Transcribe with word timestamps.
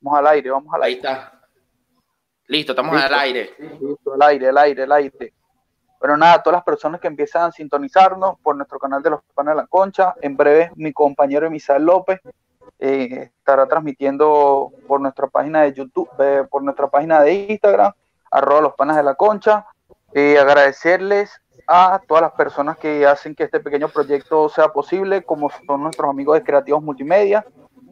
Vamos 0.00 0.18
al 0.18 0.26
aire, 0.28 0.50
vamos 0.50 0.74
al 0.74 0.82
Ahí 0.82 0.94
aire. 0.94 1.08
está. 1.08 1.32
Listo, 2.48 2.72
estamos 2.72 3.02
al 3.02 3.14
aire. 3.14 3.50
Listo, 3.58 4.14
al 4.14 4.22
aire, 4.22 4.48
al 4.48 4.58
aire, 4.58 4.82
al 4.84 4.92
aire. 4.92 5.34
Bueno, 5.98 6.16
nada, 6.16 6.42
todas 6.42 6.58
las 6.58 6.64
personas 6.64 7.00
que 7.00 7.08
empiezan 7.08 7.44
a 7.44 7.52
sintonizarnos 7.52 8.38
por 8.40 8.54
nuestro 8.54 8.78
canal 8.78 9.02
de 9.02 9.10
los 9.10 9.20
panes 9.34 9.54
de 9.54 9.62
la 9.62 9.66
concha, 9.66 10.14
en 10.20 10.36
breve 10.36 10.70
mi 10.76 10.92
compañero 10.92 11.50
Misael 11.50 11.84
López 11.84 12.20
eh, 12.78 13.30
estará 13.38 13.66
transmitiendo 13.66 14.70
por 14.86 15.00
nuestra 15.00 15.26
página 15.26 15.62
de 15.62 15.72
YouTube, 15.72 16.08
eh, 16.18 16.44
por 16.50 16.62
nuestra 16.62 16.88
página 16.88 17.22
de 17.22 17.32
Instagram, 17.50 17.92
arroba 18.30 18.60
los 18.60 18.74
panes 18.74 18.96
de 18.96 19.02
la 19.02 19.14
concha. 19.14 19.66
Eh, 20.12 20.38
agradecerles 20.38 21.40
a 21.66 22.00
todas 22.06 22.22
las 22.22 22.32
personas 22.32 22.76
que 22.78 23.06
hacen 23.06 23.34
que 23.34 23.44
este 23.44 23.60
pequeño 23.60 23.88
proyecto 23.88 24.48
sea 24.48 24.68
posible, 24.68 25.22
como 25.22 25.50
son 25.66 25.82
nuestros 25.82 26.08
amigos 26.08 26.38
de 26.38 26.44
Creativos 26.44 26.82
Multimedia, 26.82 27.44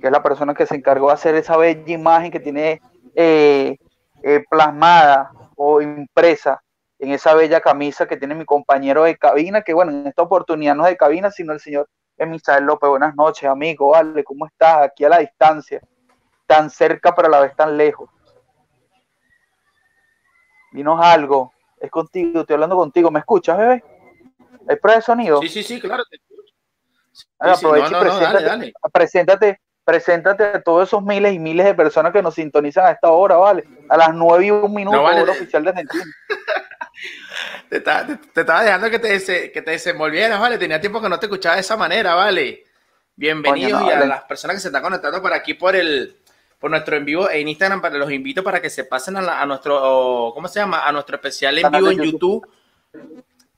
que 0.04 0.08
es 0.08 0.12
la 0.12 0.22
persona 0.22 0.52
que 0.52 0.66
se 0.66 0.76
encargó 0.76 1.06
de 1.06 1.14
hacer 1.14 1.34
esa 1.34 1.56
bella 1.56 1.82
imagen 1.86 2.30
que 2.30 2.38
tiene 2.38 2.82
eh, 3.14 3.78
eh, 4.22 4.44
plasmada 4.50 5.30
o 5.56 5.80
impresa 5.80 6.62
en 6.98 7.12
esa 7.12 7.32
bella 7.32 7.62
camisa 7.62 8.06
que 8.06 8.18
tiene 8.18 8.34
mi 8.34 8.44
compañero 8.44 9.04
de 9.04 9.16
cabina, 9.16 9.62
que 9.62 9.72
bueno, 9.72 9.92
en 9.92 10.06
esta 10.06 10.20
oportunidad 10.20 10.74
no 10.74 10.84
es 10.84 10.90
de 10.90 10.98
cabina, 10.98 11.30
sino 11.30 11.54
el 11.54 11.60
señor 11.60 11.88
Emisael 12.18 12.64
López. 12.64 12.90
Buenas 12.90 13.16
noches, 13.16 13.48
amigo, 13.48 13.92
vale, 13.92 14.22
¿cómo 14.24 14.44
estás? 14.44 14.82
Aquí 14.82 15.06
a 15.06 15.08
la 15.08 15.20
distancia, 15.20 15.80
tan 16.46 16.68
cerca 16.68 17.14
pero 17.14 17.28
a 17.28 17.30
la 17.30 17.40
vez 17.40 17.56
tan 17.56 17.74
lejos. 17.74 18.10
Dinos 20.72 21.00
algo, 21.02 21.54
es 21.80 21.90
contigo, 21.90 22.40
estoy 22.40 22.52
hablando 22.52 22.76
contigo, 22.76 23.10
¿me 23.10 23.20
escuchas, 23.20 23.56
bebé? 23.56 23.82
¿Hay 24.68 24.76
prueba 24.76 24.96
de 24.96 25.02
sonido? 25.02 25.40
Sí, 25.40 25.48
sí, 25.48 25.62
sí, 25.62 25.80
claro. 25.80 26.02
te 26.10 26.16
escucho. 26.16 26.52
Sí, 27.10 27.22
sí, 27.22 27.26
aprovecha 27.38 27.88
no, 27.88 28.02
y 28.02 28.04
no, 28.04 28.04
no, 28.04 28.20
dale, 28.20 28.42
dale. 28.42 28.72
preséntate, 28.92 29.60
preséntate 29.84 30.44
a 30.44 30.62
todos 30.62 30.88
esos 30.88 31.02
miles 31.02 31.34
y 31.34 31.38
miles 31.38 31.66
de 31.66 31.74
personas 31.74 32.12
que 32.12 32.22
nos 32.22 32.34
sintonizan 32.34 32.86
a 32.86 32.90
esta 32.92 33.10
hora, 33.10 33.36
¿vale? 33.36 33.64
A 33.88 33.96
las 33.96 34.14
nueve 34.14 34.46
y 34.46 34.50
un 34.50 34.72
minuto, 34.72 34.96
No, 34.96 35.02
vale, 35.02 35.22
hora 35.22 35.32
oficial 35.32 35.62
de 35.64 35.70
Argentina. 35.70 36.04
Te, 37.68 37.78
estaba- 37.78 38.06
te- 38.06 38.16
te 38.16 38.40
estaba 38.40 38.62
dejando 38.62 38.88
que 38.88 38.98
te, 38.98 39.50
que 39.52 39.62
te 39.62 39.70
desenvolvieras, 39.72 40.40
¿vale? 40.40 40.58
Tenía 40.58 40.80
tiempo 40.80 41.00
que 41.02 41.08
no 41.08 41.18
te 41.18 41.26
escuchaba 41.26 41.56
de 41.56 41.60
esa 41.62 41.76
manera, 41.76 42.14
¿vale? 42.14 42.64
Bienvenidos 43.16 43.80
no, 43.80 43.88
y 43.88 43.90
a 43.90 43.94
vale. 43.96 44.06
las 44.06 44.22
personas 44.24 44.56
que 44.56 44.60
se 44.60 44.68
están 44.68 44.82
conectando 44.82 45.20
por 45.20 45.32
aquí 45.32 45.54
por 45.54 45.74
el 45.76 46.16
por 46.58 46.70
nuestro 46.70 46.96
en 46.96 47.04
vivo 47.04 47.28
en 47.30 47.48
Instagram, 47.48 47.82
para 47.82 47.96
los 47.98 48.10
invito 48.10 48.42
para 48.42 48.62
que 48.62 48.70
se 48.70 48.84
pasen 48.84 49.16
a, 49.16 49.22
la- 49.22 49.40
a 49.42 49.46
nuestro, 49.46 50.30
¿cómo 50.34 50.46
se 50.48 50.60
llama? 50.60 50.86
A 50.86 50.92
nuestro 50.92 51.16
especial 51.16 51.58
en 51.58 51.70
vivo 51.70 51.90
en 51.90 52.02
YouTube 52.02 52.48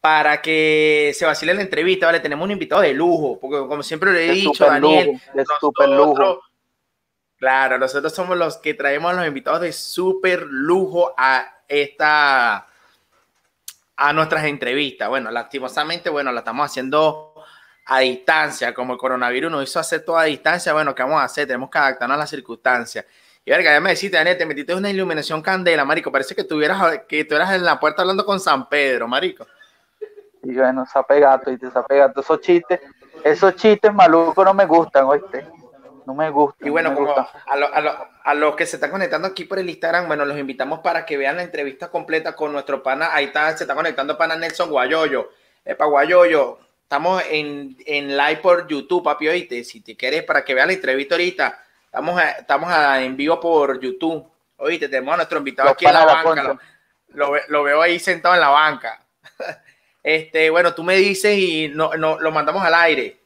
para 0.07 0.41
que 0.41 1.11
se 1.17 1.27
vacile 1.27 1.53
la 1.53 1.63
entrevista, 1.63 2.07
¿vale? 2.07 2.21
Tenemos 2.21 2.45
un 2.45 2.53
invitado 2.53 2.81
de 2.81 2.95
lujo, 2.95 3.41
porque 3.41 3.67
como 3.67 3.83
siempre 3.83 4.13
le 4.13 4.25
he 4.25 4.29
De 4.29 4.33
dicho, 4.35 4.53
super 4.53 4.69
Daniel, 4.69 5.07
lujo, 5.09 5.21
de 5.35 5.45
super 5.59 5.89
lujo. 5.89 6.43
Claro, 7.37 7.77
nosotros 7.77 8.15
somos 8.15 8.39
los 8.39 8.57
que 8.59 8.75
traemos 8.75 9.11
a 9.11 9.15
los 9.15 9.27
invitados 9.27 9.63
de 9.63 9.73
super 9.73 10.43
lujo 10.43 11.13
a 11.19 11.57
esta 11.67 12.69
a 13.97 14.13
nuestras 14.13 14.45
entrevistas. 14.45 15.09
Bueno, 15.09 15.29
lastimosamente, 15.33 16.09
bueno, 16.09 16.31
la 16.31 16.39
estamos 16.39 16.67
haciendo 16.67 17.35
a 17.87 17.99
distancia, 17.99 18.73
como 18.73 18.93
el 18.93 19.01
coronavirus 19.01 19.51
nos 19.51 19.69
hizo 19.69 19.81
hacer 19.81 20.05
todo 20.05 20.19
a 20.19 20.25
distancia, 20.25 20.73
bueno, 20.73 20.95
¿qué 20.95 21.03
vamos 21.03 21.21
a 21.21 21.25
hacer? 21.25 21.49
Tenemos 21.49 21.69
que 21.69 21.79
adaptarnos 21.79 22.15
a 22.15 22.19
las 22.19 22.31
circunstancias. 22.31 23.05
Y 23.45 23.51
verga, 23.51 23.73
ya 23.73 23.81
me 23.81 23.91
deciste, 23.91 24.17
Daniel, 24.17 24.39
te 24.39 24.47
metiste 24.47 24.73
una 24.73 24.89
iluminación 24.89 25.43
candela, 25.43 25.85
marico, 25.85 26.13
parece 26.13 26.37
que 26.37 26.45
tuvieras, 26.45 27.01
que 27.09 27.25
tú 27.25 27.35
eras 27.35 27.53
en 27.55 27.65
la 27.65 27.81
puerta 27.81 28.03
hablando 28.03 28.25
con 28.25 28.39
San 28.39 28.69
Pedro, 28.69 29.09
marico. 29.09 29.45
Y 30.49 30.55
bueno, 30.55 30.87
sapegato, 30.87 31.51
y 31.51 31.59
te 31.59 31.71
sapegato. 31.71 32.21
Esos 32.21 32.41
chistes, 32.41 32.81
esos 33.25 33.57
chistes 33.57 33.93
malucos 33.93 34.45
no 34.45 34.55
me 34.55 34.65
gustan, 34.67 35.05
oíste. 35.05 35.47
No 36.07 36.15
me 36.15 36.31
gustan. 36.31 36.69
Y 36.69 36.71
bueno, 36.71 36.91
no 36.91 36.95
como 36.95 37.07
gustan. 37.09 37.27
a, 37.47 37.57
lo- 37.57 37.75
a 37.75 37.81
lo- 37.81 38.09
a 38.23 38.35
los 38.35 38.55
que 38.55 38.65
se 38.67 38.77
están 38.77 38.91
conectando 38.93 39.27
aquí 39.27 39.45
por 39.45 39.59
el 39.59 39.69
Instagram, 39.69 40.07
bueno, 40.07 40.25
los 40.25 40.39
invitamos 40.39 40.79
para 40.81 41.05
que 41.05 41.17
vean 41.17 41.37
la 41.37 41.43
entrevista 41.43 41.89
completa 41.91 42.35
con 42.37 42.53
nuestro 42.53 42.83
pana. 42.83 43.11
Ahí 43.13 43.27
está, 43.27 43.57
se 43.57 43.65
está 43.65 43.75
conectando 43.75 44.17
pana 44.17 44.37
Nelson 44.37 44.71
Guayoyo. 44.71 45.31
Epa, 45.65 45.85
Guayoyo, 45.87 46.59
estamos 46.83 47.23
en, 47.29 47.77
en 47.87 48.17
live 48.17 48.37
por 48.37 48.69
YouTube, 48.69 49.03
papi, 49.03 49.27
oíste. 49.29 49.65
Si 49.65 49.81
te 49.81 49.97
quieres, 49.97 50.23
para 50.23 50.45
que 50.45 50.55
vean 50.55 50.69
la 50.69 50.75
entrevista 50.75 51.17
ahorita, 51.17 51.59
estamos, 51.87 52.21
a- 52.21 52.31
estamos 52.33 52.71
a- 52.71 53.03
en 53.03 53.17
vivo 53.17 53.41
por 53.41 53.81
YouTube. 53.81 54.25
Oíste, 54.59 54.89
tenemos 54.89 55.15
a 55.15 55.17
nuestro 55.17 55.39
invitado 55.39 55.69
Los 55.71 55.75
aquí 55.75 55.87
en 55.87 55.93
la 55.95 56.05
banca. 56.05 56.59
Lo 57.49 57.63
veo 57.65 57.83
ahí 57.83 57.99
sentado 57.99 58.35
en 58.37 58.41
la 58.41 58.49
banca. 58.51 59.01
Este, 60.07 60.51
bueno, 60.51 60.73
tú 60.73 60.85
me 60.85 60.95
dices 60.95 61.37
y 61.37 61.67
no, 61.67 61.93
no, 61.95 62.21
lo 62.21 62.31
mandamos 62.31 62.63
al 62.63 62.75
aire. 62.77 63.19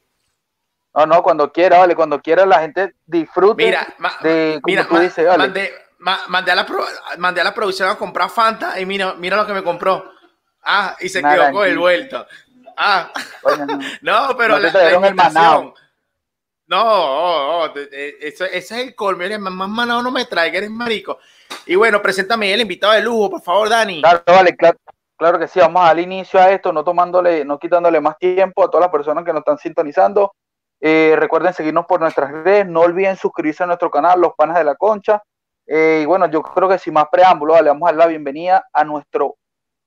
No, 0.94 1.04
no, 1.04 1.22
cuando 1.22 1.52
quiera, 1.52 1.76
vale, 1.76 1.94
cuando 1.94 2.18
quiera 2.22 2.46
la 2.46 2.60
gente 2.60 2.94
disfrute 3.04 3.66
Mira, 3.66 3.86
de, 4.22 4.58
mira, 4.64 4.88
tú 4.88 4.98
dices, 4.98 5.26
vale. 5.26 5.36
mandé, 5.36 5.74
ma- 5.98 6.22
mandé 6.28 6.52
a 6.52 6.54
la 6.54 6.64
pro- 6.64 6.86
mandé 7.18 7.42
a 7.42 7.44
la 7.44 7.52
producción 7.52 7.90
a 7.90 7.96
comprar 7.96 8.30
Fanta 8.30 8.80
y 8.80 8.86
mira, 8.86 9.12
mira 9.12 9.36
lo 9.36 9.46
que 9.46 9.52
me 9.52 9.62
compró. 9.62 10.10
Ah, 10.62 10.96
y 11.00 11.10
se 11.10 11.20
quedó 11.20 11.52
con 11.52 11.68
el 11.68 11.78
vuelto. 11.78 12.26
Ah, 12.78 13.12
no. 14.00 14.34
pero 14.38 14.54
No 14.58 14.60
la, 14.60 14.72
la 14.72 14.94
invitación. 14.94 15.74
No, 16.66 16.82
oh, 16.82 17.64
oh, 17.66 17.74
ese 17.92 18.56
es 18.56 18.70
el 18.70 18.94
colmo. 18.94 19.22
Eres 19.22 19.38
más, 19.38 19.52
más 19.52 19.68
manado 19.68 20.02
no 20.02 20.10
me 20.10 20.24
traiga, 20.24 20.56
eres 20.56 20.70
marico. 20.70 21.18
Y 21.66 21.74
bueno, 21.74 22.00
preséntame 22.00 22.54
el 22.54 22.62
invitado 22.62 22.94
de 22.94 23.02
lujo, 23.02 23.32
por 23.32 23.42
favor, 23.42 23.68
Dani. 23.68 24.00
Claro, 24.00 24.22
vale, 24.24 24.56
claro, 24.56 24.78
claro 25.20 25.38
que 25.38 25.46
sí, 25.46 25.60
vamos 25.60 25.82
al 25.82 26.00
inicio 26.00 26.40
a 26.40 26.50
esto, 26.50 26.72
no 26.72 26.82
tomándole, 26.82 27.44
no 27.44 27.58
quitándole 27.58 28.00
más 28.00 28.16
tiempo 28.16 28.64
a 28.64 28.70
todas 28.70 28.80
las 28.86 28.90
personas 28.90 29.22
que 29.22 29.32
nos 29.32 29.40
están 29.40 29.58
sintonizando. 29.58 30.32
Eh, 30.80 31.14
recuerden 31.18 31.52
seguirnos 31.52 31.84
por 31.84 32.00
nuestras 32.00 32.30
redes, 32.32 32.66
no 32.66 32.80
olviden 32.80 33.16
suscribirse 33.16 33.62
a 33.62 33.66
nuestro 33.66 33.90
canal, 33.90 34.18
Los 34.18 34.32
Panas 34.34 34.56
de 34.56 34.64
la 34.64 34.76
Concha. 34.76 35.22
Eh, 35.66 36.00
y 36.02 36.06
bueno, 36.06 36.26
yo 36.30 36.42
creo 36.42 36.70
que 36.70 36.78
sin 36.78 36.94
más 36.94 37.04
preámbulo, 37.12 37.52
vale, 37.52 37.68
vamos 37.68 37.86
a 37.86 37.92
dar 37.92 37.98
la 37.98 38.06
bienvenida 38.06 38.66
a 38.72 38.82
nuestro 38.82 39.36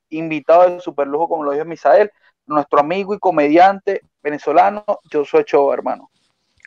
invitado 0.10 0.70
de 0.70 0.80
super 0.80 1.08
lujo, 1.08 1.28
como 1.28 1.44
lo 1.44 1.52
dijo 1.52 1.66
Misael, 1.66 2.12
nuestro 2.46 2.80
amigo 2.80 3.16
y 3.16 3.20
comediante 3.20 4.02
venezolano, 4.22 4.84
yo 5.10 5.26
soy 5.26 5.44
Cho, 5.46 5.74
hermano. 5.74 6.12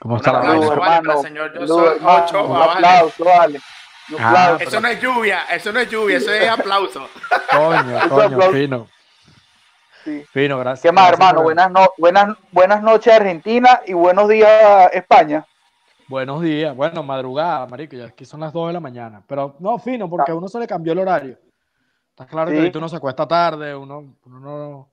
¿Cómo 0.00 0.14
Un 0.14 0.20
está 0.20 0.32
la 0.32 0.38
aplauso, 0.40 0.68
vaina? 0.70 0.80
vale, 0.80 0.96
hermano. 0.96 1.20
el 1.20 1.26
señor. 1.26 1.52
Yo 1.54 1.60
Saludos, 1.60 1.86
soy 1.86 1.96
hermano, 1.96 2.24
Ochoa, 2.24 2.42
un 2.42 2.52
vale. 2.52 2.72
aplauso, 2.72 3.24
vale. 3.24 3.60
Ah. 4.18 4.56
Eso 4.60 4.80
no 4.80 4.88
es 4.88 5.00
lluvia, 5.00 5.42
eso 5.50 5.72
no 5.72 5.80
es 5.80 5.90
lluvia, 5.90 6.18
eso 6.18 6.32
es 6.32 6.48
aplauso. 6.48 7.08
Coño, 7.50 8.08
coño, 8.08 8.40
fino. 8.52 8.86
Sí. 10.04 10.24
Fino, 10.32 10.58
gracias. 10.58 10.82
¿Qué 10.82 10.92
más, 10.92 11.08
gracias 11.08 11.28
hermano? 11.28 11.42
Buenas, 11.42 11.70
no- 11.70 11.90
buenas, 11.98 12.36
buenas 12.52 12.82
noches, 12.82 13.12
Argentina, 13.12 13.80
y 13.86 13.92
buenos 13.92 14.28
días, 14.28 14.90
España. 14.92 15.44
Buenos 16.08 16.40
días. 16.42 16.76
Bueno, 16.76 17.02
madrugada, 17.02 17.66
marico, 17.66 17.96
ya 17.96 18.04
aquí 18.06 18.24
son 18.24 18.38
las 18.40 18.52
2 18.52 18.68
de 18.68 18.72
la 18.74 18.80
mañana. 18.80 19.22
Pero 19.26 19.56
no, 19.58 19.76
fino, 19.80 20.08
porque 20.08 20.30
a 20.30 20.36
uno 20.36 20.46
se 20.46 20.60
le 20.60 20.66
cambió 20.68 20.92
el 20.92 21.00
horario. 21.00 21.36
Está 22.10 22.24
claro 22.26 22.48
Sí. 22.50 22.54
que 22.54 22.60
ahorita 22.60 22.78
uno 22.78 22.88
se 22.88 22.96
acuesta 22.96 23.26
tarde, 23.26 23.74
uno, 23.74 24.14
uno 24.24 24.38
no- 24.40 24.88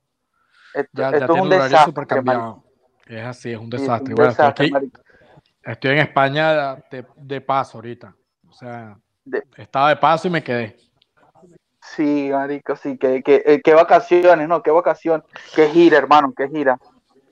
Esto, 0.74 0.90
ya, 0.92 1.10
es 1.10 1.18
tiene 1.18 1.32
un 1.32 1.38
horario 1.46 1.62
desastre. 1.62 1.84
súper 1.92 2.06
cambiado. 2.08 2.64
Es 3.06 3.24
así, 3.24 3.52
es 3.52 3.58
un 3.58 3.70
desastre. 3.70 4.08
Un 4.10 4.14
bueno, 4.16 4.30
estoy 4.32 4.46
desastre, 4.46 4.66
aquí, 4.76 4.92
estoy 5.62 5.90
en 5.92 5.98
España 5.98 6.74
de, 6.90 7.06
de 7.14 7.40
paso 7.40 7.78
ahorita. 7.78 8.12
O 8.48 8.52
sea, 8.52 8.96
De- 9.24 9.42
estaba 9.56 9.88
de 9.90 9.96
paso 9.96 10.28
y 10.28 10.30
me 10.30 10.42
quedé. 10.42 10.76
Sí, 11.82 12.30
marico, 12.32 12.76
sí, 12.76 12.96
que, 12.96 13.22
que, 13.22 13.42
eh, 13.44 13.60
qué 13.62 13.74
vacaciones, 13.74 14.48
¿no? 14.48 14.62
Qué 14.62 14.70
vacaciones. 14.70 15.26
Qué 15.54 15.68
gira, 15.68 15.98
hermano, 15.98 16.32
qué 16.36 16.48
gira. 16.48 16.78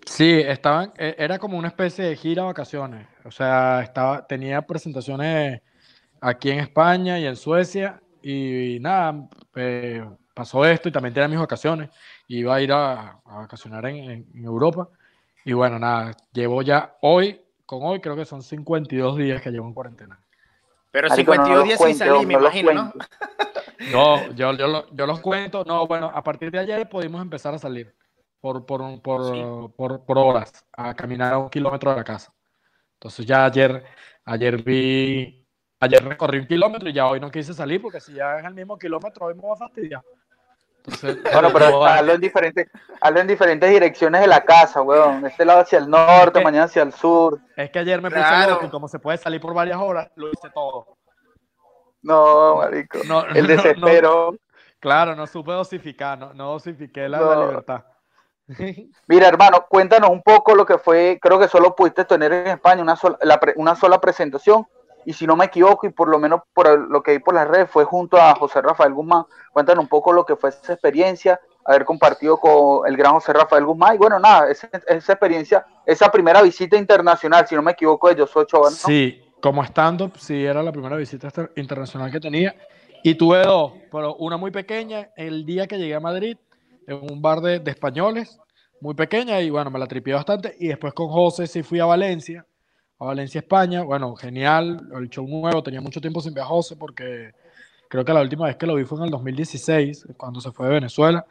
Sí, 0.05 0.41
estaban, 0.41 0.93
e- 0.97 1.15
era 1.19 1.39
como 1.39 1.57
una 1.59 1.69
especie 1.69 2.05
de 2.05 2.17
gira 2.17 2.43
vacaciones. 2.45 3.07
O 3.25 3.31
sea, 3.31 3.81
estaba, 3.83 4.27
tenía 4.27 4.63
presentaciones 4.63 5.61
aquí 6.21 6.51
en 6.51 6.61
España 6.61 7.19
y 7.19 7.27
en 7.27 7.37
Suecia. 7.37 8.01
Y, 8.23 8.79
nada, 8.81 9.29
eh, 9.57 10.05
pasó 10.35 10.65
esto 10.65 10.89
y 10.89 10.93
también 10.93 11.15
tenía 11.15 11.29
mis 11.29 11.39
vacaciones. 11.39 11.91
Iba 12.29 12.55
a 12.57 12.61
ir 12.61 12.73
a, 12.73 13.11
a 13.25 13.39
vacacionar 13.39 13.87
en, 13.87 13.97
en- 13.97 14.27
en 14.35 14.45
Europa. 14.45 14.89
Y 15.45 15.55
bueno, 15.55 15.79
nada, 15.79 16.15
llevo 16.33 16.63
ya 16.63 16.97
hoy, 17.01 17.41
con 17.67 17.81
hoy 17.83 18.01
creo 18.01 18.15
que 18.17 18.25
son 18.25 18.43
52 18.43 19.17
días 19.17 19.41
que 19.43 19.51
llevo 19.51 19.67
en 19.67 19.75
cuarentena. 19.75 20.21
Pero 20.93 21.09
Marico, 21.09 21.35
no 21.35 21.45
52 21.45 21.59
los 21.59 21.65
días 21.65 21.81
sin 21.83 21.97
salir, 21.97 22.27
me 22.27 22.35
no 22.35 22.41
imagino, 22.41 22.73
¿no? 22.75 22.93
No, 23.93 24.31
yo, 24.33 24.53
yo, 24.53 24.67
lo- 24.69 24.95
yo 24.95 25.07
los 25.07 25.21
cuento. 25.21 25.65
No, 25.65 25.87
bueno, 25.89 26.11
a 26.15 26.23
partir 26.23 26.51
de 26.53 26.61
ayer 26.61 26.89
pudimos 26.89 27.21
empezar 27.21 27.53
a 27.55 27.59
salir 27.59 27.93
por, 28.41 28.65
por, 28.65 28.81
un- 28.83 29.01
por, 29.01 29.25
Sí. 29.25 29.43
por, 29.77 30.05
por 30.05 30.19
horas, 30.19 30.65
a 30.77 30.95
caminar 30.95 31.33
a 31.33 31.39
un 31.39 31.49
kilómetro 31.51 31.91
de 31.91 31.97
la 31.97 32.05
casa. 32.05 32.33
Entonces 32.95 33.27
ya 33.27 33.45
ayer, 33.47 33.83
ayer 34.25 34.63
vi, 34.63 35.45
ayer 35.81 36.05
recorrí 36.05 36.39
un 36.39 36.47
kilómetro 36.47 36.89
y 36.89 36.93
ya 36.93 37.07
hoy 37.09 37.19
no 37.19 37.31
quise 37.31 37.53
salir 37.55 37.83
porque 37.83 38.01
si 38.01 38.13
ya 38.15 38.39
es 38.39 38.45
el 38.45 38.55
mismo 38.55 38.79
kilómetro, 38.79 39.27
hoy 39.27 39.35
me 39.35 39.43
va 39.43 39.55
a 39.55 39.57
fastidiar. 39.57 40.03
Entonces, 40.85 41.19
Bueno, 41.33 41.51
pero 41.53 41.85
hazlo 41.85 42.13
en 42.15 42.21
diferentes, 42.21 42.69
hazlo 43.01 43.21
en 43.21 43.27
diferentes 43.27 43.71
direcciones 43.71 44.21
de 44.21 44.27
la 44.27 44.43
casa, 44.45 44.83
weón. 44.83 45.23
De 45.23 45.29
este 45.29 45.45
lado 45.45 45.61
hacia 45.61 45.79
el 45.79 45.89
norte, 45.89 46.39
que- 46.41 46.45
mañana 46.45 46.65
hacia 46.65 46.83
el 46.83 46.93
sur. 46.93 47.39
es 47.57 47.71
que 47.71 47.79
ayer 47.79 48.01
me 48.03 48.11
puse 48.11 48.21
Claro. 48.21 48.51
loco 48.55 48.67
y 48.67 48.71
como 48.71 48.89
se 48.89 48.99
puede 48.99 49.19
salir 49.19 49.41
por 49.41 49.55
varias 49.55 49.79
horas, 49.79 50.11
lo 50.17 50.29
hice 50.29 50.51
todo. 50.51 50.97
No, 52.03 52.57
marico. 52.57 52.99
No, 53.07 53.25
El 53.27 53.47
desespero. 53.47 54.33
no, 54.33 54.39
claro, 54.81 55.15
no 55.15 55.27
supe 55.27 55.53
dosificar, 55.53 56.19
no, 56.19 56.35
no 56.35 56.53
dosifiqué 56.53 57.09
la, 57.09 57.19
No. 57.19 57.35
la 57.35 57.47
libertad. 57.47 57.85
Mira, 59.07 59.29
hermano, 59.29 59.67
cuéntanos 59.69 60.11
un 60.11 60.21
poco 60.23 60.55
lo 60.55 60.67
que 60.67 60.79
fue, 60.79 61.19
creo 61.23 61.39
que 61.39 61.47
solo 61.49 61.75
pudiste 61.77 62.05
tener 62.05 62.33
en 62.33 62.47
España 62.49 62.83
una 62.83 62.97
sola, 62.97 63.17
la 63.23 63.39
pre- 63.39 63.55
una 63.57 63.77
sola 63.77 64.01
presentación 64.01 64.67
y 65.05 65.13
si 65.13 65.27
no 65.27 65.37
me 65.37 65.47
equivoco, 65.47 65.87
y 65.87 65.91
por 65.91 66.09
lo 66.09 66.19
menos 66.19 66.43
por 66.53 66.79
lo 66.91 67.03
que 67.03 67.13
vi 67.13 67.19
por 67.19 67.35
las 67.35 67.49
redes, 67.49 67.71
fue 67.71 67.85
junto 67.85 68.17
a 68.17 68.35
José 68.35 68.61
Rafael 68.61 68.95
Guzmán. 68.95 69.25
Cuéntanos 69.53 69.83
un 69.83 69.89
poco 69.89 70.13
lo 70.13 70.25
que 70.25 70.37
fue 70.37 70.51
esa 70.51 70.73
experiencia, 70.73 71.41
haber 71.65 71.85
compartido 71.85 72.39
con 72.39 72.87
el 72.87 72.97
gran 72.97 73.13
José 73.13 73.33
Rafael 73.33 73.65
Guzmán. 73.65 73.95
Y 73.95 73.99
bueno, 73.99 74.19
nada, 74.19 74.51
esa, 74.51 74.69
esa 74.87 75.13
experiencia, 75.13 75.67
esa 75.87 76.11
primera 76.11 76.43
visita 76.43 76.77
internacional, 76.77 77.47
si 77.47 77.55
no 77.55 77.63
me 77.63 77.73
equivoco, 77.73 78.09
de 78.09 78.21
Josué 78.21 78.43
Ochoa. 78.43 78.71
¿no? 78.71 78.77
Sí, 78.77 79.21
como 79.41 79.63
stand-up, 79.65 80.13
sí, 80.19 80.45
era 80.45 80.63
la 80.63 80.73
primera 80.73 80.97
visita 80.97 81.29
internacional 81.57 82.11
que 82.11 82.21
tenía. 82.21 82.55
Y 83.03 83.17
tuve 83.17 83.43
dos, 83.43 83.73
pero 83.91 84.15
una 84.17 84.37
muy 84.37 84.53
pequeña 84.53 85.11
el 85.17 85.45
día 85.45 85.67
que 85.67 85.79
llegué 85.79 85.95
a 85.95 86.01
Madrid, 86.01 86.37
en 86.87 87.01
un 87.11 87.21
bar 87.21 87.41
de, 87.41 87.59
de 87.59 87.71
españoles, 87.71 88.39
muy 88.81 88.95
pequeña, 88.95 89.41
y 89.41 89.51
bueno, 89.51 89.71
me 89.71 89.79
la 89.79 89.87
tripié 89.87 90.15
bastante. 90.15 90.57
Y 90.59 90.69
después 90.69 90.93
con 90.95 91.09
José 91.09 91.47
sí 91.47 91.63
fui 91.63 91.81
a 91.81 91.85
Valencia, 91.85 92.47
a 93.03 93.07
Valencia, 93.09 93.41
España. 93.41 93.83
Bueno, 93.83 94.15
genial, 94.17 94.89
el 94.95 95.09
show 95.09 95.27
nuevo, 95.27 95.63
tenía 95.63 95.81
mucho 95.81 96.01
tiempo 96.01 96.21
sin 96.21 96.35
ver 96.35 96.45
a 96.45 96.47
José 96.47 96.77
porque 96.77 97.33
creo 97.89 98.05
que 98.05 98.13
la 98.13 98.23
última 98.23 98.47
vez 98.47 98.57
que 98.57 98.67
lo 98.67 98.75
vi 98.75 98.85
fue 98.85 98.99
en 98.99 99.05
el 99.05 99.11
2016, 99.11 100.07
cuando 100.17 100.41
se 100.41 100.53
fue 100.53 100.67
de 100.69 100.75
Venezuela. 100.75 101.27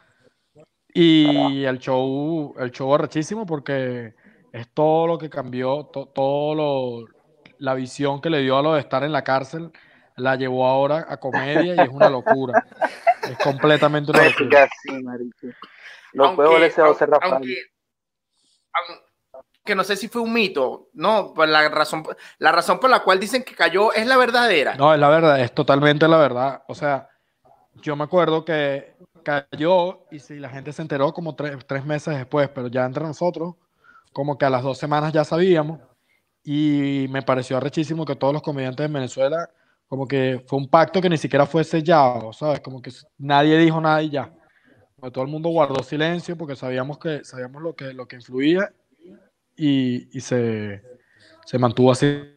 Y 0.93 1.63
el 1.63 1.79
show, 1.79 2.53
el 2.59 2.71
show 2.71 2.93
arrechísimo 2.93 3.45
porque 3.45 4.13
es 4.51 4.69
todo 4.73 5.07
lo 5.07 5.17
que 5.17 5.29
cambió, 5.29 5.85
to, 5.85 6.07
todo 6.07 6.55
lo, 6.55 7.05
la 7.59 7.73
visión 7.73 8.19
que 8.19 8.29
le 8.29 8.41
dio 8.41 8.57
a 8.57 8.61
lo 8.61 8.73
de 8.73 8.81
estar 8.81 9.03
en 9.03 9.13
la 9.13 9.23
cárcel, 9.23 9.71
la 10.17 10.35
llevó 10.35 10.67
ahora 10.67 11.05
a 11.07 11.17
comedia 11.17 11.75
y 11.75 11.79
es 11.79 11.89
una 11.89 12.09
locura. 12.09 12.65
es 13.23 13.37
completamente 13.37 14.11
una 14.11 14.25
locura. 14.25 14.69
Sí, 14.83 15.03
marico. 15.03 15.47
Lo 16.13 16.35
puedo 16.35 16.57
ese 16.57 16.81
José 16.81 17.05
Rafael. 17.05 17.33
Aunque, 17.33 17.55
que 19.63 19.75
no 19.75 19.83
sé 19.83 19.95
si 19.95 20.07
fue 20.07 20.21
un 20.21 20.33
mito, 20.33 20.89
no, 20.93 21.33
pues 21.35 21.49
la 21.49 21.69
razón, 21.69 22.03
la 22.39 22.51
razón 22.51 22.79
por 22.79 22.89
la 22.89 23.03
cual 23.03 23.19
dicen 23.19 23.43
que 23.43 23.55
cayó 23.55 23.93
es 23.93 24.07
la 24.07 24.17
verdadera. 24.17 24.75
No, 24.75 24.93
es 24.93 24.99
la 24.99 25.09
verdad, 25.09 25.39
es 25.39 25.53
totalmente 25.53 26.07
la 26.07 26.17
verdad. 26.17 26.63
O 26.67 26.73
sea, 26.73 27.09
yo 27.75 27.95
me 27.95 28.03
acuerdo 28.03 28.43
que 28.43 28.95
cayó 29.23 30.05
y 30.11 30.19
si 30.19 30.39
la 30.39 30.49
gente 30.49 30.73
se 30.73 30.81
enteró 30.81 31.13
como 31.13 31.35
tres, 31.35 31.57
tres 31.67 31.85
meses 31.85 32.17
después, 32.17 32.49
pero 32.49 32.67
ya 32.67 32.85
entre 32.85 33.03
nosotros, 33.03 33.55
como 34.11 34.37
que 34.37 34.45
a 34.45 34.49
las 34.49 34.63
dos 34.63 34.77
semanas 34.79 35.13
ya 35.13 35.23
sabíamos 35.23 35.79
y 36.43 37.05
me 37.09 37.21
pareció 37.21 37.57
arrechísimo 37.57 38.05
que 38.05 38.15
todos 38.15 38.33
los 38.33 38.41
comediantes 38.41 38.87
de 38.87 38.93
Venezuela, 38.93 39.47
como 39.87 40.07
que 40.07 40.43
fue 40.47 40.57
un 40.57 40.67
pacto 40.67 41.01
que 41.01 41.09
ni 41.09 41.17
siquiera 41.17 41.45
fue 41.45 41.63
sellado, 41.63 42.33
¿sabes? 42.33 42.61
Como 42.61 42.81
que 42.81 42.91
nadie 43.19 43.57
dijo 43.59 43.79
nada 43.79 44.01
y 44.01 44.09
ya. 44.09 44.33
todo 45.13 45.23
el 45.23 45.29
mundo 45.29 45.49
guardó 45.49 45.83
silencio 45.83 46.35
porque 46.35 46.55
sabíamos 46.55 46.97
que 46.97 47.23
sabíamos 47.23 47.61
lo 47.61 47.75
que 47.75 47.93
lo 47.93 48.07
que 48.07 48.15
influía 48.15 48.73
y, 49.63 50.09
y 50.11 50.21
se, 50.21 50.81
se 51.45 51.59
mantuvo 51.59 51.91
así. 51.91 52.35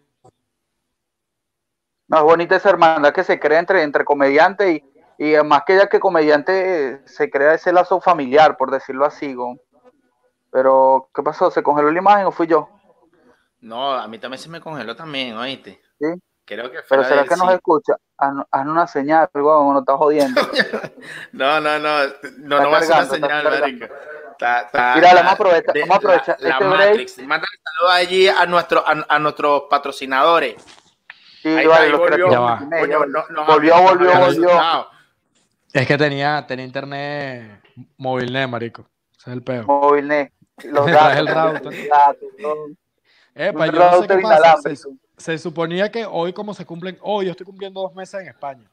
No, 2.06 2.18
es 2.18 2.22
bonita 2.22 2.56
esa 2.56 2.68
hermandad 2.68 3.14
que 3.14 3.24
se 3.24 3.40
crea 3.40 3.58
entre, 3.58 3.82
entre 3.82 4.04
comediante 4.04 4.84
y, 5.18 5.32
y 5.32 5.42
más 5.42 5.62
que 5.64 5.76
ya 5.76 5.88
que 5.88 6.00
comediante 6.00 7.00
se 7.06 7.30
crea 7.30 7.54
ese 7.54 7.72
lazo 7.72 7.98
familiar, 8.02 8.58
por 8.58 8.70
decirlo 8.70 9.06
así. 9.06 9.34
Pero, 10.50 11.08
¿qué 11.14 11.22
pasó? 11.22 11.50
¿Se 11.50 11.62
congeló 11.62 11.90
la 11.90 11.98
imagen 11.98 12.26
o 12.26 12.30
fui 12.30 12.46
yo? 12.46 12.68
No, 13.60 13.92
a 13.92 14.06
mí 14.06 14.18
también 14.18 14.38
se 14.38 14.50
me 14.50 14.60
congeló 14.60 14.94
también, 14.94 15.34
¿oíste? 15.34 15.80
Sí. 15.98 16.08
Creo 16.44 16.70
que 16.70 16.80
Pero 16.86 17.04
será 17.04 17.24
que 17.24 17.36
nos 17.36 17.54
escucha. 17.54 17.94
Haz, 18.18 18.66
una 18.66 18.86
señal, 18.86 19.30
algo, 19.32 19.72
no 19.72 19.78
estás 19.78 19.96
jodiendo. 19.96 20.42
no, 21.32 21.58
no, 21.58 21.78
no. 21.78 22.04
No, 22.36 22.60
no 22.60 22.70
va 22.70 22.78
a 22.78 22.82
ser 22.82 22.96
una 22.96 23.06
señal, 23.06 23.90
marica. 24.40 24.94
Mira, 24.96 25.14
vamos 25.14 25.30
a 25.30 25.34
aprovechar. 25.34 25.78
Vamos 25.80 25.90
a 25.90 25.96
aprovechar 25.96 26.36
la, 26.40 26.48
este 26.50 26.64
Matrix. 26.64 27.18
Mándale 27.18 27.58
saludos 27.62 27.94
allí 27.94 28.28
a, 28.28 28.46
nuestro, 28.46 28.86
a, 28.86 29.06
a 29.08 29.18
nuestros 29.18 29.62
patrocinadores. 29.70 30.56
Sí, 31.42 31.48
ahí, 31.48 31.66
vale, 31.66 31.86
ahí 31.86 31.92
volvió, 31.92 32.26
volvió, 32.28 32.98
volvió, 33.46 33.82
volvió, 33.82 34.18
volvió. 34.18 34.88
Es 35.72 35.86
que 35.86 35.98
tenía, 35.98 36.44
tenía 36.46 36.64
internet 36.64 37.60
móvil, 37.96 38.48
marico. 38.48 38.86
Ese 39.12 39.30
es 39.30 39.36
el 39.36 39.42
peor. 39.42 39.66
Móvil, 39.66 40.08
Los 40.64 40.86
datos. 40.86 41.18
el 41.18 41.28
router. 41.28 41.90
Epa, 43.34 43.66
yo 43.66 43.72
no 43.72 44.02
sé 44.02 44.08
qué 44.08 44.18
pasa. 44.18 44.56
Se, 44.62 44.76
se, 45.16 45.38
suponía 45.38 45.90
que 45.90 46.06
hoy, 46.06 46.32
como 46.32 46.54
se 46.54 46.64
cumplen, 46.64 46.96
hoy 47.02 47.26
yo 47.26 47.32
estoy 47.32 47.44
cumpliendo 47.44 47.80
dos 47.80 47.94
meses 47.94 48.20
en 48.20 48.28
España. 48.28 48.70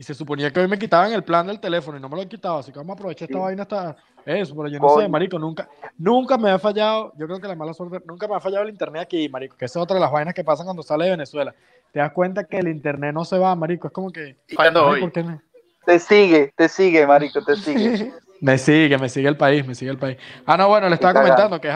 Y 0.00 0.02
se 0.02 0.14
suponía 0.14 0.50
que 0.50 0.58
hoy 0.58 0.66
me 0.66 0.78
quitaban 0.78 1.12
el 1.12 1.22
plan 1.22 1.46
del 1.46 1.60
teléfono 1.60 1.98
y 1.98 2.00
no 2.00 2.08
me 2.08 2.16
lo 2.16 2.22
han 2.22 2.28
quitado. 2.30 2.56
Así 2.56 2.72
que 2.72 2.78
vamos 2.78 2.94
a 2.94 2.94
aprovechar 2.94 3.28
esta 3.28 3.38
vaina 3.38 3.64
hasta 3.64 3.96
eso. 4.24 4.56
Pero 4.56 4.68
yo 4.68 4.78
no 4.78 4.98
sé, 4.98 5.06
marico, 5.06 5.38
nunca, 5.38 5.68
nunca 5.98 6.38
me 6.38 6.50
ha 6.50 6.58
fallado. 6.58 7.12
Yo 7.18 7.26
creo 7.26 7.38
que 7.38 7.46
la 7.46 7.54
mala 7.54 7.74
suerte, 7.74 8.00
nunca 8.06 8.26
me 8.26 8.34
ha 8.34 8.40
fallado 8.40 8.64
el 8.64 8.70
internet 8.70 9.02
aquí, 9.02 9.28
marico. 9.28 9.58
Que 9.58 9.66
esa 9.66 9.78
es 9.78 9.82
otra 9.82 9.96
de 9.96 10.00
las 10.00 10.10
vainas 10.10 10.32
que 10.32 10.42
pasan 10.42 10.64
cuando 10.64 10.82
sale 10.82 11.04
de 11.04 11.10
Venezuela. 11.10 11.54
Te 11.92 11.98
das 11.98 12.12
cuenta 12.12 12.44
que 12.44 12.60
el 12.60 12.68
internet 12.68 13.12
no 13.12 13.26
se 13.26 13.36
va, 13.36 13.54
marico. 13.54 13.88
Es 13.88 13.92
como 13.92 14.10
que. 14.10 14.36
¿Cuándo 14.56 14.86
hoy? 14.86 15.02
¿por 15.02 15.12
qué 15.12 15.22
no? 15.22 15.42
Te 15.84 15.98
sigue, 15.98 16.50
te 16.56 16.70
sigue, 16.70 17.06
marico, 17.06 17.44
te 17.44 17.56
sigue. 17.56 18.10
me 18.40 18.56
sigue, 18.56 18.96
me 18.96 19.10
sigue 19.10 19.28
el 19.28 19.36
país, 19.36 19.66
me 19.66 19.74
sigue 19.74 19.90
el 19.90 19.98
país. 19.98 20.16
Ah, 20.46 20.56
no, 20.56 20.66
bueno, 20.68 20.88
le 20.88 20.94
estaba 20.94 21.12
comentando 21.12 21.60
que, 21.60 21.70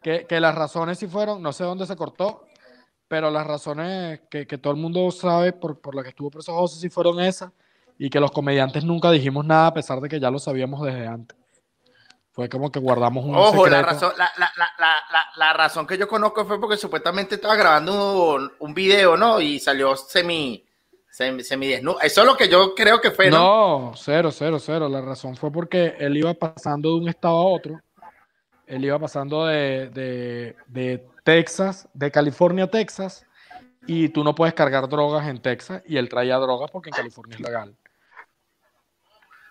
que, 0.00 0.24
que 0.24 0.40
las 0.40 0.54
razones 0.54 0.98
sí 0.98 1.06
fueron, 1.06 1.42
no 1.42 1.52
sé 1.52 1.64
dónde 1.64 1.84
se 1.84 1.96
cortó, 1.96 2.47
pero 3.08 3.30
las 3.30 3.46
razones 3.46 4.20
que, 4.30 4.46
que 4.46 4.58
todo 4.58 4.72
el 4.72 4.78
mundo 4.78 5.10
sabe 5.10 5.52
por, 5.52 5.80
por 5.80 5.94
las 5.94 6.04
que 6.04 6.10
estuvo 6.10 6.30
preso 6.30 6.54
José 6.54 6.78
sí 6.78 6.90
fueron 6.90 7.20
esas 7.20 7.50
y 7.98 8.10
que 8.10 8.20
los 8.20 8.30
comediantes 8.30 8.84
nunca 8.84 9.10
dijimos 9.10 9.44
nada 9.44 9.68
a 9.68 9.74
pesar 9.74 10.00
de 10.00 10.08
que 10.08 10.20
ya 10.20 10.30
lo 10.30 10.38
sabíamos 10.38 10.82
desde 10.82 11.06
antes. 11.06 11.36
Fue 12.30 12.48
como 12.48 12.70
que 12.70 12.78
guardamos 12.78 13.24
un 13.24 13.34
Ojo, 13.34 13.64
secreto. 13.64 13.70
La, 13.70 13.82
razón, 13.82 14.12
la, 14.16 14.30
la, 14.36 15.24
la, 15.34 15.52
razón 15.54 15.88
que 15.88 15.98
yo 15.98 16.06
conozco 16.06 16.44
fue 16.44 16.60
porque 16.60 16.76
supuestamente 16.76 17.34
estaba 17.34 17.56
grabando 17.56 18.34
un, 18.34 18.52
un 18.60 18.74
video, 18.74 19.16
¿no? 19.16 19.40
Y 19.40 19.58
salió 19.58 19.96
semi, 19.96 20.64
semi, 21.10 21.42
semi 21.42 21.66
desnudo. 21.66 22.00
Eso 22.00 22.20
es 22.20 22.26
lo 22.28 22.36
que 22.36 22.48
yo 22.48 22.76
creo 22.76 23.00
que 23.00 23.10
fue, 23.10 23.28
¿no? 23.28 23.38
No, 23.38 23.92
cero, 23.96 24.30
cero, 24.30 24.60
cero. 24.60 24.88
La 24.88 25.00
razón 25.00 25.34
fue 25.34 25.50
porque 25.50 25.96
él 25.98 26.16
iba 26.16 26.32
pasando 26.32 26.90
de 26.90 27.00
un 27.00 27.08
estado 27.08 27.38
a 27.38 27.44
otro. 27.44 27.80
Él 28.68 28.84
iba 28.84 28.98
pasando 28.98 29.46
de, 29.46 29.88
de, 29.90 30.56
de 30.66 31.06
Texas, 31.24 31.88
de 31.94 32.10
California 32.10 32.64
a 32.64 32.70
Texas, 32.70 33.26
y 33.86 34.10
tú 34.10 34.22
no 34.22 34.34
puedes 34.34 34.54
cargar 34.54 34.88
drogas 34.88 35.26
en 35.26 35.40
Texas, 35.40 35.82
y 35.86 35.96
él 35.96 36.08
traía 36.08 36.36
drogas 36.36 36.70
porque 36.70 36.90
en 36.90 36.96
California 36.96 37.36
es 37.36 37.40
legal. 37.40 37.74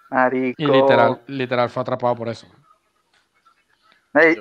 Marico. 0.10 0.62
Y 0.62 0.66
literal, 0.68 1.22
literal 1.28 1.70
fue 1.70 1.82
atrapado 1.82 2.16
por 2.16 2.30
eso. 2.30 2.48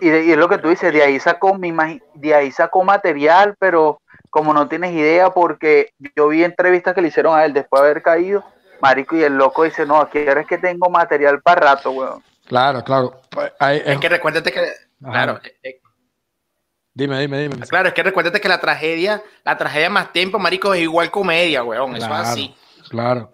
Y, 0.00 0.06
y, 0.06 0.32
es 0.32 0.36
lo 0.36 0.48
que 0.48 0.58
tú 0.58 0.68
dices, 0.68 0.92
de 0.92 1.02
ahí 1.02 1.18
sacó 1.18 1.54
mi 1.54 1.72
de 2.14 2.34
ahí 2.34 2.50
sacó 2.50 2.84
material, 2.84 3.56
pero 3.58 4.00
como 4.30 4.54
no 4.54 4.68
tienes 4.68 4.92
idea, 4.92 5.30
porque 5.30 5.90
yo 6.14 6.28
vi 6.28 6.44
entrevistas 6.44 6.94
que 6.94 7.02
le 7.02 7.08
hicieron 7.08 7.36
a 7.36 7.44
él 7.44 7.52
después 7.52 7.82
de 7.82 7.88
haber 7.88 8.02
caído, 8.02 8.44
marico, 8.80 9.16
y 9.16 9.22
el 9.22 9.36
loco 9.36 9.64
dice, 9.64 9.86
no, 9.86 10.00
aquí 10.00 10.18
es 10.18 10.46
que 10.46 10.58
tengo 10.58 10.88
material 10.90 11.40
para 11.42 11.74
rato, 11.74 11.90
weón. 11.90 12.22
Claro, 12.46 12.82
claro. 12.84 13.20
Pues, 13.30 13.52
es, 13.60 13.98
que 13.98 14.08
recuérdate 14.08 14.52
que, 14.52 14.72
claro, 15.00 15.40
eh, 15.42 15.56
eh, 15.62 15.80
Dime, 16.96 17.20
dime, 17.20 17.42
dime. 17.42 17.66
Claro, 17.66 17.88
es 17.88 17.94
que 17.94 18.02
recuérdate 18.02 18.40
que 18.40 18.48
la 18.48 18.58
tragedia, 18.58 19.22
la 19.44 19.58
tragedia 19.58 19.90
más 19.90 20.14
tiempo, 20.14 20.38
marico, 20.38 20.72
es 20.72 20.80
igual 20.80 21.10
comedia, 21.10 21.62
weón. 21.62 21.94
Eso 21.94 22.06
es 22.06 22.12
así. 22.12 22.54
Claro. 22.88 23.32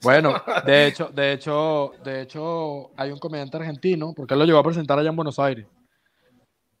Bueno, 0.00 0.42
de 0.64 0.86
hecho, 0.86 1.10
de 1.12 1.32
hecho, 1.32 1.92
de 2.02 2.22
hecho, 2.22 2.90
hay 2.96 3.10
un 3.10 3.18
comediante 3.18 3.58
argentino, 3.58 4.14
porque 4.16 4.32
él 4.32 4.40
lo 4.40 4.46
llevó 4.46 4.60
a 4.60 4.64
presentar 4.64 4.98
allá 4.98 5.10
en 5.10 5.16
Buenos 5.16 5.38
Aires. 5.38 5.66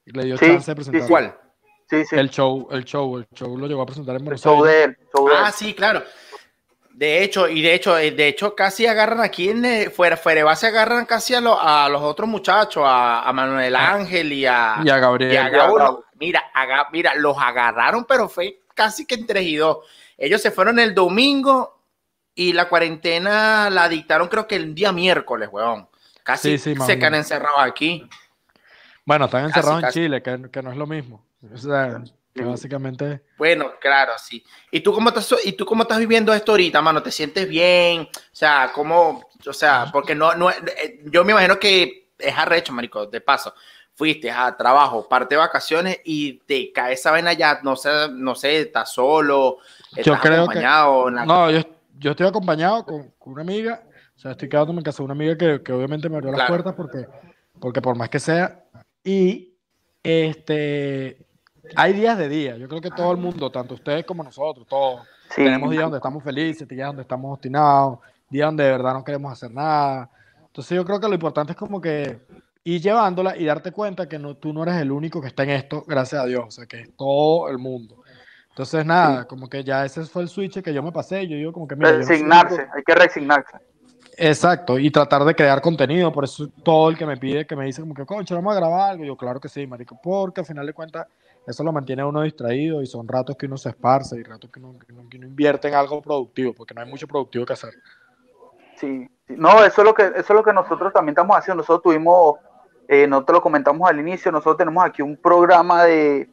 Y 0.06 0.12
le 0.12 0.24
dio 0.24 0.38
chance 0.38 0.70
de 0.70 0.74
presentar. 0.74 1.06
¿Cuál? 1.06 1.38
Sí, 1.90 2.02
sí. 2.06 2.16
El 2.16 2.30
show, 2.30 2.66
el 2.70 2.84
show, 2.84 3.18
el 3.18 3.26
show 3.34 3.54
lo 3.58 3.66
llevó 3.66 3.82
a 3.82 3.86
presentar 3.86 4.16
en 4.16 4.24
Buenos 4.24 4.40
el 4.40 4.50
show 4.50 4.64
Aires. 4.64 4.74
De 4.74 4.84
él, 4.84 4.96
show 5.14 5.28
de 5.28 5.34
él. 5.34 5.40
Ah, 5.44 5.52
sí, 5.52 5.74
claro. 5.74 6.02
De 6.94 7.22
hecho, 7.22 7.48
y 7.48 7.62
de 7.62 7.74
hecho, 7.74 7.94
de 7.94 8.28
hecho, 8.28 8.54
casi 8.54 8.86
agarran 8.86 9.20
aquí 9.20 9.48
en 9.48 9.90
fuera, 9.90 10.16
fuera 10.16 10.44
base 10.44 10.66
agarran 10.66 11.06
casi 11.06 11.34
a, 11.34 11.40
lo, 11.40 11.60
a 11.60 11.88
los 11.88 12.02
otros 12.02 12.28
muchachos, 12.28 12.82
a, 12.86 13.22
a, 13.22 13.32
Manuel 13.32 13.74
Ángel 13.74 14.32
y 14.32 14.44
a, 14.44 14.80
y 14.84 14.90
a 14.90 14.98
Gabriel. 14.98 15.32
Y 15.32 15.36
a 15.36 15.48
Gabo, 15.48 16.04
mira, 16.20 16.42
mira, 16.92 17.14
los 17.14 17.36
agarraron, 17.38 18.04
pero 18.04 18.28
fue 18.28 18.60
casi 18.74 19.06
que 19.06 19.14
entre 19.14 19.42
y 19.42 19.56
dos. 19.56 19.78
Ellos 20.18 20.40
se 20.42 20.50
fueron 20.50 20.78
el 20.78 20.94
domingo 20.94 21.82
y 22.34 22.52
la 22.52 22.68
cuarentena 22.68 23.70
la 23.70 23.88
dictaron 23.88 24.28
creo 24.28 24.46
que 24.46 24.56
el 24.56 24.74
día 24.74 24.92
miércoles, 24.92 25.48
weón. 25.50 25.88
Casi 26.22 26.56
Sí, 26.56 26.58
sí, 26.58 26.74
más 26.76 26.86
se 26.86 26.98
quedan 26.98 27.16
encerrados 27.16 27.58
aquí. 27.60 28.08
Bueno, 29.04 29.24
están 29.24 29.48
Casi, 29.48 29.58
encerrados 29.58 29.80
en 29.80 29.86
casi. 29.86 30.00
Chile, 30.00 30.22
que, 30.22 30.50
que 30.50 30.62
no 30.62 30.70
es 30.70 30.76
lo 30.76 30.86
mismo. 30.86 31.24
O 31.52 31.56
sea, 31.56 32.00
que 32.34 32.42
básicamente. 32.44 33.22
Bueno, 33.36 33.72
claro, 33.80 34.12
sí. 34.18 34.42
¿Y 34.70 34.80
tú 34.80 34.92
cómo 34.92 35.10
estás, 35.10 35.34
y 35.44 35.52
tú 35.52 35.66
cómo 35.66 35.82
estás 35.82 35.98
viviendo 35.98 36.32
esto 36.32 36.52
ahorita, 36.52 36.80
mano? 36.80 37.02
¿Te 37.02 37.10
sientes 37.10 37.48
bien? 37.48 38.02
O 38.02 38.08
sea, 38.32 38.70
¿cómo? 38.74 39.28
O 39.46 39.52
sea, 39.52 39.86
porque 39.92 40.14
no, 40.14 40.34
no, 40.34 40.50
eh, 40.50 41.00
yo 41.04 41.24
me 41.24 41.32
imagino 41.32 41.58
que 41.58 42.10
es 42.18 42.36
arrecho, 42.38 42.72
marico, 42.72 43.06
de 43.06 43.20
paso. 43.20 43.52
Fuiste 43.94 44.30
a 44.30 44.56
trabajo, 44.56 45.06
parte 45.06 45.34
de 45.34 45.40
vacaciones 45.40 46.00
y 46.04 46.38
te 46.46 46.72
cae 46.72 46.94
esa 46.94 47.10
vaina 47.10 47.34
ya, 47.34 47.60
no 47.62 47.76
sé, 47.76 47.90
no 48.10 48.34
sé, 48.34 48.60
estás 48.62 48.90
solo, 48.92 49.58
estás 49.90 50.06
Yo 50.06 50.18
creo 50.18 50.32
que- 50.32 50.38
acompañado. 50.40 51.10
la- 51.10 51.26
No, 51.26 51.50
yo, 51.50 51.60
yo 51.98 52.12
estoy 52.12 52.26
acompañado 52.26 52.86
con, 52.86 53.10
con 53.18 53.34
una 53.34 53.42
amiga. 53.42 53.82
O 54.16 54.18
sea, 54.18 54.30
estoy 54.30 54.48
quedándome 54.48 54.78
en 54.80 54.84
casa 54.84 54.98
de 54.98 55.04
una 55.04 55.12
amiga 55.12 55.36
que, 55.36 55.62
que 55.62 55.72
obviamente 55.72 56.08
me 56.08 56.16
abrió 56.16 56.30
las 56.30 56.38
Claro. 56.38 56.52
puertas 56.54 56.74
porque, 56.74 57.06
porque 57.60 57.82
por 57.82 57.96
más 57.96 58.08
que 58.08 58.18
sea. 58.20 58.64
Y 59.04 59.52
este 60.02 61.18
hay 61.74 61.92
días 61.92 62.18
de 62.18 62.28
día. 62.28 62.56
Yo 62.56 62.68
creo 62.68 62.80
que 62.80 62.90
todo 62.90 63.12
el 63.12 63.18
mundo, 63.18 63.50
tanto 63.50 63.74
ustedes 63.74 64.04
como 64.04 64.22
nosotros, 64.22 64.66
todos, 64.66 65.06
tenemos 65.34 65.70
días 65.70 65.82
donde 65.82 65.98
estamos 65.98 66.22
felices, 66.22 66.66
días 66.68 66.88
donde 66.88 67.02
estamos 67.02 67.32
obstinados, 67.32 67.98
días 68.28 68.46
donde 68.46 68.64
de 68.64 68.70
verdad 68.70 68.94
no 68.94 69.04
queremos 69.04 69.32
hacer 69.32 69.50
nada. 69.50 70.10
Entonces 70.46 70.76
yo 70.76 70.84
creo 70.84 71.00
que 71.00 71.08
lo 71.08 71.14
importante 71.14 71.52
es 71.52 71.58
como 71.58 71.80
que 71.80 72.20
ir 72.64 72.80
llevándola 72.80 73.36
y 73.36 73.44
darte 73.44 73.72
cuenta 73.72 74.08
que 74.08 74.18
no, 74.18 74.36
tú 74.36 74.52
no 74.52 74.62
eres 74.62 74.76
el 74.76 74.92
único 74.92 75.20
que 75.20 75.28
está 75.28 75.42
en 75.44 75.50
esto, 75.50 75.84
gracias 75.86 76.22
a 76.22 76.26
Dios, 76.26 76.44
o 76.46 76.50
sea, 76.50 76.66
que 76.66 76.80
es 76.80 76.96
todo 76.96 77.48
el 77.48 77.58
mundo. 77.58 78.02
Entonces, 78.52 78.84
nada, 78.84 79.24
como 79.26 79.48
que 79.48 79.64
ya 79.64 79.84
ese 79.84 80.04
fue 80.04 80.22
el 80.22 80.28
switch 80.28 80.60
que 80.60 80.74
yo 80.74 80.82
me 80.82 80.92
pasé. 80.92 81.26
Yo 81.26 81.36
digo, 81.36 81.54
como 81.54 81.66
que. 81.66 81.74
resignarse, 81.74 82.68
hay 82.74 82.82
que 82.82 82.94
resignarse. 82.94 83.56
Exacto, 84.18 84.78
y 84.78 84.90
tratar 84.90 85.24
de 85.24 85.34
crear 85.34 85.62
contenido. 85.62 86.12
Por 86.12 86.24
eso 86.24 86.46
todo 86.62 86.90
el 86.90 86.98
que 86.98 87.06
me 87.06 87.16
pide, 87.16 87.46
que 87.46 87.56
me 87.56 87.64
dice, 87.64 87.80
como 87.80 87.94
que, 87.94 88.04
concha, 88.04 88.34
vamos 88.34 88.52
a 88.52 88.56
grabar 88.56 88.90
algo. 88.90 89.04
Yo, 89.04 89.16
claro 89.16 89.40
que 89.40 89.48
sí, 89.48 89.66
marico, 89.66 89.98
porque 90.02 90.42
al 90.42 90.46
final 90.46 90.66
de 90.66 90.74
cuentas, 90.74 91.06
eso 91.46 91.64
lo 91.64 91.72
mantiene 91.72 92.02
a 92.02 92.06
uno 92.06 92.22
distraído 92.22 92.82
y 92.82 92.86
son 92.86 93.08
ratos 93.08 93.36
que 93.36 93.46
uno 93.46 93.56
se 93.56 93.70
esparce 93.70 94.18
y 94.18 94.22
ratos 94.22 94.50
que 94.50 94.60
uno, 94.60 94.78
que 94.78 94.92
uno, 94.92 95.26
invierte 95.26 95.68
en 95.68 95.74
algo 95.74 96.00
productivo, 96.00 96.52
porque 96.52 96.74
no 96.74 96.82
hay 96.82 96.88
mucho 96.88 97.08
productivo 97.08 97.44
que 97.44 97.52
hacer. 97.52 97.74
Sí, 98.76 99.08
no, 99.28 99.64
eso 99.64 99.82
es 99.82 99.84
lo 99.84 99.94
que, 99.94 100.04
eso 100.04 100.16
es 100.16 100.30
lo 100.30 100.42
que 100.42 100.52
nosotros 100.52 100.92
también 100.92 101.12
estamos 101.12 101.36
haciendo. 101.36 101.62
Nosotros 101.62 101.82
tuvimos, 101.82 102.36
eh, 102.88 103.06
no 103.06 103.24
te 103.24 103.32
lo 103.32 103.42
comentamos 103.42 103.88
al 103.88 103.98
inicio, 103.98 104.30
nosotros 104.30 104.56
tenemos 104.56 104.84
aquí 104.84 105.02
un 105.02 105.16
programa 105.16 105.84
de, 105.84 106.28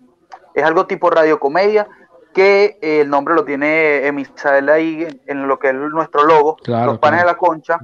es 0.53 0.63
algo 0.63 0.85
tipo 0.85 1.09
radiocomedia, 1.09 1.87
que 2.33 2.77
eh, 2.81 3.01
el 3.01 3.09
nombre 3.09 3.33
lo 3.33 3.43
tiene 3.43 4.09
Misael 4.13 4.69
ahí 4.69 5.07
en, 5.25 5.47
lo 5.47 5.57
que 5.57 5.69
es 5.69 5.73
nuestro 5.73 6.23
logo, 6.23 6.57
los 6.65 6.99
panes 6.99 7.21
de 7.21 7.25
la 7.25 7.35
concha. 7.35 7.79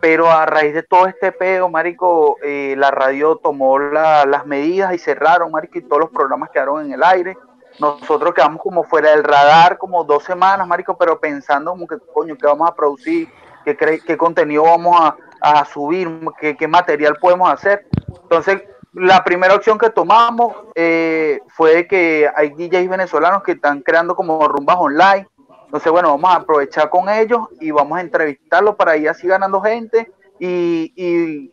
Pero 0.00 0.30
a 0.30 0.46
raíz 0.46 0.74
de 0.74 0.82
todo 0.82 1.06
este 1.06 1.32
peo, 1.32 1.68
Marico, 1.68 2.36
eh, 2.42 2.74
la 2.76 2.90
radio 2.90 3.36
tomó 3.36 3.78
las 3.78 4.46
medidas 4.46 4.94
y 4.94 4.98
cerraron, 4.98 5.50
Marico, 5.50 5.78
y 5.78 5.82
todos 5.82 6.00
los 6.00 6.10
programas 6.10 6.50
quedaron 6.50 6.84
en 6.84 6.92
el 6.92 7.02
aire. 7.02 7.36
Nosotros 7.78 8.34
quedamos 8.34 8.60
como 8.62 8.84
fuera 8.84 9.10
del 9.10 9.24
radar 9.24 9.78
como 9.78 10.04
dos 10.04 10.24
semanas, 10.24 10.66
Marico, 10.66 10.96
pero 10.96 11.18
pensando 11.18 11.72
como 11.72 11.86
que, 11.86 11.96
coño, 12.12 12.36
qué 12.36 12.46
vamos 12.46 12.68
a 12.70 12.74
producir, 12.74 13.28
qué, 13.64 14.16
contenido 14.16 14.64
vamos 14.64 14.98
a, 15.00 15.16
a 15.40 15.64
subir, 15.64 16.08
qué, 16.40 16.56
qué 16.56 16.68
material 16.68 17.16
podemos 17.20 17.50
hacer. 17.50 17.86
Entonces, 18.22 18.62
la 18.96 19.22
primera 19.22 19.54
opción 19.54 19.78
que 19.78 19.90
tomamos 19.90 20.56
eh, 20.74 21.40
fue 21.48 21.86
que 21.86 22.30
hay 22.34 22.48
DJs 22.50 22.88
venezolanos 22.88 23.42
que 23.42 23.52
están 23.52 23.82
creando 23.82 24.16
como 24.16 24.48
rumbas 24.48 24.76
online. 24.78 25.28
Entonces, 25.66 25.92
bueno, 25.92 26.10
vamos 26.10 26.30
a 26.30 26.36
aprovechar 26.36 26.88
con 26.88 27.08
ellos 27.08 27.40
y 27.60 27.70
vamos 27.70 27.98
a 27.98 28.00
entrevistarlos 28.00 28.76
para 28.76 28.96
ir 28.96 29.08
así 29.08 29.26
ganando 29.26 29.60
gente 29.60 30.10
y, 30.38 30.92
y, 30.96 31.50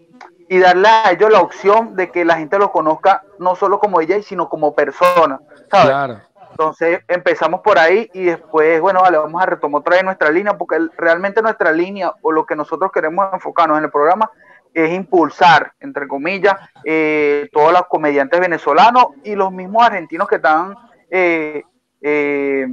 darle 0.59 0.87
a 0.87 1.11
ellos 1.11 1.31
la 1.31 1.41
opción 1.41 1.95
de 1.95 2.11
que 2.11 2.23
la 2.23 2.37
gente 2.37 2.59
los 2.59 2.69
conozca 2.69 3.23
no 3.39 3.55
solo 3.55 3.79
como 3.79 3.99
DJ, 3.99 4.21
sino 4.21 4.49
como 4.49 4.75
persona. 4.75 5.39
¿sabes? 5.71 6.19
Entonces 6.51 6.99
empezamos 7.07 7.61
por 7.61 7.79
ahí 7.79 8.07
y 8.13 8.25
después, 8.25 8.79
bueno, 8.79 9.01
vale, 9.01 9.17
vamos 9.17 9.41
a 9.41 9.47
retomar 9.47 9.79
otra 9.79 9.95
vez 9.95 10.03
nuestra 10.03 10.29
línea, 10.29 10.55
porque 10.55 10.77
realmente 10.95 11.41
nuestra 11.41 11.71
línea 11.71 12.13
o 12.21 12.31
lo 12.31 12.45
que 12.45 12.55
nosotros 12.55 12.91
queremos 12.91 13.33
enfocarnos 13.33 13.79
en 13.79 13.85
el 13.85 13.91
programa 13.91 14.29
es 14.71 14.93
impulsar, 14.93 15.73
entre 15.79 16.07
comillas, 16.07 16.55
eh, 16.83 17.49
todos 17.51 17.73
los 17.73 17.87
comediantes 17.87 18.39
venezolanos 18.39 19.07
y 19.23 19.35
los 19.35 19.51
mismos 19.51 19.83
argentinos 19.83 20.27
que 20.27 20.35
están 20.35 20.75
eh, 21.09 21.63
eh, 22.01 22.67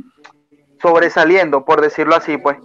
sobresaliendo, 0.81 1.65
por 1.65 1.81
decirlo 1.81 2.17
así, 2.17 2.37
pues. 2.39 2.59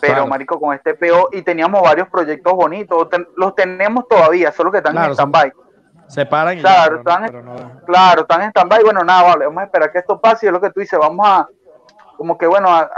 Pero, 0.00 0.26
marico, 0.26 0.58
con 0.58 0.74
este 0.74 0.94
PO, 0.94 1.28
y 1.32 1.42
teníamos 1.42 1.82
varios 1.82 2.08
proyectos 2.08 2.52
bonitos, 2.54 3.08
los 3.36 3.54
tenemos 3.54 4.08
todavía, 4.08 4.50
solo 4.50 4.72
que 4.72 4.78
están 4.78 4.96
en 4.96 5.12
stand-by. 5.12 5.52
Se 6.08 6.26
paran 6.26 6.58
y 6.58 6.60
claro, 6.60 6.98
están, 6.98 7.26
claro, 7.86 8.22
están 8.22 8.42
en 8.42 8.50
stand-by. 8.50 8.82
Bueno, 8.82 9.04
nada, 9.04 9.22
vale, 9.22 9.44
vamos 9.46 9.62
a 9.62 9.64
esperar 9.66 9.92
que 9.92 9.98
esto 9.98 10.20
pase, 10.20 10.46
y 10.46 10.48
es 10.48 10.52
lo 10.52 10.60
que 10.60 10.70
tú 10.70 10.80
dices, 10.80 10.98
vamos 10.98 11.26
a, 11.28 11.46
como 12.16 12.36
que, 12.36 12.46
bueno, 12.46 12.68
a, 12.68 12.90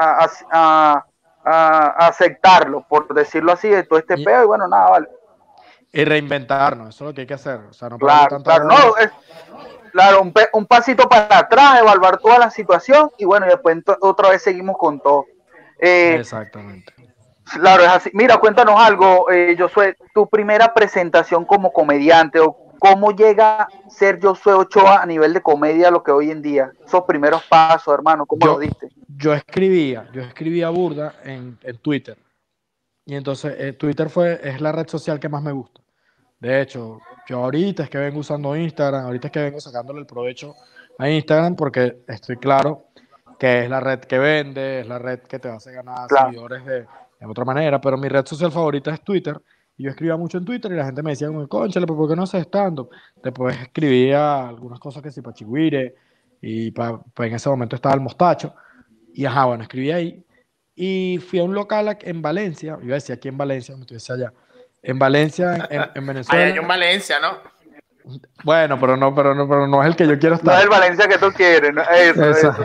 a, 0.50 1.04
aceptarlo, 2.06 2.86
por 2.88 3.12
decirlo 3.12 3.52
así, 3.52 3.68
de 3.68 3.82
todo 3.82 3.98
este 3.98 4.16
peo, 4.16 4.44
y 4.44 4.46
bueno, 4.46 4.68
nada, 4.68 4.90
vale 4.90 5.08
y 5.92 6.04
reinventarnos, 6.04 6.88
eso 6.94 7.04
es 7.04 7.08
lo 7.10 7.14
que 7.14 7.20
hay 7.22 7.26
que 7.26 7.34
hacer. 7.34 7.60
O 7.68 7.72
sea, 7.72 7.90
no 7.90 7.98
claro, 7.98 8.42
claro, 8.42 8.64
no, 8.64 8.76
claro 9.92 10.22
un, 10.22 10.32
un, 10.54 10.66
pasito 10.66 11.08
para 11.08 11.38
atrás, 11.38 11.80
evaluar 11.80 12.18
toda 12.18 12.38
la 12.38 12.50
situación 12.50 13.10
y 13.18 13.24
bueno, 13.24 13.46
y 13.46 13.50
después 13.50 13.78
otra 14.00 14.30
vez 14.30 14.42
seguimos 14.42 14.76
con 14.76 15.00
todo. 15.00 15.26
Eh, 15.80 16.16
Exactamente. 16.18 16.92
Claro, 17.44 17.82
es 17.82 17.88
así. 17.88 18.10
Mira, 18.14 18.38
cuéntanos 18.38 18.80
algo, 18.80 19.30
eh, 19.30 19.56
Josué, 19.58 19.96
tu 20.14 20.28
primera 20.28 20.72
presentación 20.72 21.44
como 21.44 21.72
comediante 21.72 22.40
o 22.40 22.56
cómo 22.78 23.12
llega 23.12 23.62
a 23.62 23.68
ser 23.88 24.20
Josué 24.20 24.54
Ochoa 24.54 25.02
a 25.02 25.06
nivel 25.06 25.32
de 25.32 25.40
comedia 25.40 25.90
lo 25.90 26.02
que 26.02 26.10
hoy 26.10 26.30
en 26.30 26.42
día, 26.42 26.72
esos 26.84 27.02
primeros 27.04 27.42
pasos, 27.44 27.94
hermano, 27.94 28.26
¿cómo 28.26 28.46
lo 28.46 28.58
diste? 28.58 28.88
Yo 29.16 29.34
escribía, 29.34 30.08
yo 30.12 30.22
escribía 30.22 30.70
burda 30.70 31.14
en, 31.24 31.58
en 31.62 31.78
Twitter. 31.78 32.16
Y 33.04 33.14
entonces 33.14 33.54
eh, 33.58 33.72
Twitter 33.72 34.08
fue, 34.08 34.40
es 34.42 34.60
la 34.60 34.72
red 34.72 34.88
social 34.88 35.20
que 35.20 35.28
más 35.28 35.42
me 35.42 35.52
gusta. 35.52 35.80
De 36.40 36.60
hecho, 36.60 37.00
yo 37.28 37.44
ahorita 37.44 37.84
es 37.84 37.90
que 37.90 37.98
vengo 37.98 38.20
usando 38.20 38.56
Instagram, 38.56 39.04
ahorita 39.04 39.28
es 39.28 39.32
que 39.32 39.40
vengo 39.40 39.60
sacándole 39.60 40.00
el 40.00 40.06
provecho 40.06 40.54
a 40.98 41.08
Instagram 41.08 41.56
porque 41.56 42.02
estoy 42.08 42.36
claro 42.36 42.86
que 43.38 43.64
es 43.64 43.70
la 43.70 43.80
red 43.80 43.98
que 44.00 44.18
vende, 44.18 44.80
es 44.80 44.86
la 44.86 44.98
red 44.98 45.20
que 45.20 45.38
te 45.38 45.48
hace 45.48 45.72
ganar 45.72 46.08
seguidores 46.08 46.64
de, 46.64 46.86
otra 47.26 47.44
manera, 47.44 47.80
pero 47.80 47.96
mi 47.96 48.08
red 48.08 48.24
social 48.24 48.52
favorita 48.52 48.92
es 48.92 49.00
Twitter. 49.02 49.40
Y 49.76 49.84
yo 49.84 49.90
escribía 49.90 50.16
mucho 50.16 50.38
en 50.38 50.44
Twitter 50.44 50.70
y 50.70 50.76
la 50.76 50.84
gente 50.84 51.02
me 51.02 51.10
decía, 51.10 51.28
conchale, 51.48 51.86
¿por 51.86 52.08
qué 52.08 52.14
no 52.14 52.22
haces 52.24 52.42
estando? 52.42 52.90
Después 53.22 53.60
escribía 53.60 54.46
algunas 54.46 54.78
cosas 54.78 55.02
que 55.02 55.10
sí 55.10 55.22
para 55.22 55.34
Chigüire 55.34 55.94
y 56.40 56.70
pa, 56.72 57.00
en 57.18 57.34
ese 57.34 57.48
momento 57.48 57.76
estaba 57.76 57.94
el 57.94 58.00
mostacho. 58.00 58.54
Y 59.14 59.24
ajá, 59.24 59.46
bueno, 59.46 59.62
escribí 59.62 59.90
ahí. 59.90 60.24
Y 60.74 61.18
fui 61.18 61.38
a 61.38 61.44
un 61.44 61.54
local 61.54 61.98
en 62.00 62.22
Valencia, 62.22 62.78
iba 62.82 62.92
a 62.92 62.94
decir 62.94 63.14
aquí 63.14 63.28
en 63.28 63.38
Valencia, 63.38 63.74
me 63.74 63.82
estuviese 63.82 64.12
allá, 64.12 64.32
en 64.82 64.98
Valencia, 64.98 65.68
en, 65.70 66.06
Venezuela. 66.06 66.44
Hay 66.44 66.58
en 66.58 66.68
Valencia, 66.68 67.18
¿no? 67.20 67.38
Bueno, 68.42 68.78
pero 68.80 68.96
no, 68.96 69.14
pero 69.14 69.34
no, 69.34 69.48
pero 69.48 69.66
no 69.66 69.82
es 69.82 69.88
el 69.88 69.96
que 69.96 70.06
yo 70.06 70.18
quiero 70.18 70.34
estar. 70.34 70.52
No 70.52 70.58
es 70.58 70.64
el 70.64 70.70
Valencia 70.70 71.06
que 71.06 71.18
tú 71.18 71.32
quieres, 71.32 71.72
¿no? 71.72 71.82
Eso, 71.82 72.30
eso. 72.30 72.56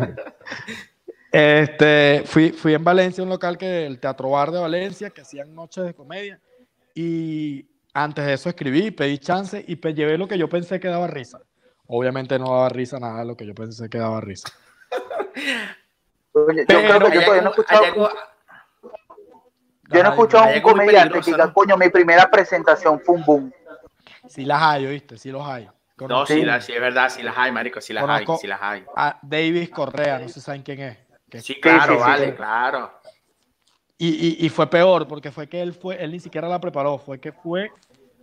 Este, 1.32 2.24
fui, 2.26 2.52
fui 2.52 2.74
en 2.74 2.84
Valencia, 2.84 3.24
un 3.24 3.30
local 3.30 3.58
que 3.58 3.86
el 3.86 4.00
Teatro 4.00 4.32
Bar 4.32 4.52
de 4.52 4.60
Valencia, 4.60 5.12
que 5.12 5.22
hacían 5.22 5.54
noches 5.54 5.84
de 5.84 5.94
comedia. 5.94 6.40
Y 6.96 7.68
antes 7.94 8.26
de 8.26 8.34
eso 8.34 8.50
escribí, 8.50 8.90
pedí 8.92 9.20
chance 9.20 9.64
y 9.68 9.76
llevé 9.94 10.18
lo 10.18 10.28
que 10.28 10.38
yo 10.38 10.50
pensé 10.50 10.80
que 10.80 10.88
daba 10.88 11.08
risa. 11.08 11.40
Obviamente 11.86 12.40
no 12.40 12.46
daba 12.46 12.70
risa 12.70 13.00
nada 13.00 13.20
de 13.20 13.26
lo 13.26 13.38
que 13.38 13.46
yo 13.46 13.54
pensé 13.54 13.90
que 13.90 14.00
daba 14.00 14.20
risa. 14.20 14.50
yo 16.36 16.46
creo 16.46 16.66
que 16.66 17.16
yo 17.16 17.22
todavía 17.22 17.42
no 17.42 17.50
he 17.50 17.52
escuchado. 17.52 18.10
Yo 19.90 20.04
no 20.04 20.10
he 20.10 20.12
escuchado 20.12 20.46
a 20.46 20.48
un 20.48 20.62
comediante 20.62 21.20
que 21.20 21.32
diga, 21.32 21.52
coño, 21.54 21.78
mi 21.78 21.90
primera 21.90 22.30
presentación 22.30 23.00
fue 23.00 23.16
un 23.16 23.26
boom. 23.26 23.54
Sí 24.28 24.46
las 24.46 24.62
hay, 24.62 24.86
¿oíste? 24.86 25.18
Sí 25.18 25.32
los 25.32 25.46
hay. 25.46 25.70
no, 26.00 26.26
sí, 26.26 26.44
sí, 26.62 26.74
es 26.74 26.82
verdad, 26.82 27.10
sí 27.10 27.24
las 27.24 27.38
hay, 27.38 27.52
marico, 27.52 27.80
sí 27.82 27.94
las 27.94 28.08
hay, 28.08 28.26
sí 28.40 28.48
las 28.48 28.62
hay. 28.62 28.84
A 28.96 29.18
Davis 29.22 29.70
Correa, 29.70 30.20
no 30.20 30.30
sé 30.30 30.42
saben 30.42 30.64
quién 30.64 30.82
es. 30.82 31.44
sí, 31.44 31.60
claro, 31.60 32.00
vale, 32.00 32.36
claro. 32.36 32.92
Y, 34.00 34.46
y, 34.46 34.50
fue 34.50 34.70
peor, 34.70 35.08
porque 35.08 35.32
fue 35.32 35.48
que 35.48 35.60
él 35.60 35.74
fue, 35.74 36.04
él 36.04 36.12
ni 36.12 36.20
siquiera 36.20 36.48
la 36.48 36.62
preparó, 36.62 37.00
fue 37.00 37.20
que 37.20 37.32
fue 37.32 37.72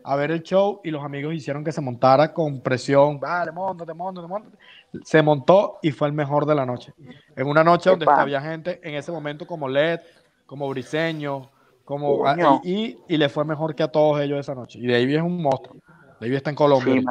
a 0.04 0.14
ver 0.16 0.30
el 0.30 0.42
show 0.42 0.80
y 0.85 0.90
los 0.90 1.02
amigos 1.02 1.35
hicieron 1.35 1.64
que 1.64 1.73
se 1.73 1.80
montara 1.80 2.33
con 2.33 2.61
presión, 2.61 3.18
vale, 3.18 3.50
montate, 3.50 3.94
montate, 3.94 4.28
montate. 4.28 4.56
Se 5.02 5.23
montó 5.23 5.78
y 5.83 5.90
fue 5.90 6.06
el 6.06 6.14
mejor 6.14 6.47
de 6.47 6.54
la 6.54 6.64
noche. 6.64 6.92
En 7.35 7.49
una 7.49 7.64
noche 7.64 7.90
donde 7.90 8.06
había 8.09 8.40
gente 8.40 8.80
en 8.85 8.94
ese 8.94 9.11
momento 9.11 9.47
como 9.47 9.66
Led, 9.66 10.00
como 10.47 10.68
Briseño, 10.68 11.50
como, 11.84 12.24
y, 12.64 12.96
y, 13.08 13.16
le 13.16 13.28
fue 13.28 13.44
mejor 13.44 13.74
que 13.74 13.82
a 13.82 13.88
todos 13.88 14.20
ellos 14.20 14.40
esa 14.40 14.54
noche. 14.54 14.78
Y 14.78 14.86
David 14.86 15.16
es 15.16 15.22
un 15.22 15.42
monstruo. 15.42 15.76
David 16.20 16.36
está 16.36 16.50
en 16.50 16.56
Colombia. 16.56 17.02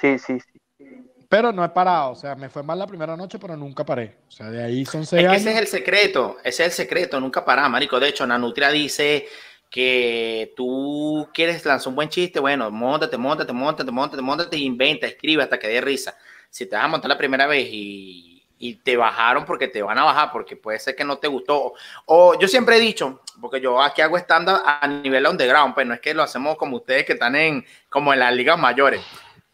Sí, 0.00 0.18
sí, 0.18 0.38
sí, 0.38 0.86
Pero 1.28 1.50
no 1.52 1.64
he 1.64 1.68
parado. 1.70 2.12
O 2.12 2.14
sea, 2.14 2.36
me 2.36 2.48
fue 2.48 2.62
mal 2.62 2.78
la 2.78 2.86
primera 2.86 3.16
noche, 3.16 3.38
pero 3.40 3.56
nunca 3.56 3.84
paré. 3.84 4.18
O 4.28 4.30
sea, 4.30 4.48
de 4.48 4.62
ahí 4.62 4.84
son 4.84 5.04
seis 5.04 5.26
Ese 5.32 5.52
es 5.52 5.58
el 5.58 5.66
secreto. 5.66 6.36
Ese 6.44 6.64
es 6.64 6.68
el 6.68 6.86
secreto. 6.86 7.18
Nunca 7.18 7.44
parar, 7.44 7.68
marico. 7.68 7.98
De 7.98 8.08
hecho, 8.08 8.24
Nanutria 8.26 8.70
dice 8.70 9.26
que 9.68 10.52
tú 10.56 11.28
quieres 11.34 11.64
lanzar 11.66 11.88
un 11.88 11.96
buen 11.96 12.08
chiste. 12.08 12.38
Bueno, 12.38 12.70
montate, 12.70 13.16
montate, 13.16 13.52
montate, 13.52 13.90
montate, 13.90 14.22
montate, 14.22 14.56
inventa, 14.56 15.08
escribe 15.08 15.42
hasta 15.42 15.58
que 15.58 15.66
dé 15.66 15.80
risa. 15.80 16.16
Si 16.48 16.66
te 16.66 16.76
vas 16.76 16.84
a 16.84 16.88
montar 16.88 17.08
la 17.08 17.18
primera 17.18 17.48
vez 17.48 17.68
y 17.70 18.29
y 18.62 18.74
te 18.74 18.94
bajaron 18.94 19.46
porque 19.46 19.68
te 19.68 19.82
van 19.82 19.98
a 19.98 20.04
bajar, 20.04 20.30
porque 20.30 20.54
puede 20.54 20.78
ser 20.78 20.94
que 20.94 21.02
no 21.02 21.16
te 21.16 21.28
gustó. 21.28 21.72
O 22.04 22.38
yo 22.38 22.46
siempre 22.46 22.76
he 22.76 22.80
dicho, 22.80 23.22
porque 23.40 23.58
yo 23.58 23.82
aquí 23.82 24.02
hago 24.02 24.18
estándar 24.18 24.60
a 24.64 24.86
nivel 24.86 25.26
underground, 25.26 25.74
pues 25.74 25.86
no 25.86 25.94
es 25.94 26.00
que 26.00 26.12
lo 26.12 26.22
hacemos 26.22 26.56
como 26.56 26.76
ustedes 26.76 27.06
que 27.06 27.14
están 27.14 27.34
en 27.34 27.64
como 27.88 28.12
en 28.12 28.20
las 28.20 28.34
ligas 28.34 28.58
mayores. 28.58 29.00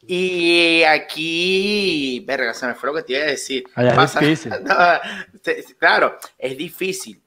Y 0.08 0.82
aquí, 0.82 2.22
verga, 2.26 2.52
se 2.52 2.66
me 2.66 2.75
fue 2.75 2.88
lo 2.88 2.96
que 2.96 3.02
te 3.04 3.12
iba 3.12 3.22
a 3.22 3.26
decir. 3.26 3.64
es 3.76 4.14
difícil. 4.20 4.52
claro, 5.78 6.18
es 6.36 6.56
difícil. 6.56 7.22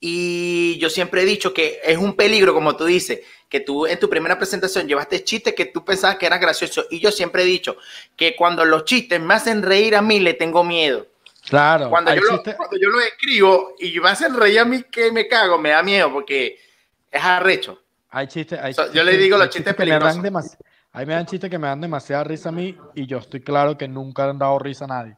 Y 0.00 0.78
yo 0.78 0.88
siempre 0.88 1.22
he 1.22 1.26
dicho 1.26 1.52
que 1.52 1.78
es 1.84 1.98
un 1.98 2.16
peligro, 2.16 2.54
como 2.54 2.74
tú 2.74 2.86
dices, 2.86 3.20
que 3.50 3.60
tú 3.60 3.86
en 3.86 3.98
tu 4.00 4.08
primera 4.08 4.38
presentación 4.38 4.88
llevaste 4.88 5.22
chistes 5.22 5.54
que 5.54 5.66
tú 5.66 5.84
pensabas 5.84 6.16
que 6.16 6.24
eran 6.24 6.40
graciosos. 6.40 6.86
Y 6.90 7.00
yo 7.00 7.12
siempre 7.12 7.42
he 7.42 7.46
dicho 7.46 7.76
que 8.16 8.34
cuando 8.34 8.64
los 8.64 8.84
chistes 8.84 9.20
me 9.20 9.34
hacen 9.34 9.62
reír 9.62 9.94
a 9.96 10.02
mí, 10.02 10.18
le 10.20 10.34
tengo 10.34 10.64
miedo. 10.64 11.06
Claro. 11.48 11.90
Cuando, 11.90 12.14
yo 12.14 12.22
lo, 12.22 12.42
cuando 12.42 12.76
yo 12.80 12.88
lo 12.88 13.00
escribo 13.00 13.74
y 13.78 13.98
me 14.00 14.08
hacen 14.08 14.34
reír 14.34 14.60
a 14.60 14.64
mí 14.64 14.84
que 14.90 15.12
me 15.12 15.28
cago, 15.28 15.58
me 15.58 15.70
da 15.70 15.82
miedo 15.82 16.10
porque 16.12 16.58
es 17.10 17.22
arrecho. 17.22 17.82
Hay 18.10 18.26
chistes. 18.26 18.58
Hay 18.58 18.74
yo 18.92 19.04
le 19.04 19.16
digo 19.16 19.36
los 19.36 19.50
chistes, 19.50 19.74
peligrosos. 19.74 20.22
Dan 20.22 20.42
Ahí 20.92 21.06
me 21.06 21.14
dan 21.14 21.26
chistes 21.26 21.50
que 21.50 21.58
me 21.58 21.68
dan 21.68 21.80
demasiada 21.80 22.24
risa 22.24 22.48
a 22.48 22.52
mí 22.52 22.76
y 22.94 23.06
yo 23.06 23.18
estoy 23.18 23.40
claro 23.40 23.78
que 23.78 23.86
nunca 23.86 24.28
han 24.28 24.38
dado 24.38 24.58
risa 24.58 24.86
a 24.86 24.88
nadie. 24.88 25.16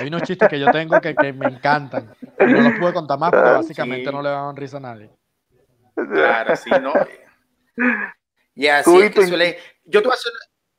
Hay 0.00 0.08
unos 0.08 0.22
chistes 0.22 0.48
que 0.48 0.58
yo 0.58 0.70
tengo 0.70 1.00
que, 1.00 1.14
que 1.14 1.32
me 1.32 1.46
encantan. 1.46 2.14
No 2.38 2.60
los 2.62 2.78
puedo 2.78 2.94
contar 2.94 3.18
más 3.18 3.30
porque 3.30 3.50
básicamente 3.50 4.10
no 4.10 4.22
le 4.22 4.30
dan 4.30 4.56
risa 4.56 4.78
a 4.78 4.80
nadie. 4.80 5.10
Claro, 5.94 6.56
sí, 6.56 6.70
¿no? 6.80 6.92
Y 8.54 8.66
así 8.66 8.96
es 8.96 9.14
que 9.14 9.26
suele... 9.26 9.58
Yo 9.84 10.00
te, 10.00 10.08
voy 10.08 10.14
a 10.14 10.18
hacer, 10.18 10.32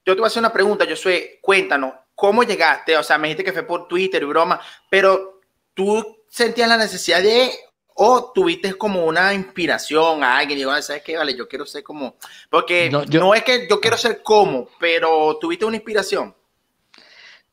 yo 0.05 0.13
te 0.15 0.19
voy 0.19 0.25
a 0.25 0.27
hacer 0.27 0.39
una 0.39 0.53
pregunta, 0.53 0.85
yo 0.85 0.95
soy, 0.95 1.39
cuéntanos, 1.41 1.93
¿cómo 2.15 2.43
llegaste? 2.43 2.97
O 2.97 3.03
sea, 3.03 3.17
me 3.17 3.27
dijiste 3.27 3.43
que 3.43 3.53
fue 3.53 3.63
por 3.63 3.87
Twitter 3.87 4.23
y 4.23 4.25
broma, 4.25 4.59
pero 4.89 5.41
tú 5.73 6.23
sentías 6.29 6.69
la 6.69 6.77
necesidad 6.77 7.21
de 7.21 7.51
o 7.93 8.31
tuviste 8.33 8.73
como 8.75 9.05
una 9.05 9.33
inspiración 9.33 10.23
a 10.23 10.37
alguien 10.37 10.57
y 10.57 10.61
digo, 10.61 10.81
¿sabes 10.81 11.03
qué? 11.03 11.17
Vale, 11.17 11.35
yo 11.35 11.47
quiero 11.47 11.65
ser 11.65 11.83
como, 11.83 12.15
porque 12.49 12.89
no, 12.89 13.03
no, 13.05 13.35
es 13.35 13.43
que 13.43 13.67
yo 13.69 13.79
quiero 13.79 13.97
ser 13.97 14.23
como, 14.23 14.69
pero 14.79 15.37
tuviste 15.39 15.65
una 15.65 15.75
inspiración. 15.75 16.35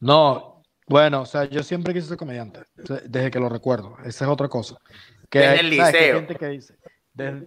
No, 0.00 0.47
bueno, 0.88 1.22
o 1.22 1.26
sea, 1.26 1.44
yo 1.44 1.62
siempre 1.62 1.94
quise 1.94 2.08
ser 2.08 2.16
comediante, 2.16 2.60
desde 3.04 3.30
que 3.30 3.40
lo 3.40 3.48
recuerdo, 3.48 3.96
esa 4.04 4.24
es 4.24 4.30
otra 4.30 4.48
cosa. 4.48 4.76
Que 5.30 5.40
desde 5.40 5.60
el 5.60 5.70
liceo. 5.70 6.16
gente 6.16 6.34
que 6.34 6.46
dice, 6.48 6.74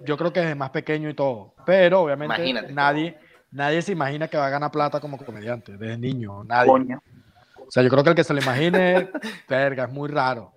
yo 0.06 0.18
creo 0.18 0.32
que 0.32 0.42
desde 0.42 0.56
más 0.56 0.70
pequeño 0.70 1.10
y 1.10 1.14
todo, 1.14 1.56
pero 1.66 2.02
obviamente 2.02 2.54
nadie, 2.72 3.18
nadie 3.52 3.82
se 3.82 3.92
imagina 3.92 4.28
que 4.28 4.38
va 4.38 4.48
a 4.48 4.52
ganar 4.52 4.72
plata 4.72 5.00
como 5.00 5.18
comediante, 5.18 5.78
desde 5.78 5.98
niño, 5.98 6.44
nadie. 6.44 6.98
O 7.58 7.72
sea, 7.72 7.84
yo 7.84 7.90
creo 7.90 8.04
que 8.04 8.10
el 8.10 8.16
que 8.16 8.24
se 8.24 8.34
lo 8.34 8.42
imagine, 8.42 9.10
verga, 9.50 9.86
es 9.86 9.92
muy 9.92 10.10
raro 10.10 10.54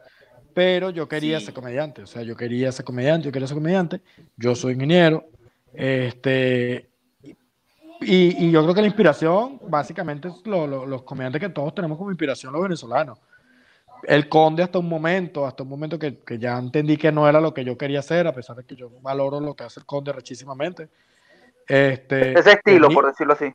pero 0.54 0.90
yo 0.90 1.08
quería 1.08 1.40
ser 1.40 1.52
comediante, 1.52 2.02
o 2.02 2.06
sea, 2.06 2.22
yo 2.22 2.36
quería 2.36 2.70
ser 2.70 2.84
comediante, 2.84 3.26
yo 3.26 3.32
quería 3.32 3.48
ser 3.48 3.56
comediante, 3.56 4.00
yo 4.36 4.54
soy 4.54 4.74
ingeniero, 4.74 5.26
este, 5.74 6.90
y, 8.04 8.46
y 8.46 8.50
yo 8.50 8.62
creo 8.62 8.74
que 8.74 8.80
la 8.80 8.86
inspiración, 8.86 9.60
básicamente, 9.68 10.28
es 10.28 10.42
los 10.46 11.02
comediantes 11.02 11.40
que 11.40 11.48
todos 11.48 11.74
tenemos 11.74 11.98
como 11.98 12.10
inspiración 12.10 12.52
los 12.52 12.62
venezolanos. 12.62 13.18
El 14.02 14.28
Conde 14.28 14.62
hasta 14.62 14.78
un 14.78 14.88
momento, 14.88 15.46
hasta 15.46 15.62
un 15.62 15.68
momento 15.68 15.98
que, 15.98 16.18
que, 16.18 16.38
ya 16.38 16.58
entendí 16.58 16.96
que 16.96 17.10
no 17.10 17.28
era 17.28 17.40
lo 17.40 17.54
que 17.54 17.64
yo 17.64 17.78
quería 17.78 18.00
hacer, 18.00 18.26
a 18.26 18.32
pesar 18.32 18.56
de 18.56 18.64
que 18.64 18.76
yo 18.76 18.90
valoro 19.00 19.40
lo 19.40 19.54
que 19.54 19.64
hace 19.64 19.80
el 19.80 19.86
Conde 19.86 20.12
rechísimamente. 20.12 20.88
Este, 21.66 22.38
Ese 22.38 22.52
estilo, 22.52 22.90
por 22.90 23.06
decirlo 23.06 23.32
así. 23.32 23.52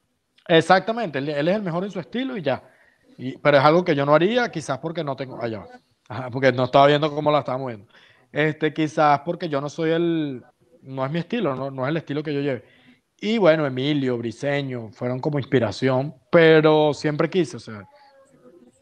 Exactamente, 0.47 1.19
él, 1.19 1.29
es 1.29 1.55
el 1.55 1.61
mejor 1.61 1.83
en 1.83 1.91
su 1.91 1.99
estilo 1.99 2.35
y 2.35 2.41
ya. 2.41 2.63
Y, 3.17 3.37
pero 3.37 3.57
es 3.57 3.63
algo 3.63 3.83
que 3.83 3.95
yo 3.95 4.05
no 4.05 4.15
haría, 4.15 4.49
quizás 4.49 4.79
porque 4.79 5.03
no 5.03 5.15
tengo... 5.15 5.41
Allá. 5.41 5.65
porque 6.31 6.51
no 6.51 6.63
estaba 6.63 6.87
viendo 6.87 7.13
cómo 7.13 7.31
la 7.31 7.39
estaba 7.39 7.57
moviendo. 7.57 7.85
Este, 8.31 8.73
quizás 8.73 9.19
porque 9.19 9.49
yo 9.49 9.61
no 9.61 9.69
soy 9.69 9.91
el, 9.91 10.43
no 10.81 11.05
es 11.05 11.11
mi 11.11 11.19
estilo, 11.19 11.55
no, 11.55 11.69
no 11.69 11.83
es 11.83 11.89
el 11.89 11.97
estilo 11.97 12.23
que 12.23 12.33
yo 12.33 12.41
lleve. 12.41 12.78
Y 13.21 13.37
bueno, 13.37 13.65
Emilio, 13.65 14.17
Briseño, 14.17 14.91
fueron 14.93 15.19
como 15.19 15.39
inspiración, 15.39 16.15
pero 16.31 16.93
siempre 16.93 17.29
quise, 17.29 17.57
o 17.57 17.59
sea, 17.59 17.87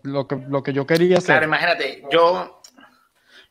lo 0.03 0.27
que, 0.27 0.35
lo 0.47 0.61
que 0.61 0.73
yo 0.73 0.85
quería 0.85 1.17
hacer. 1.17 1.27
Claro, 1.27 1.45
imagínate, 1.45 2.03
yo, 2.11 2.61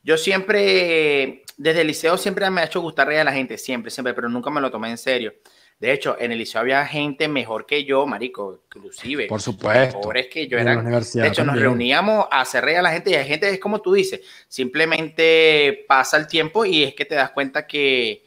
yo 0.02 0.16
siempre, 0.16 1.42
desde 1.56 1.80
el 1.80 1.88
liceo 1.88 2.16
siempre 2.16 2.48
me 2.50 2.60
ha 2.60 2.64
hecho 2.64 2.80
gustar 2.80 3.08
reír 3.08 3.20
a 3.20 3.24
la 3.24 3.32
gente, 3.32 3.58
siempre, 3.58 3.90
siempre, 3.90 4.14
pero 4.14 4.28
nunca 4.28 4.50
me 4.50 4.60
lo 4.60 4.70
tomé 4.70 4.90
en 4.90 4.98
serio. 4.98 5.34
De 5.78 5.92
hecho, 5.92 6.16
en 6.18 6.32
el 6.32 6.38
liceo 6.38 6.62
había 6.62 6.86
gente 6.86 7.28
mejor 7.28 7.66
que 7.66 7.84
yo, 7.84 8.06
marico, 8.06 8.62
inclusive. 8.64 9.26
Por 9.26 9.42
supuesto. 9.42 9.98
Mejores 9.98 10.28
que 10.28 10.48
yo. 10.48 10.56
Eran, 10.56 10.90
de 10.90 11.26
hecho, 11.26 11.44
nos 11.44 11.60
reuníamos 11.60 12.26
a 12.30 12.40
hacer 12.40 12.64
reír 12.64 12.78
a 12.78 12.82
la 12.82 12.92
gente 12.92 13.10
y 13.10 13.14
hay 13.14 13.26
gente, 13.26 13.50
es 13.50 13.60
como 13.60 13.82
tú 13.82 13.92
dices, 13.92 14.20
simplemente 14.48 15.84
pasa 15.86 16.16
el 16.16 16.28
tiempo 16.28 16.64
y 16.64 16.84
es 16.84 16.94
que 16.94 17.04
te 17.04 17.14
das 17.14 17.30
cuenta 17.32 17.66
que 17.66 18.24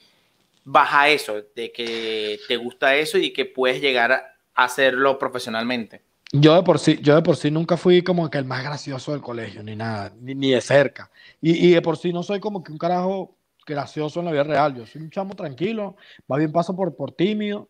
baja 0.63 1.09
eso, 1.09 1.41
de 1.55 1.71
que 1.71 2.39
te 2.47 2.57
gusta 2.57 2.95
eso 2.95 3.17
y 3.17 3.31
que 3.31 3.45
puedes 3.45 3.81
llegar 3.81 4.11
a 4.11 4.35
hacerlo 4.53 5.17
profesionalmente. 5.17 6.01
Yo 6.31 6.55
de 6.55 6.61
por 6.61 6.77
sí, 6.77 6.99
yo 7.01 7.15
de 7.15 7.23
por 7.23 7.35
sí 7.35 7.49
nunca 7.49 7.75
fui 7.75 8.03
como 8.03 8.29
que 8.29 8.37
el 8.37 8.45
más 8.45 8.63
gracioso 8.63 9.13
del 9.13 9.21
colegio, 9.21 9.63
ni 9.63 9.75
nada, 9.75 10.13
ni, 10.19 10.51
de 10.51 10.61
cerca. 10.61 11.09
Y, 11.41 11.67
y 11.67 11.71
de 11.71 11.81
por 11.81 11.97
sí 11.97 12.13
no 12.13 12.21
soy 12.21 12.39
como 12.39 12.63
que 12.63 12.71
un 12.71 12.77
carajo 12.77 13.35
gracioso 13.65 14.19
en 14.19 14.25
la 14.25 14.31
vida 14.31 14.43
real. 14.43 14.75
Yo 14.75 14.85
soy 14.85 15.01
un 15.01 15.09
chamo 15.09 15.33
tranquilo, 15.35 15.95
más 16.27 16.39
bien 16.39 16.51
paso 16.51 16.75
por, 16.75 16.95
por 16.95 17.13
tímido. 17.13 17.69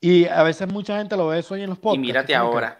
Y 0.00 0.26
a 0.26 0.42
veces 0.42 0.70
mucha 0.70 0.98
gente 0.98 1.16
lo 1.16 1.28
ve 1.28 1.38
eso 1.38 1.54
ahí 1.54 1.62
en 1.62 1.70
los 1.70 1.78
podcasts. 1.78 2.04
Y 2.04 2.06
mírate 2.06 2.34
ahora. 2.34 2.78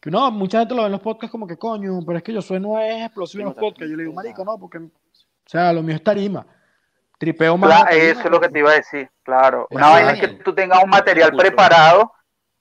Que, 0.00 0.10
no, 0.10 0.30
mucha 0.30 0.58
gente 0.58 0.74
lo 0.74 0.82
ve 0.82 0.86
en 0.86 0.92
los 0.92 1.00
podcasts 1.00 1.32
como 1.32 1.46
que 1.46 1.56
coño, 1.56 2.00
pero 2.04 2.18
es 2.18 2.24
que 2.24 2.32
yo 2.32 2.42
soy 2.42 2.60
no 2.60 2.78
es 2.78 3.02
explosivo 3.02 3.42
en 3.42 3.48
los 3.48 3.54
podcasts. 3.54 3.90
Yo 3.90 3.96
le 3.96 4.02
digo, 4.02 4.14
marico, 4.14 4.44
no, 4.44 4.58
porque, 4.58 4.78
o 4.78 4.90
sea, 5.46 5.72
lo 5.72 5.82
mío 5.82 5.94
es 5.94 6.02
tarima. 6.02 6.46
Tripeo 7.18 7.56
más. 7.56 7.86
eso 7.90 8.20
es 8.20 8.30
lo 8.30 8.40
que 8.40 8.48
te 8.48 8.58
iba 8.58 8.70
a 8.70 8.74
decir, 8.74 9.08
claro. 9.22 9.66
Una 9.70 9.88
vaina 9.88 10.12
es 10.12 10.20
que 10.20 10.28
tú 10.28 10.54
tengas 10.54 10.82
un 10.84 10.90
material 10.90 11.32
preparado, 11.34 12.12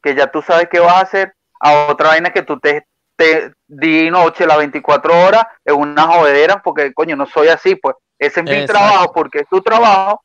que 0.01 0.15
ya 0.15 0.27
tú 0.27 0.41
sabes 0.41 0.69
qué 0.69 0.79
vas 0.79 0.93
a 0.93 1.01
hacer. 1.01 1.33
A 1.59 1.87
otra 1.87 2.09
vaina 2.09 2.29
es 2.29 2.33
que 2.33 2.43
tú 2.43 2.59
te, 2.59 2.87
te 3.15 3.53
di 3.67 4.09
noche 4.09 4.45
las 4.45 4.57
24 4.57 5.27
horas 5.27 5.43
en 5.65 5.75
una 5.75 6.03
jodedera, 6.03 6.61
porque 6.63 6.93
coño, 6.93 7.15
no 7.15 7.25
soy 7.25 7.49
así, 7.49 7.75
pues. 7.75 7.95
Ese 8.17 8.39
es 8.39 8.45
mi 8.45 8.65
trabajo 8.65 9.11
porque 9.13 9.39
es 9.39 9.49
tu 9.49 9.61
trabajo, 9.61 10.21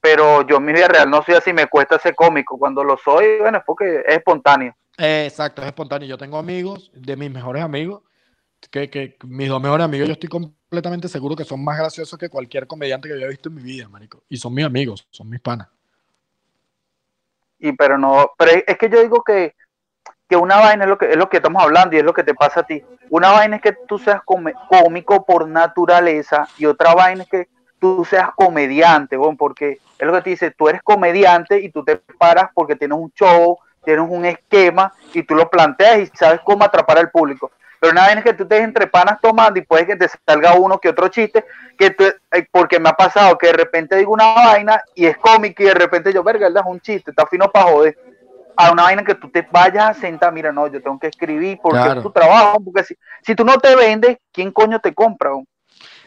pero 0.00 0.44
yo 0.46 0.56
en 0.56 0.64
mi 0.64 0.72
vida 0.72 0.88
real 0.88 1.08
no 1.08 1.22
soy 1.22 1.36
así, 1.36 1.52
me 1.52 1.68
cuesta 1.68 1.98
ser 1.98 2.16
cómico. 2.16 2.58
Cuando 2.58 2.82
lo 2.82 2.96
soy, 2.98 3.38
bueno, 3.38 3.58
es 3.58 3.64
porque 3.64 4.02
es 4.06 4.16
espontáneo. 4.16 4.74
exacto, 4.96 5.62
es 5.62 5.68
espontáneo. 5.68 6.08
Yo 6.08 6.18
tengo 6.18 6.36
amigos, 6.36 6.90
de 6.94 7.16
mis 7.16 7.30
mejores 7.30 7.62
amigos, 7.62 8.02
que, 8.72 8.90
que 8.90 9.16
mis 9.24 9.48
dos 9.48 9.62
mejores 9.62 9.84
amigos, 9.84 10.08
yo 10.08 10.14
estoy 10.14 10.28
completamente 10.68 11.08
seguro 11.08 11.34
que 11.34 11.44
son 11.44 11.64
más 11.64 11.78
graciosos 11.78 12.18
que 12.18 12.28
cualquier 12.28 12.66
comediante 12.66 13.08
que 13.08 13.14
yo 13.14 13.20
haya 13.20 13.28
visto 13.28 13.48
en 13.48 13.54
mi 13.54 13.62
vida, 13.62 13.88
marico. 13.88 14.22
Y 14.28 14.36
son 14.36 14.52
mis 14.52 14.66
amigos, 14.66 15.06
son 15.10 15.30
mis 15.30 15.40
panas. 15.40 15.68
Y 17.58 17.72
pero 17.72 17.96
no, 17.96 18.32
pero 18.36 18.62
es 18.66 18.76
que 18.76 18.90
yo 18.90 19.00
digo 19.02 19.24
que 19.24 19.54
que 20.28 20.36
una 20.36 20.58
vaina 20.58 20.84
es 20.84 20.90
lo 20.90 20.98
que, 20.98 21.10
es 21.10 21.16
lo 21.16 21.28
que 21.30 21.38
estamos 21.38 21.62
hablando 21.62 21.96
y 21.96 22.00
es 22.00 22.04
lo 22.04 22.12
que 22.12 22.22
te 22.22 22.34
pasa 22.34 22.60
a 22.60 22.62
ti. 22.64 22.84
Una 23.08 23.30
vaina 23.30 23.56
es 23.56 23.62
que 23.62 23.72
tú 23.72 23.98
seas 23.98 24.20
cómico 24.68 25.24
por 25.24 25.48
naturaleza 25.48 26.46
y 26.58 26.66
otra 26.66 26.94
vaina 26.94 27.22
es 27.22 27.28
que 27.30 27.48
tú 27.80 28.04
seas 28.04 28.28
comediante, 28.36 29.16
porque 29.38 29.78
es 29.98 30.06
lo 30.06 30.12
que 30.12 30.20
te 30.20 30.30
dice, 30.30 30.50
tú 30.50 30.68
eres 30.68 30.82
comediante 30.82 31.60
y 31.60 31.70
tú 31.70 31.82
te 31.82 31.96
paras 31.96 32.50
porque 32.52 32.76
tienes 32.76 32.98
un 32.98 33.10
show, 33.12 33.56
tienes 33.84 34.04
un 34.06 34.26
esquema 34.26 34.92
y 35.14 35.22
tú 35.22 35.34
lo 35.34 35.48
planteas 35.48 36.00
y 36.00 36.06
sabes 36.14 36.40
cómo 36.44 36.62
atrapar 36.62 36.98
al 36.98 37.10
público. 37.10 37.50
Pero 37.80 37.92
una 37.92 38.02
vaina 38.02 38.20
es 38.20 38.24
que 38.24 38.34
tú 38.34 38.46
te 38.46 38.58
entre 38.58 38.86
panas 38.86 39.20
tomando 39.20 39.58
y 39.58 39.62
puede 39.62 39.86
que 39.86 39.96
te 39.96 40.08
salga 40.26 40.54
uno 40.54 40.78
que 40.78 40.88
otro 40.88 41.08
chiste, 41.08 41.44
que 41.76 41.94
eh, 42.32 42.46
porque 42.50 42.80
me 42.80 42.88
ha 42.88 42.94
pasado 42.94 43.38
que 43.38 43.48
de 43.48 43.52
repente 43.52 43.96
digo 43.96 44.12
una 44.12 44.34
vaina 44.34 44.82
y 44.94 45.06
es 45.06 45.16
cómico 45.18 45.62
y 45.62 45.66
de 45.66 45.74
repente 45.74 46.12
yo, 46.12 46.22
verga, 46.22 46.48
es 46.48 46.66
un 46.66 46.80
chiste, 46.80 47.10
está 47.10 47.26
fino 47.26 47.50
para 47.50 47.70
joder 47.70 47.96
a 48.60 48.72
una 48.72 48.82
vaina 48.82 49.04
que 49.04 49.14
tú 49.14 49.30
te 49.30 49.46
vayas 49.52 49.96
a 49.96 50.00
sentar, 50.00 50.32
mira, 50.32 50.50
no, 50.50 50.66
yo 50.66 50.82
tengo 50.82 50.98
que 50.98 51.06
escribir 51.06 51.60
porque 51.62 51.78
es 51.78 52.02
tu 52.02 52.10
trabajo, 52.10 52.58
porque 52.60 52.82
si, 52.82 52.96
si 53.22 53.36
tú 53.36 53.44
no 53.44 53.56
te 53.56 53.76
vendes, 53.76 54.18
¿quién 54.32 54.50
coño 54.50 54.80
te 54.80 54.92
compra? 54.92 55.30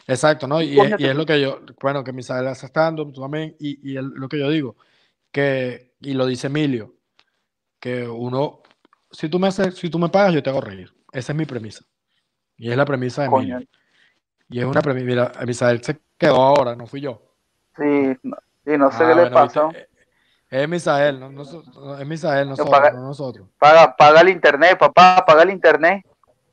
Exacto, 0.06 0.46
¿no? 0.46 0.60
Y, 0.60 0.78
es, 0.78 1.16
lo 1.16 1.24
que 1.24 1.40
yo, 1.40 1.60
bueno, 1.80 2.04
que 2.04 2.12
Misael 2.12 2.46
está 2.48 2.82
dando 2.82 3.10
también, 3.10 3.56
y, 3.58 3.92
y 3.92 3.94
lo 3.94 4.28
que 4.28 4.38
yo 4.38 4.50
digo, 4.50 4.76
que, 5.30 5.94
y 6.00 6.12
lo 6.12 6.26
dice 6.26 6.48
Emilio, 6.48 6.92
que 7.80 8.06
uno, 8.06 8.60
si 9.10 9.30
tú 9.30 9.38
me 9.38 9.48
haces, 9.48 9.74
si 9.76 9.88
tú 9.88 9.98
me 9.98 10.10
pagas, 10.10 10.34
yo 10.34 10.42
te 10.42 10.50
hago 10.50 10.60
reír. 10.60 10.92
Esa 11.12 11.32
es 11.32 11.38
mi 11.38 11.44
premisa. 11.44 11.84
Y 12.56 12.70
es 12.70 12.76
la 12.76 12.84
premisa 12.84 13.22
de 13.22 13.28
Emilio. 13.28 13.60
Y 14.48 14.58
es 14.60 14.64
una 14.64 14.82
premisa, 14.82 15.06
mira, 15.06 15.32
Misael 15.46 15.82
se 15.84 16.00
quedó 16.18 16.36
ahora, 16.36 16.74
no 16.74 16.86
fui 16.86 17.00
yo. 17.00 17.22
Sí, 17.76 18.18
y 18.64 18.76
no 18.76 18.90
sé 18.90 19.04
ah, 19.04 19.08
qué 19.08 19.14
le 19.14 19.30
pasó. 19.30 19.70
Es 20.50 20.68
Misael, 20.68 21.18
no, 21.18 21.30
no, 21.30 21.98
es 21.98 22.06
Misael, 22.06 22.48
nosotros, 22.48 22.70
paga, 22.70 22.90
no 22.92 23.02
nosotros. 23.02 23.48
Paga, 23.58 23.96
paga 23.96 24.20
el 24.20 24.28
internet, 24.28 24.78
papá, 24.78 25.24
paga 25.26 25.42
el 25.44 25.50
internet. 25.50 26.04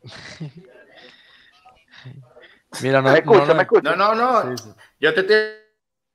Mira, 2.81 3.01
no, 3.01 3.11
me 3.11 3.19
escucha, 3.19 3.53
me 3.53 3.63
escucha. 3.63 3.95
No, 3.95 4.15
no, 4.15 4.15
no. 4.15 4.55
Yo 4.99 5.13
te 5.13 5.21
estoy 5.21 5.37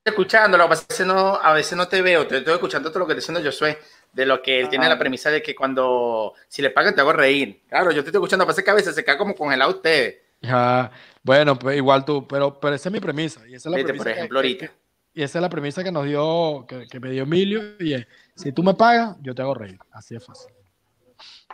escuchando, 0.05 0.57
lo 0.57 0.65
que 0.65 0.69
pasa 0.71 0.87
es 0.89 0.97
que 0.97 1.05
no, 1.05 1.35
a 1.35 1.53
veces 1.53 1.77
no 1.77 1.87
te 1.87 2.01
veo, 2.01 2.27
te 2.27 2.39
estoy 2.39 2.55
escuchando 2.55 2.91
todo 2.91 3.01
lo 3.01 3.07
que 3.07 3.15
te 3.15 3.21
diciendo 3.21 3.43
Josué, 3.45 3.79
de 4.15 4.27
lo 4.27 4.41
que 4.43 4.61
él 4.61 4.69
tiene 4.69 4.89
la 4.89 4.99
premisa 4.99 5.31
de 5.31 5.43
que 5.43 5.55
cuando, 5.55 6.35
si 6.49 6.63
le 6.63 6.71
pagan 6.71 6.95
te 6.95 7.01
hago 7.01 7.13
reír. 7.13 7.63
Claro, 7.69 7.91
yo 7.91 8.03
te 8.03 8.09
estoy 8.09 8.21
escuchando, 8.21 8.47
pasa 8.47 8.63
que 8.63 8.71
a 8.71 8.75
veces 8.75 8.95
se 8.95 9.05
cae 9.05 9.19
como 9.19 9.35
congelado 9.35 9.73
usted. 9.73 10.19
Ya, 10.41 10.91
bueno, 11.23 11.59
pues 11.59 11.77
igual 11.77 12.05
tú, 12.05 12.27
pero, 12.27 12.59
pero 12.61 12.75
esa 12.75 12.89
es 12.89 12.93
mi 12.93 13.01
premisa. 13.01 13.41
Y 13.49 13.55
esa 13.55 13.69
es 13.69 13.77
la 13.77 13.83
premisa 13.83 14.05
por 14.05 14.13
ejemplo, 14.13 14.39
ahorita. 14.39 14.71
Y 15.15 15.23
esa 15.23 15.39
es 15.39 15.43
la 15.43 15.49
premisa 15.49 15.83
que 15.83 15.93
nos 15.93 16.05
dio, 16.05 16.67
que, 16.67 17.01
me 17.01 17.11
dio 17.11 17.25
Emilio, 17.25 17.61
y 17.81 17.95
es, 17.95 18.07
si 18.37 18.53
tú 18.53 18.63
me 18.63 18.75
pagas, 18.75 19.17
yo 19.21 19.35
te 19.35 19.43
hago 19.43 19.55
reír. 19.55 19.79
Así 19.93 20.15
es 20.15 20.25
fácil. 20.25 20.53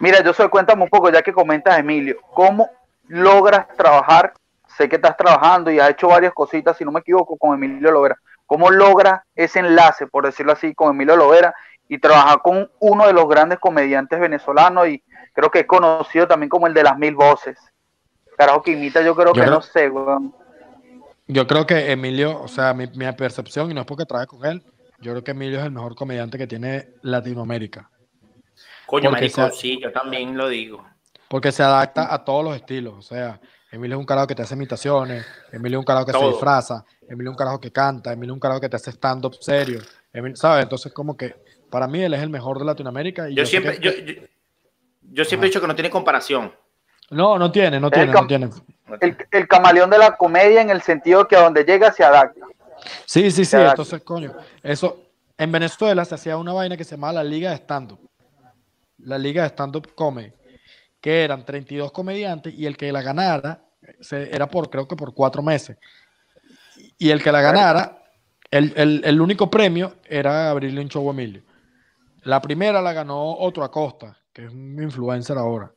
Mira, 0.00 0.22
yo 0.22 0.32
soy, 0.32 0.48
cuéntame 0.48 0.82
un 0.82 0.88
poco, 0.88 1.10
ya 1.10 1.22
que 1.22 1.32
comentas, 1.32 1.78
Emilio, 1.78 2.16
¿cómo 2.34 2.68
logras 3.08 3.66
trabajar? 3.76 4.32
Sé 4.76 4.88
que 4.88 4.96
estás 4.96 5.16
trabajando 5.16 5.70
y 5.70 5.78
has 5.78 5.90
hecho 5.90 6.08
varias 6.08 6.32
cositas, 6.32 6.76
si 6.76 6.84
no 6.84 6.92
me 6.92 7.00
equivoco, 7.00 7.36
con 7.36 7.54
Emilio 7.54 7.90
Lovera. 7.90 8.18
cómo 8.46 8.70
logra 8.70 9.24
ese 9.34 9.60
enlace, 9.60 10.06
por 10.06 10.24
decirlo 10.24 10.52
así, 10.52 10.74
con 10.74 10.94
Emilio 10.94 11.16
Lovera 11.16 11.54
y 11.90 11.98
trabajar 11.98 12.40
con 12.40 12.70
uno 12.78 13.08
de 13.08 13.12
los 13.12 13.28
grandes 13.28 13.58
comediantes 13.58 14.20
venezolanos 14.20 14.86
y 14.86 15.02
creo 15.34 15.50
que 15.50 15.58
es 15.60 15.66
conocido 15.66 16.28
también 16.28 16.48
como 16.48 16.68
el 16.68 16.72
de 16.72 16.84
las 16.84 16.96
mil 16.96 17.16
voces. 17.16 17.58
Carajo 18.38 18.62
que 18.62 18.70
imita, 18.70 19.02
yo 19.02 19.16
creo 19.16 19.32
que 19.32 19.44
no 19.44 19.60
sé, 19.60 19.90
weón. 19.90 20.32
Yo 21.26 21.48
creo 21.48 21.66
que 21.66 21.90
Emilio, 21.90 22.40
o 22.40 22.46
sea, 22.46 22.74
mi, 22.74 22.86
mi, 22.86 23.10
percepción, 23.12 23.72
y 23.72 23.74
no 23.74 23.80
es 23.80 23.86
porque 23.88 24.06
trabaje 24.06 24.28
con 24.28 24.46
él, 24.46 24.62
yo 25.00 25.10
creo 25.10 25.24
que 25.24 25.32
Emilio 25.32 25.58
es 25.58 25.64
el 25.64 25.72
mejor 25.72 25.96
comediante 25.96 26.38
que 26.38 26.46
tiene 26.46 26.90
Latinoamérica. 27.02 27.90
Coño, 28.86 29.10
marico, 29.10 29.50
sí, 29.50 29.80
yo 29.82 29.90
también 29.90 30.36
lo 30.36 30.48
digo. 30.48 30.86
Porque 31.28 31.50
se 31.50 31.64
adapta 31.64 32.14
a 32.14 32.24
todos 32.24 32.44
los 32.44 32.54
estilos, 32.54 32.94
o 32.98 33.02
sea, 33.02 33.40
Emilio 33.72 33.96
es 33.96 34.00
un 34.00 34.06
carajo 34.06 34.28
que 34.28 34.36
te 34.36 34.42
hace 34.42 34.54
imitaciones, 34.54 35.26
Emilio 35.50 35.78
es 35.78 35.80
un 35.80 35.86
carajo 35.86 36.06
que 36.06 36.12
se 36.12 36.24
disfraza, 36.24 36.84
Emilio 37.08 37.30
es 37.30 37.34
un 37.34 37.38
carajo 37.38 37.60
que 37.60 37.72
canta, 37.72 38.12
Emilio 38.12 38.32
es 38.32 38.36
un 38.36 38.40
carajo 38.40 38.60
que 38.60 38.68
te 38.68 38.76
hace 38.76 38.92
stand-up 38.92 39.34
serio, 39.40 39.80
¿sabes? 40.34 40.62
Entonces, 40.62 40.92
como 40.92 41.16
que 41.16 41.34
para 41.70 41.86
mí 41.86 42.02
él 42.02 42.14
es 42.14 42.22
el 42.22 42.30
mejor 42.30 42.58
de 42.58 42.64
Latinoamérica. 42.64 43.28
Y 43.28 43.34
yo, 43.34 43.46
siempre, 43.46 43.78
yo, 43.80 43.90
yo, 45.02 45.24
siempre 45.24 45.46
he 45.46 45.50
dicho 45.50 45.60
que 45.60 45.66
no 45.66 45.74
tiene 45.74 45.90
comparación. 45.90 46.52
No, 47.10 47.38
no 47.38 47.50
tiene, 47.50 47.80
no 47.80 47.90
tiene, 47.90 48.12
no 48.12 48.26
tiene. 48.26 48.50
El, 49.00 49.16
el, 49.30 49.48
camaleón 49.48 49.90
de 49.90 49.98
la 49.98 50.16
comedia 50.16 50.60
en 50.60 50.70
el 50.70 50.82
sentido 50.82 51.26
que 51.26 51.36
a 51.36 51.40
donde 51.40 51.64
llega 51.64 51.92
se 51.92 52.04
adapta. 52.04 52.46
Sí, 53.04 53.30
sí, 53.30 53.44
sí, 53.44 53.56
entonces, 53.56 54.02
coño, 54.02 54.34
eso, 54.62 55.02
en 55.36 55.52
Venezuela 55.52 56.04
se 56.04 56.14
hacía 56.14 56.36
una 56.36 56.52
vaina 56.52 56.76
que 56.76 56.84
se 56.84 56.92
llamaba 56.92 57.14
la 57.14 57.24
Liga 57.24 57.50
de 57.50 57.56
Stand-Up. 57.56 58.00
La 58.98 59.18
Liga 59.18 59.42
de 59.42 59.48
Stand-Up 59.48 59.94
Comedy 59.94 60.32
que 61.00 61.24
eran 61.24 61.44
32 61.44 61.92
comediantes 61.92 62.54
y 62.54 62.66
el 62.66 62.76
que 62.76 62.92
la 62.92 63.02
ganara 63.02 63.64
se, 64.00 64.34
era 64.34 64.48
por, 64.48 64.70
creo 64.70 64.86
que 64.86 64.96
por 64.96 65.14
cuatro 65.14 65.42
meses. 65.42 65.78
Y 66.98 67.10
el 67.10 67.22
que 67.22 67.32
la 67.32 67.40
ganara, 67.40 68.02
el, 68.50 68.72
el, 68.76 69.02
el 69.04 69.20
único 69.20 69.50
premio 69.50 69.96
era 70.06 70.50
abrirle 70.50 70.80
un 70.80 70.88
show 70.88 71.08
a 71.08 71.12
Emilio. 71.12 71.42
La 72.22 72.40
primera 72.40 72.82
la 72.82 72.92
ganó 72.92 73.36
otro 73.38 73.64
Acosta, 73.64 74.16
que 74.32 74.44
es 74.44 74.50
un 74.52 74.82
influencer 74.82 75.38
ahora. 75.38 75.72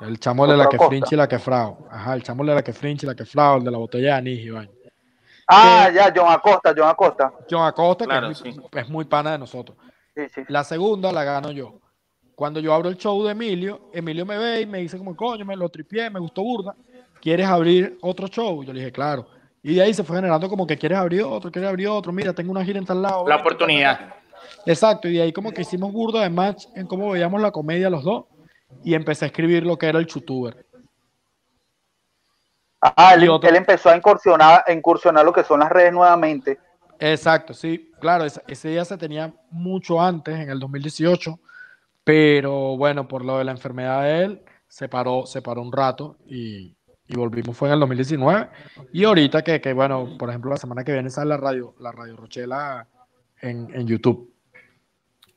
El 0.00 0.18
chamo 0.20 0.46
de 0.46 0.56
la 0.56 0.68
que 0.68 0.78
frinche 0.78 1.14
y 1.14 1.18
la 1.18 1.28
que 1.28 1.38
frao. 1.38 1.88
Ajá, 1.90 2.14
el 2.14 2.22
chamo 2.22 2.44
de 2.44 2.54
la 2.54 2.62
que 2.62 2.72
frinche 2.72 3.06
y 3.06 3.08
la 3.08 3.14
que 3.14 3.24
frao, 3.24 3.58
el 3.58 3.64
de 3.64 3.70
la 3.70 3.78
botella 3.78 4.12
de 4.12 4.18
anís 4.18 4.40
y 4.40 4.50
Ah, 5.50 5.90
ya, 5.92 6.12
John 6.14 6.30
Acosta, 6.30 6.74
John 6.76 6.88
Acosta. 6.88 7.32
John 7.50 7.66
Acosta, 7.66 8.06
que 8.06 8.16
es, 8.16 8.44
muy, 8.44 8.64
es, 8.72 8.88
muy, 8.88 9.04
pana 9.06 9.32
de 9.32 9.38
nosotros. 9.38 9.78
Sí, 10.14 10.28
sí. 10.34 10.42
La 10.48 10.62
segunda 10.62 11.10
la 11.10 11.24
gano 11.24 11.50
yo. 11.50 11.80
Cuando 12.34 12.60
yo 12.60 12.72
abro 12.74 12.90
el 12.90 12.96
show 12.96 13.24
de 13.24 13.32
Emilio, 13.32 13.90
Emilio 13.92 14.26
me 14.26 14.36
ve 14.36 14.60
y 14.60 14.66
me 14.66 14.78
dice 14.78 14.98
como, 14.98 15.16
coño, 15.16 15.44
me 15.44 15.56
lo 15.56 15.68
tripié, 15.70 16.10
me 16.10 16.20
gustó 16.20 16.42
burda. 16.42 16.76
¿Quieres 17.20 17.46
abrir 17.46 17.98
otro 18.02 18.28
show? 18.28 18.62
Yo 18.62 18.72
le 18.72 18.80
dije, 18.80 18.92
claro. 18.92 19.26
Y 19.62 19.74
de 19.74 19.82
ahí 19.82 19.94
se 19.94 20.04
fue 20.04 20.16
generando 20.16 20.48
como 20.48 20.66
que 20.66 20.76
quieres 20.76 20.98
abrir 20.98 21.22
otro, 21.22 21.50
quieres 21.50 21.68
abrir 21.68 21.88
otro. 21.88 22.12
Mira, 22.12 22.32
tengo 22.32 22.50
una 22.50 22.64
gira 22.64 22.78
en 22.78 22.84
tal 22.84 23.02
lado. 23.02 23.26
La 23.26 23.36
oportunidad. 23.36 24.14
Exacto. 24.66 25.08
Y 25.08 25.14
de 25.14 25.22
ahí 25.22 25.32
como 25.32 25.52
que 25.52 25.62
hicimos 25.62 25.92
burda 25.92 26.22
de 26.22 26.30
match 26.30 26.66
en 26.74 26.86
cómo 26.86 27.10
veíamos 27.10 27.40
la 27.40 27.50
comedia 27.50 27.90
los 27.90 28.04
dos. 28.04 28.26
Y 28.84 28.94
empecé 28.94 29.24
a 29.24 29.28
escribir 29.28 29.64
lo 29.64 29.76
que 29.76 29.86
era 29.86 29.98
el 29.98 30.06
chutuber. 30.06 30.66
Ah, 32.80 33.14
él, 33.14 33.28
empezó 33.56 33.90
a 33.90 33.96
incursionar, 33.96 34.62
a 34.66 34.72
incursionar 34.72 35.24
lo 35.24 35.32
que 35.32 35.42
son 35.42 35.60
las 35.60 35.70
redes 35.70 35.92
nuevamente. 35.92 36.58
Exacto, 37.00 37.52
sí. 37.54 37.90
Claro, 38.00 38.24
ese, 38.24 38.42
ese 38.46 38.68
día 38.68 38.84
se 38.84 38.96
tenía 38.96 39.32
mucho 39.50 40.00
antes, 40.00 40.38
en 40.38 40.50
el 40.50 40.60
2018 40.60 41.40
pero 42.08 42.74
bueno, 42.78 43.06
por 43.06 43.22
lo 43.22 43.36
de 43.36 43.44
la 43.44 43.50
enfermedad 43.50 44.02
de 44.04 44.24
él, 44.24 44.42
se 44.66 44.88
paró, 44.88 45.26
se 45.26 45.42
paró 45.42 45.60
un 45.60 45.70
rato 45.70 46.16
y, 46.24 46.74
y 47.06 47.14
volvimos 47.14 47.54
fue 47.54 47.68
en 47.68 47.74
el 47.74 47.80
2019. 47.80 48.48
Y 48.94 49.04
ahorita 49.04 49.44
que, 49.44 49.60
que, 49.60 49.74
bueno, 49.74 50.16
por 50.18 50.30
ejemplo, 50.30 50.50
la 50.50 50.56
semana 50.56 50.84
que 50.84 50.94
viene 50.94 51.10
sale 51.10 51.28
la 51.28 51.36
radio, 51.36 51.74
la 51.80 51.92
radio 51.92 52.16
Rochela 52.16 52.88
en, 53.42 53.68
en 53.74 53.86
YouTube. 53.86 54.32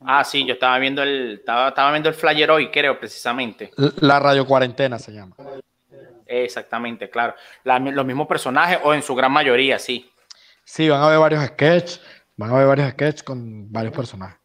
Ah, 0.05 0.23
sí, 0.23 0.45
yo 0.45 0.53
estaba 0.53 0.79
viendo 0.79 1.03
el, 1.03 1.35
estaba, 1.39 1.69
estaba 1.69 1.91
viendo 1.91 2.09
el 2.09 2.15
flyer 2.15 2.49
hoy, 2.49 2.71
creo, 2.71 2.97
precisamente. 2.97 3.71
La 3.99 4.19
radio 4.19 4.45
cuarentena 4.45 4.97
se 4.97 5.11
llama. 5.11 5.35
Exactamente, 6.25 7.09
claro. 7.09 7.35
La, 7.63 7.77
los 7.79 8.05
mismos 8.05 8.27
personajes, 8.27 8.79
o 8.83 8.93
en 8.93 9.03
su 9.03 9.13
gran 9.13 9.31
mayoría, 9.31 9.77
sí. 9.77 10.09
Sí, 10.63 10.89
van 10.89 11.01
a 11.01 11.09
ver 11.09 11.19
varios 11.19 11.45
sketches, 11.45 12.01
van 12.37 12.51
a 12.51 12.57
ver 12.57 12.67
varios 12.67 12.89
sketches 12.91 13.23
con 13.23 13.71
varios 13.71 13.93
personajes. 13.93 14.39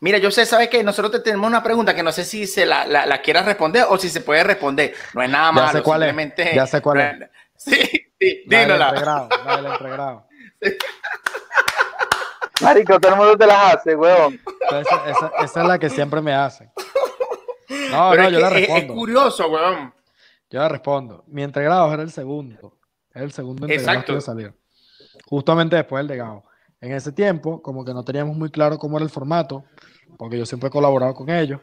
Mira, 0.00 0.18
yo 0.18 0.30
sé, 0.30 0.46
¿sabes 0.46 0.68
qué? 0.68 0.82
Nosotros 0.82 1.12
te 1.12 1.20
tenemos 1.20 1.46
una 1.46 1.62
pregunta 1.62 1.94
que 1.94 2.02
no 2.02 2.10
sé 2.10 2.24
si 2.24 2.46
se 2.46 2.64
la, 2.64 2.86
la, 2.86 3.06
la 3.06 3.20
quieras 3.20 3.44
responder 3.44 3.84
o 3.88 3.98
si 3.98 4.08
se 4.08 4.22
puede 4.22 4.42
responder. 4.42 4.94
No 5.14 5.22
es 5.22 5.28
nada 5.28 5.52
malo. 5.52 5.66
Ya 5.68 5.72
sé 5.72 5.82
cuál 5.82 6.02
es. 6.02 6.54
Ya 6.54 6.66
sé 6.66 6.80
cuál 6.80 7.00
es. 7.00 7.30
Sí, 7.60 7.76
sí, 8.18 8.42
dínola. 8.46 8.78
La 8.78 8.86
del 8.86 8.88
entregrado, 8.88 9.28
la 9.44 9.56
del 9.56 9.66
entregrado. 9.66 10.28
Marico, 12.62 13.00
todo 13.00 13.12
el 13.12 13.18
mundo 13.18 13.36
te 13.36 13.46
las 13.46 13.74
hace, 13.74 13.96
weón. 13.96 14.40
Esa, 14.70 15.10
esa, 15.10 15.32
esa, 15.42 15.62
es 15.62 15.68
la 15.68 15.78
que 15.78 15.90
siempre 15.90 16.20
me 16.20 16.34
hacen. 16.34 16.70
No, 17.90 18.10
Pero 18.10 18.22
no, 18.24 18.30
yo 18.30 18.40
la 18.40 18.50
respondo. 18.50 18.86
Es, 18.86 18.92
curioso, 18.92 19.48
weón. 19.48 19.94
Yo 20.50 20.58
la 20.58 20.68
respondo. 20.68 21.24
Mi 21.28 21.42
entregrado 21.42 21.92
era 21.92 22.02
el 22.02 22.10
segundo. 22.10 22.78
Era 23.14 23.24
el 23.24 23.32
segundo 23.32 23.64
entregrado 23.66 23.90
Exacto. 23.90 24.14
que 24.14 24.20
salir. 24.20 24.54
Justamente 25.26 25.76
después 25.76 26.00
del 26.00 26.08
de 26.08 26.16
Gao. 26.16 26.44
En 26.80 26.92
ese 26.92 27.12
tiempo, 27.12 27.60
como 27.62 27.84
que 27.84 27.92
no 27.92 28.02
teníamos 28.02 28.36
muy 28.36 28.50
claro 28.50 28.78
cómo 28.78 28.96
era 28.96 29.04
el 29.04 29.10
formato, 29.10 29.64
porque 30.16 30.38
yo 30.38 30.46
siempre 30.46 30.68
he 30.68 30.70
colaborado 30.70 31.14
con 31.14 31.28
ellos, 31.28 31.60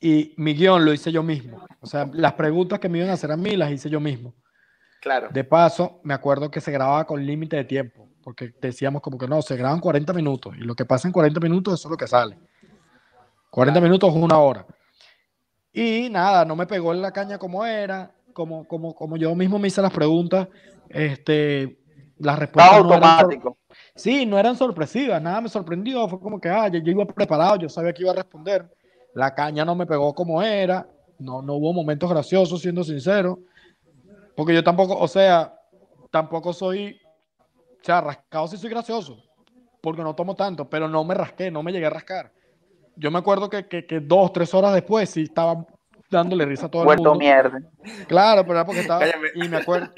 y 0.00 0.34
mi 0.38 0.54
guion 0.54 0.84
lo 0.84 0.92
hice 0.94 1.12
yo 1.12 1.22
mismo. 1.22 1.64
O 1.80 1.86
sea, 1.86 2.08
las 2.12 2.32
preguntas 2.32 2.78
que 2.78 2.88
me 2.88 2.98
iban 2.98 3.10
a 3.10 3.14
hacer 3.14 3.30
a 3.30 3.36
mí 3.36 3.54
las 3.54 3.70
hice 3.70 3.90
yo 3.90 4.00
mismo. 4.00 4.34
Claro. 5.02 5.28
De 5.30 5.44
paso, 5.44 6.00
me 6.04 6.14
acuerdo 6.14 6.50
que 6.50 6.60
se 6.60 6.72
grababa 6.72 7.06
con 7.06 7.24
límite 7.24 7.56
de 7.56 7.64
tiempo, 7.64 8.08
porque 8.30 8.54
decíamos 8.60 9.02
como 9.02 9.18
que 9.18 9.26
no, 9.26 9.42
se 9.42 9.56
graban 9.56 9.80
40 9.80 10.12
minutos, 10.12 10.54
y 10.56 10.60
lo 10.60 10.76
que 10.76 10.84
pasa 10.84 11.08
en 11.08 11.12
40 11.12 11.40
minutos 11.40 11.74
eso 11.74 11.88
es 11.88 11.90
lo 11.90 11.96
que 11.96 12.06
sale. 12.06 12.38
40 13.50 13.80
claro. 13.80 13.88
minutos 13.88 14.10
es 14.14 14.22
una 14.22 14.38
hora. 14.38 14.64
Y 15.72 16.08
nada, 16.10 16.44
no 16.44 16.54
me 16.54 16.64
pegó 16.64 16.92
en 16.92 17.02
la 17.02 17.10
caña 17.10 17.38
como 17.38 17.66
era, 17.66 18.14
como, 18.32 18.68
como, 18.68 18.94
como 18.94 19.16
yo 19.16 19.34
mismo 19.34 19.58
me 19.58 19.66
hice 19.66 19.82
las 19.82 19.92
preguntas, 19.92 20.46
este, 20.88 21.80
las 22.18 22.38
respuestas 22.38 22.72
no 22.72 22.94
automático. 22.94 23.58
Eran, 23.68 23.78
sí, 23.96 24.24
no 24.26 24.38
eran 24.38 24.54
sorpresivas, 24.54 25.20
nada 25.20 25.40
me 25.40 25.48
sorprendió, 25.48 26.06
fue 26.06 26.20
como 26.20 26.40
que, 26.40 26.48
ah, 26.48 26.68
yo, 26.68 26.78
yo, 26.78 26.92
iba 26.92 27.04
preparado, 27.06 27.56
yo 27.56 27.68
sabía 27.68 27.92
que 27.92 28.02
iba 28.02 28.12
a 28.12 28.14
responder, 28.14 28.70
la 29.12 29.34
caña 29.34 29.64
no 29.64 29.74
me 29.74 29.86
pegó 29.86 30.14
como 30.14 30.40
era, 30.40 30.88
no, 31.18 31.42
no 31.42 31.54
hubo 31.54 31.72
momentos 31.72 32.08
graciosos, 32.08 32.62
siendo 32.62 32.84
sincero, 32.84 33.40
porque 34.36 34.54
yo 34.54 34.62
tampoco, 34.62 34.96
o 34.96 35.08
sea, 35.08 35.52
tampoco 36.12 36.52
soy, 36.52 36.99
o 37.80 37.84
sea, 37.84 38.00
rascado 38.00 38.48
sí 38.48 38.56
soy 38.56 38.70
gracioso, 38.70 39.22
porque 39.80 40.02
no 40.02 40.14
tomo 40.14 40.34
tanto, 40.34 40.68
pero 40.68 40.88
no 40.88 41.04
me 41.04 41.14
rasqué, 41.14 41.50
no 41.50 41.62
me 41.62 41.72
llegué 41.72 41.86
a 41.86 41.90
rascar. 41.90 42.32
Yo 42.96 43.10
me 43.10 43.18
acuerdo 43.18 43.48
que, 43.48 43.66
que, 43.66 43.86
que 43.86 44.00
dos, 44.00 44.32
tres 44.32 44.52
horas 44.52 44.74
después 44.74 45.08
sí 45.08 45.22
estaba 45.22 45.64
dándole 46.10 46.44
risa 46.44 46.66
a 46.66 46.70
todo 46.70 46.82
el 46.82 46.96
mundo. 46.96 47.14
mierda. 47.14 47.60
Claro, 48.06 48.42
pero 48.42 48.54
era 48.54 48.66
porque 48.66 48.80
estaba, 48.80 49.04
y 49.34 49.48
me 49.48 49.58
acuerdo, 49.58 49.90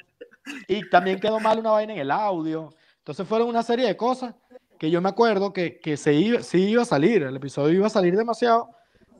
y 0.69 0.89
también 0.89 1.19
quedó 1.19 1.41
mal 1.41 1.59
una 1.59 1.71
vaina 1.71 1.95
en 1.95 2.01
el 2.01 2.11
audio. 2.11 2.71
Entonces 2.99 3.27
fueron 3.27 3.49
una 3.49 3.63
serie 3.63 3.87
de 3.87 3.97
cosas 3.97 4.35
que 4.79 4.91
yo 4.91 5.01
me 5.01 5.09
acuerdo 5.09 5.53
que, 5.53 5.81
que 5.81 5.97
se 5.97 6.13
iba, 6.13 6.43
sí 6.43 6.71
iba 6.71 6.83
a 6.83 6.87
salir, 6.87 7.23
el 7.23 7.37
episodio 7.37 7.75
iba 7.75 7.87
a 7.87 7.91
salir 7.91 8.17
demasiado, 8.17 8.71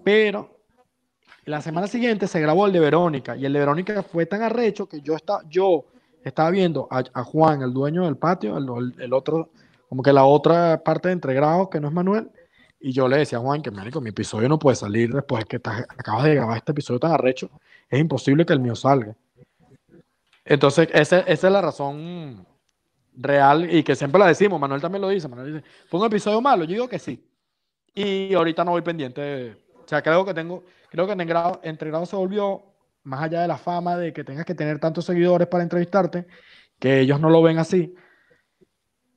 pero 0.05 0.59
la 1.45 1.61
semana 1.61 1.87
siguiente 1.87 2.29
se 2.29 2.41
grabó 2.41 2.67
el 2.67 2.73
de 2.73 2.81
Verónica 2.81 3.37
y 3.37 3.45
el 3.45 3.53
de 3.53 3.59
Verónica 3.59 4.03
fue 4.03 4.27
tan 4.27 4.43
arrecho 4.43 4.89
que 4.89 5.01
yo, 5.01 5.17
está, 5.17 5.41
yo 5.49 5.87
estaba 6.25 6.51
viendo 6.51 6.89
a, 6.91 7.25
Juan, 7.25 7.63
el 7.63 7.73
dueño 7.73 8.05
del 8.05 8.17
patio, 8.17 8.57
el, 8.57 9.13
otro, 9.13 9.51
como 9.89 10.03
que 10.03 10.13
la 10.13 10.25
otra 10.25 10.83
parte 10.83 11.09
de 11.09 11.15
entregrados 11.15 11.69
que 11.69 11.81
no 11.81 11.89
es 11.89 11.95
Manuel, 11.95 12.31
y 12.81 12.93
yo 12.93 13.09
le 13.09 13.19
decía 13.19 13.39
a 13.39 13.41
Juan 13.41 13.63
que 13.63 13.71
médico, 13.71 14.01
mi 14.01 14.11
episodio 14.11 14.49
no 14.49 14.59
puede 14.59 14.77
salir 14.77 15.13
después 15.13 15.45
que 15.45 15.57
acabas 15.57 16.25
de 16.25 16.35
grabar 16.35 16.57
este 16.57 16.73
episodio 16.73 17.01
tan 17.01 17.13
arrecho, 17.13 17.51
es 17.89 18.01
imposible 18.01 18.45
que 18.45 18.53
el 18.53 18.61
mío 18.61 18.75
salga. 18.75 19.15
Entonces, 20.45 20.89
esa, 20.93 21.21
esa 21.21 21.47
es 21.47 21.53
la 21.53 21.61
razón 21.61 22.45
real 23.15 23.73
y 23.73 23.83
que 23.83 23.95
siempre 23.95 24.19
la 24.19 24.27
decimos, 24.27 24.61
Manuel 24.61 24.81
también 24.81 25.03
lo 25.03 25.09
dice, 25.09 25.29
Manuel 25.29 25.55
dice, 25.55 25.67
¿fue 25.89 26.01
un 26.01 26.07
episodio 26.07 26.41
malo? 26.41 26.65
Yo 26.65 26.71
digo 26.71 26.89
que 26.89 26.99
sí. 26.99 27.25
Y 27.95 28.33
ahorita 28.35 28.65
no 28.65 28.73
voy 28.73 28.83
pendiente, 28.83 29.21
de, 29.21 29.51
o 29.85 29.87
sea, 29.87 30.03
creo 30.03 30.25
que 30.25 30.33
tengo, 30.33 30.65
creo 30.89 31.07
que 31.07 31.13
Entregrado, 31.13 31.61
Entregrado 31.63 32.07
se 32.07 32.17
volvió, 32.17 32.72
más 33.05 33.23
allá 33.23 33.43
de 33.43 33.49
la 33.49 33.59
fama 33.59 33.97
de 33.97 34.13
que 34.13 34.25
tengas 34.25 34.45
que 34.45 34.55
tener 34.55 34.79
tantos 34.79 35.05
seguidores 35.05 35.49
para 35.49 35.63
entrevistarte, 35.63 36.27
que 36.79 37.01
ellos 37.01 37.21
no 37.21 37.31
lo 37.31 37.43
ven 37.43 37.59
así, 37.59 37.95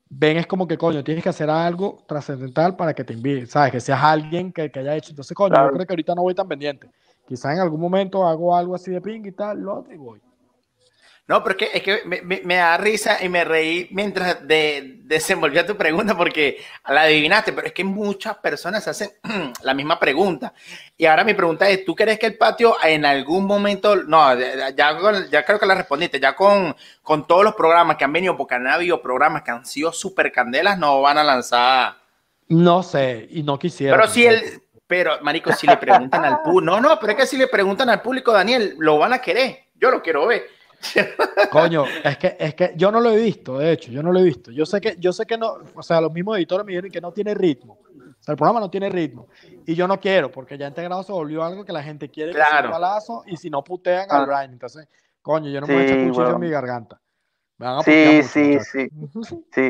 ven 0.09 0.37
es 0.37 0.47
como 0.47 0.67
que, 0.67 0.77
coño, 0.77 1.03
tienes 1.03 1.23
que 1.23 1.29
hacer 1.29 1.49
algo 1.49 2.03
trascendental 2.07 2.75
para 2.75 2.93
que 2.93 3.03
te 3.03 3.13
inviten, 3.13 3.47
¿sabes? 3.47 3.71
Que 3.71 3.79
seas 3.79 4.01
alguien 4.01 4.51
que, 4.51 4.71
que 4.71 4.79
haya 4.79 4.95
hecho. 4.95 5.11
Entonces, 5.11 5.35
coño, 5.35 5.53
claro. 5.53 5.69
yo 5.69 5.73
creo 5.73 5.87
que 5.87 5.93
ahorita 5.93 6.15
no 6.15 6.21
voy 6.21 6.35
tan 6.35 6.47
pendiente. 6.47 6.89
Quizás 7.27 7.53
en 7.53 7.59
algún 7.59 7.81
momento 7.81 8.25
hago 8.25 8.55
algo 8.55 8.75
así 8.75 8.91
de 8.91 9.01
ping 9.01 9.23
y 9.25 9.31
tal, 9.31 9.59
lo 9.59 9.79
otro 9.79 9.93
y 9.93 9.97
voy. 9.97 10.21
No, 11.27 11.43
porque 11.43 11.71
es 11.73 11.81
que 11.81 12.01
me, 12.05 12.21
me, 12.21 12.55
da 12.55 12.77
risa 12.77 13.17
y 13.23 13.29
me 13.29 13.43
reí 13.43 13.87
mientras 13.89 14.47
de, 14.47 14.99
desenvolvía 15.05 15.65
tu 15.65 15.75
pregunta 15.75 16.15
porque 16.15 16.63
la 16.87 17.01
adivinaste, 17.01 17.51
pero 17.51 17.65
es 17.65 17.73
que 17.73 17.83
muchas 17.83 18.37
personas 18.37 18.87
hacen 18.87 19.09
la 19.63 19.73
misma 19.73 19.99
pregunta. 19.99 20.53
Y 20.95 21.05
ahora 21.07 21.23
mi 21.23 21.33
pregunta 21.33 21.67
es, 21.67 21.83
¿tú 21.83 21.95
crees 21.95 22.19
que 22.19 22.27
el 22.27 22.37
patio 22.37 22.75
en 22.83 23.05
algún 23.05 23.45
momento, 23.45 23.95
no, 23.95 24.37
ya, 24.37 24.69
ya 25.31 25.45
creo 25.45 25.59
que 25.59 25.65
la 25.65 25.73
respondiste, 25.73 26.19
ya 26.19 26.35
con, 26.35 26.75
con 27.01 27.25
todos 27.25 27.43
los 27.43 27.55
programas 27.55 27.97
que 27.97 28.03
han 28.03 28.13
venido, 28.13 28.37
porque 28.37 28.53
han 28.53 28.67
habido 28.67 29.01
programas 29.01 29.41
que 29.41 29.49
han 29.49 29.65
sido 29.65 29.91
súper 29.91 30.31
candelas, 30.31 30.77
no 30.77 31.01
van 31.01 31.17
a 31.17 31.23
lanzar... 31.23 31.95
No 32.49 32.83
sé, 32.83 33.27
y 33.31 33.41
no 33.41 33.57
quisiera. 33.57 33.97
Pero 33.97 34.07
si 34.07 34.27
el, 34.27 34.61
pero, 34.85 35.19
marico, 35.21 35.51
si 35.53 35.65
le 35.65 35.77
preguntan 35.77 36.23
al 36.23 36.43
público, 36.43 36.61
no, 36.61 36.79
no, 36.79 36.99
pero 36.99 37.13
es 37.13 37.17
que 37.17 37.25
si 37.25 37.37
le 37.37 37.47
preguntan 37.47 37.89
al 37.89 38.03
público, 38.03 38.31
Daniel, 38.31 38.75
lo 38.77 38.99
van 38.99 39.13
a 39.13 39.19
querer. 39.19 39.65
Yo 39.73 39.89
lo 39.89 40.03
quiero 40.03 40.27
ver. 40.27 40.43
Coño, 41.51 41.85
es 42.03 42.17
que, 42.17 42.35
es 42.39 42.55
que 42.55 42.73
yo 42.75 42.91
no 42.91 42.99
lo 42.99 43.11
he 43.11 43.17
visto, 43.17 43.57
de 43.57 43.71
hecho, 43.71 43.91
yo 43.91 44.03
no 44.03 44.11
lo 44.11 44.19
he 44.19 44.23
visto. 44.23 44.51
Yo 44.51 44.65
sé 44.65 44.81
que, 44.81 44.95
yo 44.99 45.13
sé 45.13 45.25
que 45.25 45.37
no, 45.37 45.57
o 45.73 45.83
sea, 45.83 46.01
los 46.01 46.11
mismos 46.11 46.37
editores 46.37 46.65
me 46.65 46.71
dijeron 46.71 46.91
que 46.91 47.01
no 47.01 47.11
tiene 47.11 47.33
ritmo. 47.33 47.79
O 47.83 48.23
sea, 48.23 48.33
el 48.33 48.37
programa 48.37 48.59
no 48.59 48.69
tiene 48.69 48.89
ritmo. 48.89 49.27
Y 49.65 49.75
yo 49.75 49.87
no 49.87 49.99
quiero, 49.99 50.31
porque 50.31 50.57
ya 50.57 50.67
integrado 50.67 51.03
se 51.03 51.11
volvió 51.11 51.43
algo 51.43 51.63
que 51.63 51.73
la 51.73 51.83
gente 51.83 52.09
quiere 52.09 52.33
claro. 52.33 52.67
que 52.67 52.73
balazo 52.73 53.23
y 53.27 53.37
si 53.37 53.49
no 53.49 53.63
putean 53.63 54.07
al 54.09 54.25
Brian. 54.25 54.51
Entonces, 54.51 54.87
coño, 55.21 55.49
yo 55.49 55.61
no 55.61 55.67
me 55.67 55.73
voy 55.73 55.83
a 55.83 55.85
echar 55.85 56.07
cuchillo 56.07 56.29
en 56.31 56.39
mi 56.39 56.49
garganta. 56.49 57.01
sí, 57.83 58.23
sí, 58.23 58.59
sí. 58.59 58.87
sí. 59.51 59.69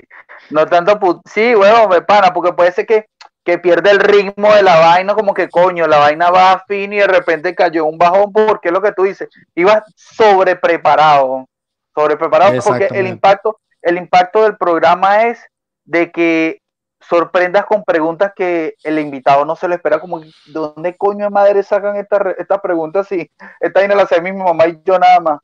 No 0.52 0.66
tanto, 0.66 1.22
sí, 1.26 1.56
huevo, 1.56 1.90
me 1.90 2.02
para, 2.02 2.34
porque 2.34 2.54
puede 2.54 2.72
ser 2.72 2.86
que 2.86 3.08
que 3.46 3.60
pierde 3.60 3.92
el 3.92 4.00
ritmo 4.00 4.54
de 4.54 4.64
la 4.64 4.80
vaina, 4.80 5.14
como 5.14 5.34
que 5.34 5.48
coño, 5.50 5.86
la 5.88 6.00
vaina 6.00 6.32
va 6.32 6.54
a 6.54 6.64
fin 6.66 6.92
y 6.92 6.98
de 6.98 7.08
repente 7.08 7.54
cayó 7.54 7.86
un 7.86 7.98
bajón, 7.98 8.34
porque 8.34 8.70
es 8.70 8.74
lo 8.74 8.82
que 8.82 8.92
tú 8.92 9.04
dices, 9.04 9.30
ibas 9.54 9.84
sobrepreparado, 9.96 11.48
sobrepreparado, 11.94 12.60
porque 12.64 12.90
el 12.92 13.06
impacto, 13.06 13.60
el 13.84 13.98
impacto 13.98 14.42
del 14.42 14.58
programa 14.58 15.28
es 15.28 15.40
de 15.84 16.12
que 16.12 16.60
sorprendas 17.00 17.68
con 17.68 17.84
preguntas 17.84 18.34
que 18.36 18.74
el 18.84 18.98
invitado 18.98 19.46
no 19.46 19.56
se 19.56 19.68
lo 19.68 19.76
espera, 19.76 20.00
como, 20.00 20.22
¿de 20.22 20.32
dónde 20.48 20.98
coño 20.98 21.26
de 21.26 21.30
madre 21.30 21.62
sacan 21.62 21.98
esta, 21.98 22.32
esta 22.40 22.60
pregunta 22.60 23.04
si 23.04 23.30
esta 23.60 23.80
vaina 23.80 23.94
la 23.94 24.04
hace 24.04 24.20
mi 24.22 24.34
mamá 24.34 24.66
y 24.68 24.82
yo 24.84 24.98
nada 24.98 25.20
más? 25.20 25.40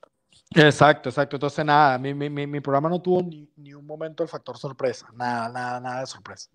Exacto, 0.55 1.09
exacto. 1.09 1.35
Entonces, 1.35 1.63
nada, 1.63 1.99
mi, 1.99 2.15
mi, 2.15 2.29
mi, 2.29 2.59
programa 2.61 2.89
no 2.89 2.99
tuvo 2.99 3.21
ni, 3.21 3.47
ni, 3.57 3.73
un 3.75 3.85
momento 3.85 4.23
el 4.23 4.27
factor 4.27 4.57
sorpresa, 4.57 5.07
nada, 5.13 5.47
nada, 5.49 5.79
nada 5.79 5.99
de 5.99 6.07
sorpresa. 6.07 6.49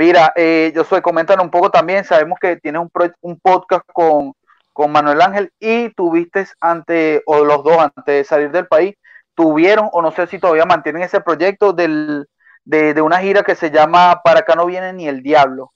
Mira, 0.00 0.32
eh, 0.34 0.72
yo 0.74 0.82
soy, 0.82 1.02
comentan 1.02 1.42
un 1.42 1.50
poco 1.50 1.70
también, 1.70 2.04
sabemos 2.04 2.38
que 2.40 2.56
tienes 2.56 2.80
un, 2.80 2.90
un 3.20 3.38
podcast 3.38 3.84
con, 3.92 4.32
con, 4.72 4.90
Manuel 4.90 5.20
Ángel 5.20 5.52
y 5.60 5.90
tuviste 5.90 6.46
ante, 6.58 7.22
o 7.26 7.44
los 7.44 7.62
dos 7.62 7.76
antes 7.76 8.06
de 8.06 8.24
salir 8.24 8.50
del 8.50 8.66
país, 8.66 8.94
tuvieron, 9.34 9.90
o 9.92 10.00
no 10.00 10.10
sé 10.10 10.26
si 10.26 10.38
todavía 10.38 10.64
mantienen 10.64 11.02
ese 11.02 11.20
proyecto 11.20 11.74
del, 11.74 12.26
de, 12.64 12.94
de, 12.94 13.02
una 13.02 13.18
gira 13.18 13.42
que 13.42 13.54
se 13.54 13.70
llama 13.70 14.22
Para 14.24 14.40
acá 14.40 14.54
no 14.54 14.64
viene 14.64 14.94
ni 14.94 15.06
el 15.06 15.22
diablo. 15.22 15.70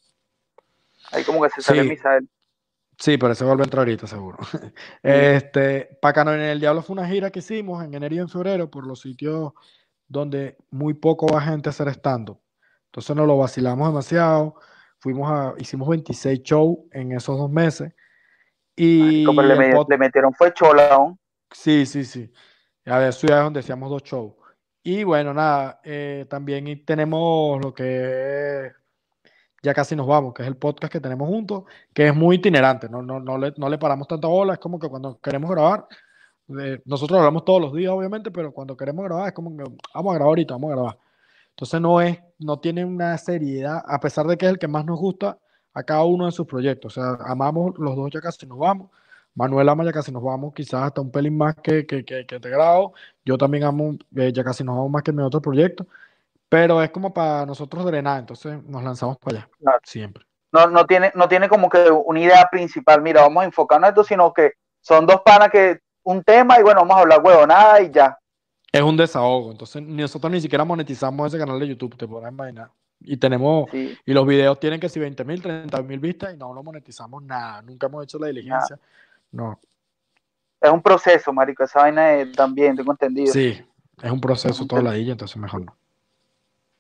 Ahí 1.13 1.23
como 1.23 1.43
que 1.43 1.51
se 1.51 1.61
sale 1.61 1.83
sí. 1.83 1.89
Misael. 1.91 2.27
Sí, 2.99 3.19
pero 3.19 3.35
se 3.35 3.45
vuelve 3.45 3.65
a 3.65 3.65
entrar 3.65 3.81
ahorita, 3.81 4.07
seguro. 4.07 4.39
Este, 5.03 5.99
Para 6.01 6.11
acá 6.13 6.25
no 6.25 6.31
viene 6.31 6.51
el 6.51 6.61
diablo 6.61 6.81
fue 6.81 6.95
una 6.95 7.07
gira 7.07 7.31
que 7.31 7.41
hicimos 7.41 7.85
en 7.85 7.93
enero 7.93 8.15
y 8.15 8.19
en 8.21 8.31
febrero 8.31 8.71
por 8.71 8.87
los 8.87 9.03
sitios 9.03 9.53
donde 10.09 10.57
muy 10.71 10.95
poco 10.95 11.27
va 11.27 11.43
gente 11.43 11.69
a 11.69 11.73
hacer 11.73 11.89
stand-up. 11.89 12.41
Entonces 12.95 13.17
nos 13.17 13.27
lo 13.27 13.37
vacilamos 13.37 13.89
demasiado. 13.89 14.55
Fuimos 15.01 15.29
a, 15.29 15.55
hicimos 15.59 15.89
26 15.89 16.43
shows 16.45 16.79
en 16.93 17.11
esos 17.11 17.37
dos 17.37 17.51
meses. 17.51 17.93
Y 18.77 19.27
le, 19.27 19.99
metieron 19.99 20.33
fue 20.33 20.55
chola. 20.55 21.13
Sí, 21.51 21.87
sí, 21.87 22.05
sí. 22.05 22.31
Había 22.87 23.11
ciudades 23.11 23.43
donde 23.43 23.59
hacíamos 23.59 23.91
dos 23.91 24.05
shows. 24.05 24.35
Y 24.85 25.03
bueno, 25.03 25.35
nada, 25.35 25.81
eh, 25.83 26.25
también 26.31 26.85
tenemos 26.85 27.61
lo 27.65 27.75
que 27.75 28.71
ya 29.61 29.75
casi 29.75 29.97
nos 29.97 30.07
vamos, 30.07 30.33
que 30.33 30.43
es 30.43 30.49
el 30.49 30.57
podcast 30.57 30.93
que 30.93 31.01
tenemos 31.01 31.27
juntos, 31.29 31.65
que 31.93 32.07
es 32.07 32.15
muy 32.15 32.37
itinerante, 32.37 32.89
no, 32.89 33.03
no, 33.03 33.19
no, 33.19 33.39
le, 33.39 33.55
no 33.57 33.69
le 33.71 33.79
paramos 33.79 34.07
tanta 34.07 34.29
bola, 34.29 34.53
es 34.53 34.59
como 34.59 34.79
que 34.79 34.89
cuando 34.89 35.19
queremos 35.21 35.51
grabar, 35.51 35.89
eh, 36.61 36.83
nosotros 36.85 37.19
hablamos 37.19 37.47
todos 37.47 37.63
los 37.63 37.73
días, 37.73 37.91
obviamente, 37.91 38.31
pero 38.31 38.53
cuando 38.53 38.77
queremos 38.77 39.07
grabar 39.07 39.29
es 39.29 39.33
como 39.33 39.57
que 39.57 39.65
vamos 39.95 40.13
a 40.13 40.15
grabar 40.15 40.29
ahorita, 40.29 40.55
vamos 40.55 40.71
a 40.71 40.75
grabar. 40.75 41.04
Entonces 41.55 41.81
no 41.81 42.01
es, 42.01 42.19
no 42.39 42.59
tiene 42.59 42.85
una 42.85 43.17
seriedad, 43.17 43.83
a 43.87 44.01
pesar 44.01 44.27
de 44.27 44.37
que 44.37 44.47
es 44.47 44.53
el 44.53 44.59
que 44.59 44.67
más 44.67 44.85
nos 44.85 44.99
gusta 44.99 45.39
a 45.73 45.83
cada 45.85 46.05
uno 46.05 46.27
de 46.27 46.33
sus 46.33 46.47
proyectos. 46.47 46.99
O 46.99 47.01
sea, 47.01 47.17
amamos 47.27 47.75
los 47.79 47.95
dos 47.95 48.11
ya 48.13 48.21
casi 48.21 48.45
nos 48.45 48.59
vamos. 48.59 48.91
Manuel 49.37 49.69
ama 49.69 49.85
ya 49.85 49.93
casi 49.93 50.11
nos 50.11 50.23
vamos, 50.23 50.53
quizás 50.53 50.83
hasta 50.83 51.01
un 51.01 51.13
pelín 51.13 51.37
más 51.37 51.55
que, 51.57 51.87
que, 51.87 52.05
que, 52.05 52.27
que 52.27 52.37
Integrado. 52.37 52.93
Yo 53.25 53.39
también 53.39 53.65
amo, 53.65 53.97
eh, 54.17 54.33
ya 54.33 54.43
casi 54.43 54.65
nos 54.65 54.77
vamos 54.77 54.91
más 54.91 55.03
que 55.05 55.13
en 55.13 55.17
mi 55.17 55.23
otro 55.23 55.41
proyecto. 55.41 55.87
Pero 56.49 56.83
es 56.83 56.91
como 56.91 57.15
para 57.15 57.47
nosotros 57.47 57.85
drenar, 57.85 58.21
entonces 58.21 58.63
nos 58.65 58.83
lanzamos 58.83 59.17
para 59.19 59.39
allá, 59.39 59.49
siempre. 59.85 60.25
No, 60.53 60.67
no, 60.69 60.87
tiene, 60.87 61.13
no 61.15 61.29
tiene 61.29 61.49
como 61.49 61.69
que 61.69 61.91
una 61.91 62.21
idea 62.21 62.49
principal, 62.51 63.01
mira, 63.01 63.23
vamos 63.23 63.43
a 63.43 63.47
enfocarnos 63.47 63.89
en 63.89 63.93
esto, 63.93 64.05
sino 64.05 64.33
que 64.33 64.53
son 64.81 65.07
dos 65.07 65.21
panas 65.25 65.51
que 65.51 65.81
un 66.03 66.23
tema 66.23 66.59
y 66.61 66.63
bueno, 66.63 66.81
vamos 66.81 66.97
a 66.97 67.01
hablar 67.01 67.21
huevo, 67.25 67.47
nada 67.47 67.81
y 67.81 67.91
ya 67.91 68.17
es 68.75 68.83
un 68.83 68.97
desahogo. 68.97 69.53
Entonces, 69.53 69.81
nosotros 69.83 70.33
ni 70.33 70.41
siquiera 70.41 70.65
monetizamos 70.65 71.29
ese 71.29 71.39
canal 71.39 71.61
de 71.61 71.69
YouTube, 71.69 71.97
te 71.97 72.09
podrás 72.09 72.33
imaginar. 72.33 72.71
Y 73.01 73.17
tenemos, 73.17 73.73
y 73.73 74.13
los 74.13 74.27
videos 74.27 74.59
tienen 74.59 74.81
que 74.81 74.89
si 74.89 74.99
20 74.99 75.25
mil, 75.25 75.41
30 75.41 75.81
mil 75.83 76.01
vistas 76.01 76.35
y 76.35 76.37
no 76.37 76.53
lo 76.53 76.61
monetizamos 76.61 77.23
nada. 77.23 77.63
Nunca 77.63 77.87
hemos 77.87 78.03
hecho 78.03 78.19
la 78.19 78.27
diligencia. 78.27 78.77
No. 79.31 79.61
Es 80.61 80.71
un 80.73 80.83
proceso, 80.83 81.33
marico. 81.33 81.63
Esa 81.63 81.83
vaina 81.83 82.15
es, 82.15 82.33
también, 82.33 82.75
tengo 82.75 82.91
entendido. 82.91 83.33
Sí, 83.33 83.65
es 84.03 84.11
un 84.11 84.21
proceso 84.21 84.67
toda 84.67 84.83
la 84.83 84.93
dilla, 84.93 85.13
entonces 85.13 85.37
mejor 85.37 85.65
no. 85.65 85.77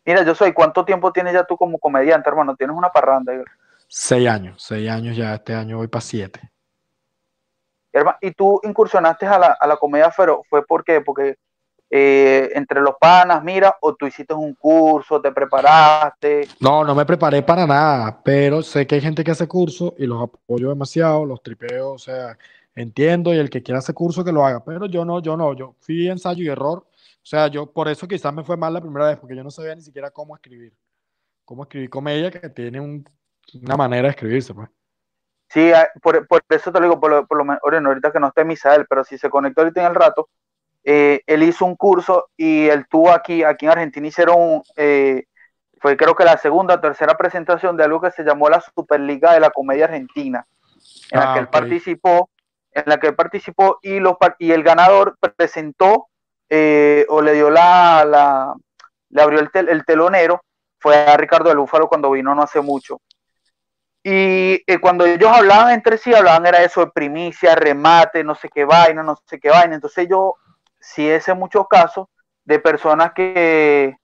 Mira, 0.04 0.24
yo 0.24 0.34
soy, 0.34 0.52
¿cuánto 0.52 0.84
tiempo 0.84 1.12
tienes 1.12 1.32
ya 1.32 1.44
tú 1.44 1.56
como 1.56 1.78
comediante, 1.78 2.28
hermano? 2.28 2.56
¿Tienes 2.56 2.76
una 2.76 2.90
parranda? 2.90 3.32
Seis 3.86 4.28
años, 4.28 4.60
seis 4.60 4.90
años 4.90 5.16
ya, 5.16 5.34
este 5.34 5.54
año 5.54 5.76
voy 5.76 5.86
para 5.86 6.00
siete. 6.00 6.40
¿Y 8.20 8.32
tú 8.32 8.60
incursionaste 8.64 9.26
a 9.26 9.38
la, 9.38 9.56
a 9.60 9.66
la 9.68 9.76
comedia, 9.76 10.12
pero 10.16 10.42
fue 10.50 10.66
por 10.66 10.82
qué? 10.82 11.00
Porque 11.00 11.36
eh, 11.96 12.50
entre 12.56 12.80
los 12.80 12.96
panas, 12.96 13.44
mira, 13.44 13.76
o 13.80 13.94
tú 13.94 14.04
hiciste 14.04 14.34
un 14.34 14.54
curso, 14.54 15.20
te 15.20 15.30
preparaste. 15.30 16.48
No, 16.58 16.82
no 16.82 16.92
me 16.92 17.06
preparé 17.06 17.40
para 17.44 17.68
nada, 17.68 18.20
pero 18.24 18.62
sé 18.62 18.84
que 18.84 18.96
hay 18.96 19.00
gente 19.00 19.22
que 19.22 19.30
hace 19.30 19.46
curso 19.46 19.94
y 19.96 20.04
los 20.04 20.20
apoyo 20.20 20.70
demasiado, 20.70 21.24
los 21.24 21.40
tripeo, 21.40 21.92
o 21.92 21.98
sea, 21.98 22.36
entiendo 22.74 23.32
y 23.32 23.38
el 23.38 23.48
que 23.48 23.62
quiera 23.62 23.78
hacer 23.78 23.94
curso 23.94 24.24
que 24.24 24.32
lo 24.32 24.44
haga, 24.44 24.64
pero 24.64 24.86
yo 24.86 25.04
no, 25.04 25.22
yo 25.22 25.36
no, 25.36 25.54
yo 25.54 25.76
fui 25.78 26.08
ensayo 26.08 26.42
y 26.42 26.48
error, 26.48 26.78
o 26.78 27.26
sea, 27.26 27.46
yo 27.46 27.70
por 27.70 27.86
eso 27.86 28.08
quizás 28.08 28.34
me 28.34 28.42
fue 28.42 28.56
mal 28.56 28.74
la 28.74 28.80
primera 28.80 29.06
vez, 29.06 29.18
porque 29.20 29.36
yo 29.36 29.44
no 29.44 29.52
sabía 29.52 29.76
ni 29.76 29.82
siquiera 29.82 30.10
cómo 30.10 30.34
escribir, 30.34 30.74
cómo 31.44 31.62
escribir 31.62 31.90
comedia, 31.90 32.28
que 32.32 32.48
tiene 32.48 32.80
una 32.80 33.76
manera 33.76 34.08
de 34.08 34.10
escribirse, 34.10 34.52
pues. 34.52 34.68
Sí, 35.48 35.70
ah, 35.72 35.88
por, 36.02 36.26
eso 36.48 36.72
te 36.72 36.80
lo 36.80 36.86
digo, 36.86 36.98
por 36.98 37.12
lo, 37.12 37.24
por 37.24 37.38
lo 37.38 37.44
menos, 37.44 37.60
ahorita 37.62 38.10
que 38.10 38.18
no 38.18 38.26
esté 38.26 38.44
Misael, 38.44 38.84
pero 38.88 39.04
si 39.04 39.16
se 39.16 39.30
conectó 39.30 39.60
ahorita 39.60 39.82
en 39.82 39.86
el 39.86 39.94
rato, 39.94 40.28
eh, 40.84 41.22
él 41.26 41.42
hizo 41.42 41.64
un 41.64 41.76
curso 41.76 42.28
y 42.36 42.68
él 42.68 42.86
tuvo 42.88 43.10
aquí, 43.10 43.42
aquí 43.42 43.64
en 43.64 43.72
Argentina 43.72 44.06
hicieron, 44.06 44.62
eh, 44.76 45.24
fue 45.80 45.96
creo 45.96 46.14
que 46.14 46.24
la 46.24 46.36
segunda 46.36 46.74
o 46.74 46.80
tercera 46.80 47.16
presentación 47.16 47.76
de 47.76 47.84
algo 47.84 48.02
que 48.02 48.10
se 48.10 48.22
llamó 48.22 48.50
la 48.50 48.60
Superliga 48.60 49.32
de 49.32 49.40
la 49.40 49.50
Comedia 49.50 49.86
Argentina, 49.86 50.46
en 51.10 51.20
la 51.20 51.30
ah, 51.30 51.34
que 51.34 51.40
él 51.40 51.48
participó, 51.48 52.28
en 52.70 52.84
la 52.86 52.98
que 52.98 53.06
él 53.08 53.14
participó 53.14 53.78
y, 53.80 53.98
los, 53.98 54.16
y 54.38 54.52
el 54.52 54.62
ganador 54.62 55.16
presentó 55.36 56.08
eh, 56.50 57.06
o 57.08 57.22
le 57.22 57.32
dio 57.32 57.48
la, 57.48 58.04
la 58.04 58.54
le 59.08 59.22
abrió 59.22 59.40
el, 59.40 59.68
el, 59.68 59.84
telonero, 59.86 60.42
fue 60.78 60.96
a 60.96 61.16
Ricardo 61.16 61.48
de 61.48 61.54
Lúfalo 61.54 61.88
cuando 61.88 62.10
vino 62.10 62.34
no 62.34 62.42
hace 62.42 62.60
mucho. 62.60 63.00
Y 64.06 64.60
cuando 64.82 65.06
ellos 65.06 65.30
hablaban 65.30 65.72
entre 65.72 65.96
sí, 65.96 66.12
hablaban 66.12 66.44
era 66.44 66.62
eso 66.62 66.84
de 66.84 66.90
primicia, 66.90 67.54
remate, 67.54 68.22
no 68.22 68.34
sé 68.34 68.50
qué 68.50 68.66
vaina, 68.66 69.02
no 69.02 69.16
sé 69.24 69.40
qué 69.40 69.48
vaina. 69.48 69.76
Entonces 69.76 70.06
yo 70.10 70.36
si 70.84 71.08
es 71.08 71.26
en 71.28 71.38
muchos 71.38 71.66
casos 71.68 72.06
de 72.44 72.58
personas 72.58 73.12
que 73.14 73.96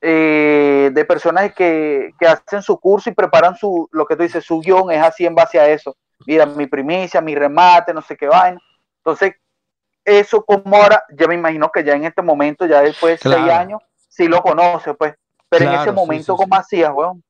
eh, 0.00 0.90
de 0.92 1.04
personas 1.04 1.52
que, 1.54 2.12
hacen 2.20 2.62
su 2.62 2.78
curso 2.78 3.10
y 3.10 3.14
preparan 3.14 3.56
su, 3.56 3.88
lo 3.92 4.04
que 4.06 4.14
tú 4.14 4.22
dices, 4.22 4.44
su 4.44 4.60
guion 4.60 4.90
es 4.90 5.02
así 5.02 5.24
en 5.24 5.34
base 5.34 5.58
a 5.58 5.68
eso. 5.68 5.96
Mira, 6.26 6.44
mi 6.46 6.66
primicia, 6.66 7.20
mi 7.20 7.34
remate, 7.34 7.94
no 7.94 8.02
sé 8.02 8.16
qué 8.16 8.26
vaina. 8.26 8.60
Entonces, 8.98 9.34
eso 10.04 10.44
como 10.44 10.76
ahora, 10.76 11.02
ya 11.10 11.26
me 11.26 11.34
imagino 11.34 11.70
que 11.70 11.82
ya 11.82 11.94
en 11.94 12.04
este 12.04 12.22
momento, 12.22 12.66
ya 12.66 12.82
después 12.82 13.20
de 13.20 13.30
seis 13.30 13.50
años, 13.50 13.80
sí 14.08 14.28
lo 14.28 14.42
conoce, 14.42 14.94
pues. 14.94 15.14
Pero 15.48 15.70
en 15.70 15.80
ese 15.80 15.92
momento, 15.92 16.36
¿cómo 16.36 16.54
hacías, 16.56 16.92
weón? 16.92 17.22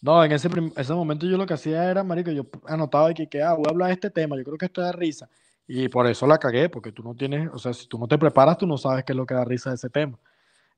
No, 0.00 0.22
en 0.22 0.32
ese, 0.32 0.48
ese 0.76 0.92
momento 0.92 1.26
yo 1.26 1.38
lo 1.38 1.46
que 1.46 1.54
hacía 1.54 1.90
era, 1.90 2.04
marico, 2.04 2.30
yo 2.30 2.44
anotaba 2.66 3.12
que, 3.14 3.26
que 3.26 3.42
ah, 3.42 3.54
voy 3.54 3.64
a 3.66 3.70
hablar 3.70 3.88
de 3.88 3.94
este 3.94 4.10
tema, 4.10 4.36
yo 4.36 4.44
creo 4.44 4.58
que 4.58 4.66
esto 4.66 4.82
da 4.82 4.92
risa. 4.92 5.28
Y 5.66 5.88
por 5.88 6.06
eso 6.06 6.26
la 6.26 6.38
cagué, 6.38 6.68
porque 6.68 6.92
tú 6.92 7.02
no 7.02 7.14
tienes, 7.14 7.48
o 7.52 7.58
sea, 7.58 7.72
si 7.72 7.86
tú 7.86 7.98
no 7.98 8.06
te 8.06 8.18
preparas, 8.18 8.58
tú 8.58 8.66
no 8.66 8.76
sabes 8.76 9.04
qué 9.04 9.12
es 9.12 9.16
lo 9.16 9.24
que 9.26 9.34
da 9.34 9.44
risa 9.44 9.70
de 9.70 9.76
ese 9.76 9.88
tema. 9.88 10.18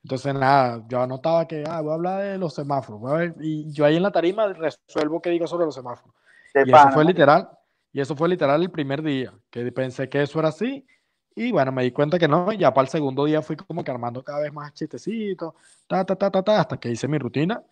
Entonces, 0.02 0.32
nada, 0.34 0.84
yo 0.88 1.00
anotaba 1.00 1.48
que, 1.48 1.64
ah, 1.66 1.80
voy 1.80 1.90
a 1.90 1.94
hablar 1.94 2.22
de 2.22 2.38
los 2.38 2.54
semáforos, 2.54 3.32
y 3.40 3.72
yo 3.72 3.84
ahí 3.84 3.96
en 3.96 4.04
la 4.04 4.12
tarima 4.12 4.46
resuelvo 4.52 5.20
qué 5.20 5.30
digo 5.30 5.48
sobre 5.48 5.64
los 5.64 5.74
semáforos. 5.74 6.14
y 6.54 6.70
eso 6.72 6.90
fue 6.90 7.04
literal, 7.04 7.48
y 7.92 8.00
eso 8.00 8.14
fue 8.14 8.28
literal 8.28 8.62
el 8.62 8.70
primer 8.70 9.02
día, 9.02 9.32
que 9.50 9.72
pensé 9.72 10.08
que 10.08 10.22
eso 10.22 10.38
era 10.38 10.48
así, 10.48 10.86
Y 11.34 11.52
bueno, 11.52 11.72
me 11.72 11.82
di 11.82 11.90
cuenta 11.90 12.18
que 12.18 12.28
no, 12.28 12.52
y 12.52 12.58
ya 12.58 12.72
para 12.72 12.84
el 12.84 12.90
segundo 12.90 13.24
día 13.24 13.42
fui 13.42 13.56
como 13.56 13.84
que 13.84 13.90
armando 13.90 14.22
cada 14.22 14.40
vez 14.40 14.52
más 14.52 14.72
chistecitos, 14.72 15.52
ta, 15.86 16.04
ta, 16.04 16.16
ta, 16.16 16.30
ta, 16.30 16.42
ta, 16.42 16.60
hasta 16.60 16.78
que 16.78 16.90
hice 16.90 17.08
mi 17.08 17.18
rutina 17.18 17.62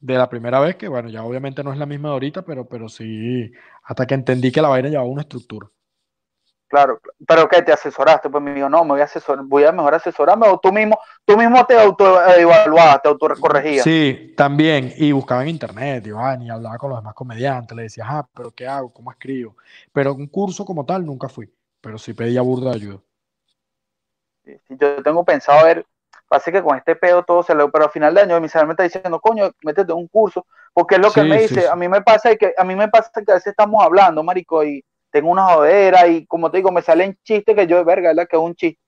de 0.00 0.14
la 0.14 0.28
primera 0.28 0.58
vez, 0.60 0.76
que 0.76 0.88
bueno, 0.88 1.08
ya 1.08 1.22
obviamente 1.22 1.62
no 1.62 1.72
es 1.72 1.78
la 1.78 1.86
misma 1.86 2.08
de 2.08 2.14
ahorita, 2.14 2.42
pero, 2.42 2.66
pero 2.66 2.88
sí, 2.88 3.52
hasta 3.84 4.06
que 4.06 4.14
entendí 4.14 4.50
que 4.50 4.60
la 4.62 4.68
vaina 4.68 4.88
llevaba 4.88 5.08
una 5.08 5.22
estructura. 5.22 5.68
Claro, 6.72 7.02
pero 7.28 7.46
que 7.50 7.60
te 7.60 7.70
asesoraste, 7.70 8.30
pues 8.30 8.42
me 8.42 8.54
dijo, 8.54 8.66
no, 8.66 8.82
me 8.82 8.92
voy 8.92 9.02
a 9.02 9.04
asesorar, 9.04 9.44
voy 9.44 9.62
a 9.64 9.72
mejor 9.72 9.94
asesorarme, 9.94 10.48
o 10.48 10.58
tú 10.58 10.72
mismo, 10.72 10.98
tú 11.22 11.36
mismo 11.36 11.66
te 11.66 11.78
autoevaluabas, 11.78 13.02
te 13.02 13.10
autocorregías. 13.10 13.84
Sí, 13.84 14.32
también, 14.34 14.90
y 14.96 15.12
buscaba 15.12 15.42
en 15.42 15.50
internet, 15.50 16.06
Iván, 16.06 16.40
y 16.40 16.48
hablaba 16.48 16.78
con 16.78 16.88
los 16.88 17.00
demás 17.00 17.12
comediantes, 17.12 17.76
le 17.76 17.82
decía, 17.82 18.06
ah, 18.08 18.26
pero 18.34 18.52
¿qué 18.52 18.66
hago? 18.66 18.90
¿Cómo 18.90 19.10
escribo? 19.10 19.54
Pero 19.92 20.14
un 20.14 20.28
curso 20.28 20.64
como 20.64 20.86
tal 20.86 21.04
nunca 21.04 21.28
fui, 21.28 21.52
pero 21.78 21.98
sí 21.98 22.14
pedía 22.14 22.40
burda 22.40 22.70
de 22.70 22.76
ayuda. 22.76 22.98
Sí, 24.42 24.56
yo 24.70 25.02
tengo 25.02 25.26
pensado 25.26 25.66
ver, 25.66 25.84
pasa 26.26 26.50
que 26.50 26.62
con 26.62 26.78
este 26.78 26.96
pedo 26.96 27.22
todo 27.22 27.42
se 27.42 27.54
le, 27.54 27.68
pero 27.68 27.84
al 27.84 27.90
final 27.90 28.14
de 28.14 28.22
año 28.22 28.40
mi 28.40 28.48
señor 28.48 28.66
me 28.66 28.72
está 28.72 28.84
diciendo, 28.84 29.20
coño, 29.20 29.50
métete 29.62 29.92
un 29.92 30.08
curso, 30.08 30.46
porque 30.72 30.94
es 30.94 31.02
lo 31.02 31.12
que 31.12 31.22
me 31.22 31.42
dice, 31.42 31.68
a 31.68 31.76
mí 31.76 31.86
me 31.86 32.00
pasa 32.00 32.34
que, 32.34 32.54
a 32.56 32.64
mí 32.64 32.74
me 32.74 32.88
pasa 32.88 33.10
que 33.12 33.30
a 33.30 33.34
veces 33.34 33.48
estamos 33.48 33.84
hablando, 33.84 34.22
marico, 34.22 34.64
y 34.64 34.82
tengo 35.12 35.30
una 35.30 35.44
jodera 35.54 36.08
y 36.08 36.26
como 36.26 36.50
te 36.50 36.56
digo, 36.56 36.72
me 36.72 36.82
salen 36.82 37.16
chistes 37.22 37.54
que 37.54 37.66
yo 37.66 37.76
de 37.76 37.84
verga, 37.84 38.08
¿verdad? 38.08 38.26
Que 38.28 38.36
es 38.36 38.42
un 38.42 38.54
chiste, 38.54 38.80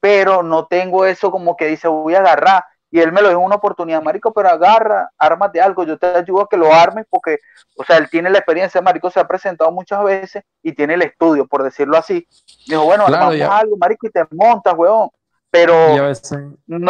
pero 0.00 0.42
no 0.42 0.66
tengo 0.66 1.04
eso 1.04 1.30
como 1.30 1.56
que 1.56 1.66
dice, 1.66 1.88
voy 1.88 2.14
a 2.14 2.20
agarrar. 2.20 2.64
Y 2.90 3.00
él 3.00 3.10
me 3.10 3.22
lo 3.22 3.30
dio 3.30 3.40
una 3.40 3.56
oportunidad, 3.56 4.02
marico, 4.02 4.34
pero 4.34 4.50
agarra, 4.50 5.10
ármate 5.16 5.60
algo, 5.60 5.82
yo 5.84 5.96
te 5.98 6.06
ayudo 6.06 6.42
a 6.42 6.48
que 6.48 6.58
lo 6.58 6.72
armes 6.72 7.06
porque, 7.08 7.38
o 7.76 7.84
sea, 7.84 7.96
él 7.96 8.08
tiene 8.10 8.28
la 8.28 8.38
experiencia, 8.38 8.82
marico, 8.82 9.10
se 9.10 9.18
ha 9.18 9.26
presentado 9.26 9.72
muchas 9.72 10.04
veces 10.04 10.44
y 10.62 10.72
tiene 10.72 10.94
el 10.94 11.02
estudio, 11.02 11.46
por 11.46 11.62
decirlo 11.62 11.96
así. 11.96 12.26
dijo, 12.66 12.84
bueno, 12.84 13.06
armamos 13.06 13.40
algo, 13.40 13.76
marico, 13.78 14.06
y 14.06 14.10
te 14.10 14.24
montas, 14.30 14.74
weón. 14.76 15.08
Pero 15.50 15.74
a 15.74 16.08
veces, 16.08 16.32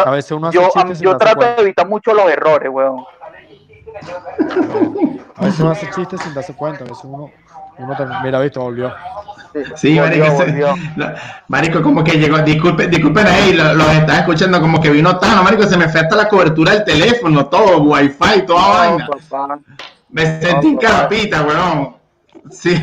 a 0.05 0.11
veces 0.11 0.31
uno 0.31 0.47
hace 0.47 0.57
yo, 0.57 0.71
yo 0.93 1.17
trato 1.17 1.41
de 1.41 1.61
evitar 1.61 1.87
mucho 1.87 2.13
los 2.13 2.29
errores, 2.29 2.69
weón. 2.69 3.05
A 5.35 5.45
veces 5.45 5.59
uno 5.61 5.71
hace 5.71 5.89
chistes 5.91 6.21
sin 6.21 6.33
darse 6.33 6.53
cuenta, 6.53 6.83
a 6.83 6.87
veces 6.87 7.03
uno 7.05 7.31
mira, 8.23 8.39
visto, 8.39 8.61
volvió. 8.61 8.93
Sí, 9.75 9.99
marico, 9.99 10.75
marico, 11.47 11.81
como 11.81 12.03
que 12.03 12.17
llegó, 12.17 12.39
disculpen, 12.39 12.89
disculpen 12.89 13.27
ahí, 13.27 13.53
los 13.53 13.75
lo 13.75 13.91
estaba 13.91 14.19
escuchando 14.19 14.59
como 14.59 14.81
que 14.81 14.89
vino 14.89 15.17
tan, 15.19 15.43
marico, 15.43 15.63
se 15.63 15.77
me 15.77 15.87
fue 15.89 16.01
hasta 16.01 16.15
la 16.15 16.27
cobertura 16.27 16.73
del 16.73 16.83
teléfono, 16.83 17.45
todo, 17.45 17.81
wifi, 17.83 18.45
toda 18.47 18.69
vaina. 18.69 19.07
Me 20.09 20.41
sentí 20.41 20.67
en 20.67 20.77
carapita, 20.77 21.43
weón. 21.43 21.95
Sí. 22.49 22.75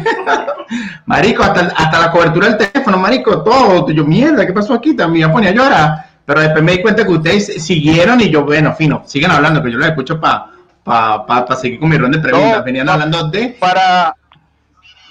marico, 1.07 1.43
hasta, 1.43 1.73
hasta 1.77 2.01
la 2.01 2.11
cobertura 2.11 2.49
del 2.49 2.71
teléfono, 2.71 2.99
marico, 2.99 3.43
todo. 3.43 3.91
Yo, 3.91 4.05
mierda, 4.05 4.47
¿qué 4.47 4.53
pasó 4.53 4.75
aquí? 4.75 4.95
También 4.95 5.29
me 5.29 5.33
ponía 5.33 5.51
a 5.51 5.55
llorar. 5.55 6.07
Pero 6.25 6.41
después 6.41 6.63
me 6.63 6.73
di 6.73 6.83
cuenta 6.83 7.05
que 7.05 7.11
ustedes 7.11 7.63
siguieron 7.63 8.21
y 8.21 8.31
yo, 8.31 8.45
bueno, 8.45 8.73
fino, 8.75 9.03
siguen 9.07 9.33
hablando, 9.33 9.63
que 9.63 9.73
yo 9.73 9.79
los 9.79 9.89
escucho 9.89 10.21
para 10.21 10.47
pa, 10.85 11.27
pa, 11.27 11.45
pa, 11.45 11.57
seguir 11.57 11.81
con 11.81 11.89
mi 11.89 11.99
ronda 11.99 12.19
de 12.19 12.23
preguntas. 12.23 12.65
Venían 12.65 12.89
hablando 12.89 13.29
de... 13.29 13.57
Para 13.59 14.15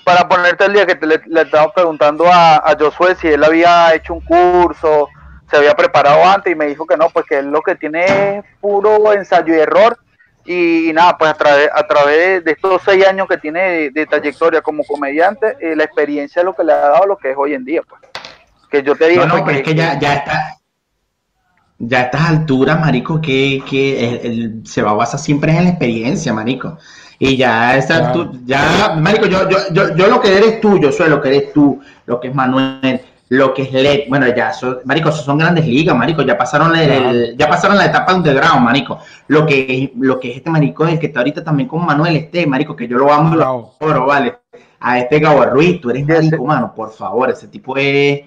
para 0.09 0.27
ponerte 0.27 0.65
el 0.65 0.73
día 0.73 0.87
que 0.87 1.05
le, 1.05 1.21
le 1.27 1.41
estaba 1.41 1.71
preguntando 1.71 2.25
a, 2.25 2.55
a, 2.55 2.75
Josué 2.79 3.15
si 3.21 3.27
él 3.27 3.43
había 3.43 3.93
hecho 3.93 4.15
un 4.15 4.21
curso, 4.21 5.07
se 5.47 5.57
había 5.57 5.75
preparado 5.75 6.25
antes 6.25 6.51
y 6.51 6.55
me 6.55 6.65
dijo 6.65 6.87
que 6.87 6.97
no, 6.97 7.09
pues 7.09 7.27
que 7.27 7.37
él 7.37 7.51
lo 7.51 7.61
que 7.61 7.75
tiene 7.75 8.37
es 8.37 8.45
puro 8.59 9.13
ensayo 9.13 9.55
y 9.55 9.59
error. 9.59 9.99
Y, 10.45 10.91
nada, 10.95 11.15
pues 11.15 11.29
a 11.29 11.35
través, 11.35 11.69
a 11.71 11.85
través 11.85 12.43
de 12.43 12.51
estos 12.51 12.81
seis 12.83 13.05
años 13.05 13.27
que 13.27 13.37
tiene 13.37 13.91
de, 13.91 14.05
trayectoria 14.07 14.61
como 14.63 14.83
comediante, 14.83 15.57
eh, 15.59 15.75
la 15.75 15.83
experiencia 15.83 16.39
es 16.39 16.45
lo 16.45 16.55
que 16.55 16.63
le 16.63 16.73
ha 16.73 16.77
dado 16.77 17.05
lo 17.05 17.17
que 17.17 17.29
es 17.29 17.37
hoy 17.37 17.53
en 17.53 17.63
día. 17.63 17.83
Pues. 17.87 18.01
Que 18.71 18.81
yo 18.81 18.95
te 18.95 19.09
digo. 19.09 19.25
No, 19.25 19.27
no, 19.27 19.33
pues, 19.33 19.43
pero 19.43 19.55
que, 19.57 19.61
es 19.61 19.67
que 19.67 19.75
ya, 19.75 19.99
ya 19.99 20.13
está. 20.15 20.55
Ya 21.77 21.99
a 21.99 22.01
estas 22.05 22.29
alturas, 22.29 22.79
marico, 22.79 23.21
que, 23.21 23.61
que 23.69 24.59
se 24.65 24.81
va 24.81 24.89
a 24.89 24.95
basar 24.95 25.19
siempre 25.19 25.55
en 25.55 25.65
la 25.65 25.69
experiencia, 25.69 26.33
marico. 26.33 26.79
Y 27.21 27.36
ya, 27.36 27.75
esa, 27.75 28.13
ya, 28.45 28.95
Marico, 28.97 29.25
yo, 29.25 29.49
yo, 29.49 29.58
yo, 29.73 29.93
yo, 29.93 30.08
lo 30.08 30.21
que 30.21 30.38
eres 30.38 30.62
tú, 30.62 30.79
yo 30.79 30.89
soy 30.89 31.10
lo 31.10 31.21
que 31.21 31.27
eres 31.27 31.53
tú, 31.53 31.82
lo 32.05 32.17
que 32.17 32.29
es 32.29 32.36
Manuel, 32.36 33.01
lo 33.27 33.53
que 33.53 33.63
es 33.63 33.73
Led, 33.73 34.03
bueno, 34.08 34.25
ya, 34.34 34.53
Marico, 34.86 35.12
son 35.12 35.38
grandes 35.38 35.67
ligas, 35.67 35.97
Marico, 35.97 36.21
ya 36.21 36.38
pasaron, 36.38 36.73
el, 36.77 37.36
ya 37.38 37.49
pasaron 37.49 37.77
la 37.77 37.88
etapa 37.88 38.15
underground, 38.15 38.63
Marico. 38.63 38.99
Lo 39.27 39.45
que, 39.45 39.91
lo 39.99 40.17
que 40.17 40.32
es 40.32 40.38
este 40.38 40.49
Marico, 40.49 40.88
el 40.88 40.97
que 40.97 41.08
está 41.08 41.19
ahorita 41.19 41.43
también 41.43 41.67
con 41.67 41.86
Manuel 41.86 42.15
Este, 42.15 42.47
Marico, 42.47 42.73
que 42.73 42.88
yo 42.88 42.97
lo 42.97 43.12
amo, 43.12 43.36
lo 43.36 43.75
adoro, 43.82 44.05
vale. 44.05 44.38
A 44.79 44.99
este 44.99 45.19
Gabo 45.19 45.43
Ruiz, 45.43 45.82
tú 45.82 45.89
eres 45.89 46.08
Marico, 46.08 46.45
mano, 46.45 46.73
por 46.73 46.93
favor, 46.93 47.29
ese 47.29 47.49
tipo 47.49 47.75
es 47.75 48.21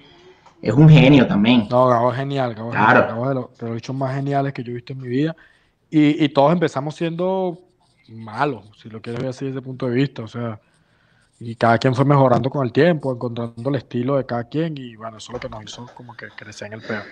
es 0.60 0.72
un 0.74 0.88
genio 0.88 1.26
también. 1.26 1.66
No, 1.70 1.88
Gabo 1.88 2.12
es 2.12 2.18
genial, 2.18 2.54
Gabo, 2.54 2.70
claro. 2.70 3.00
es 3.00 3.06
Gabo 3.06 3.28
de, 3.28 3.34
los, 3.34 3.58
de 3.58 3.66
los 3.66 3.74
bichos 3.74 3.96
más 3.96 4.14
geniales 4.14 4.52
que 4.52 4.62
yo 4.62 4.70
he 4.70 4.74
visto 4.74 4.92
en 4.92 5.00
mi 5.00 5.08
vida. 5.08 5.34
Y, 5.90 6.22
y 6.24 6.28
todos 6.28 6.52
empezamos 6.52 6.94
siendo 6.94 7.58
malo, 8.12 8.64
si 8.80 8.88
lo 8.88 9.00
quieres 9.00 9.20
ver 9.20 9.30
así 9.30 9.46
desde 9.46 9.58
ese 9.58 9.64
punto 9.64 9.86
de 9.86 9.94
vista. 9.94 10.22
O 10.22 10.28
sea, 10.28 10.58
y 11.40 11.56
cada 11.56 11.78
quien 11.78 11.94
fue 11.94 12.04
mejorando 12.04 12.50
con 12.50 12.64
el 12.64 12.72
tiempo, 12.72 13.12
encontrando 13.12 13.70
el 13.70 13.76
estilo 13.76 14.16
de 14.16 14.26
cada 14.26 14.44
quien, 14.44 14.76
y 14.76 14.94
bueno, 14.96 15.18
eso 15.18 15.30
es 15.30 15.34
lo 15.34 15.40
que 15.40 15.48
nos 15.48 15.64
hizo 15.64 15.86
como 15.94 16.16
que 16.16 16.28
crecer 16.28 16.68
en 16.68 16.74
el 16.74 16.82
peor. 16.82 17.02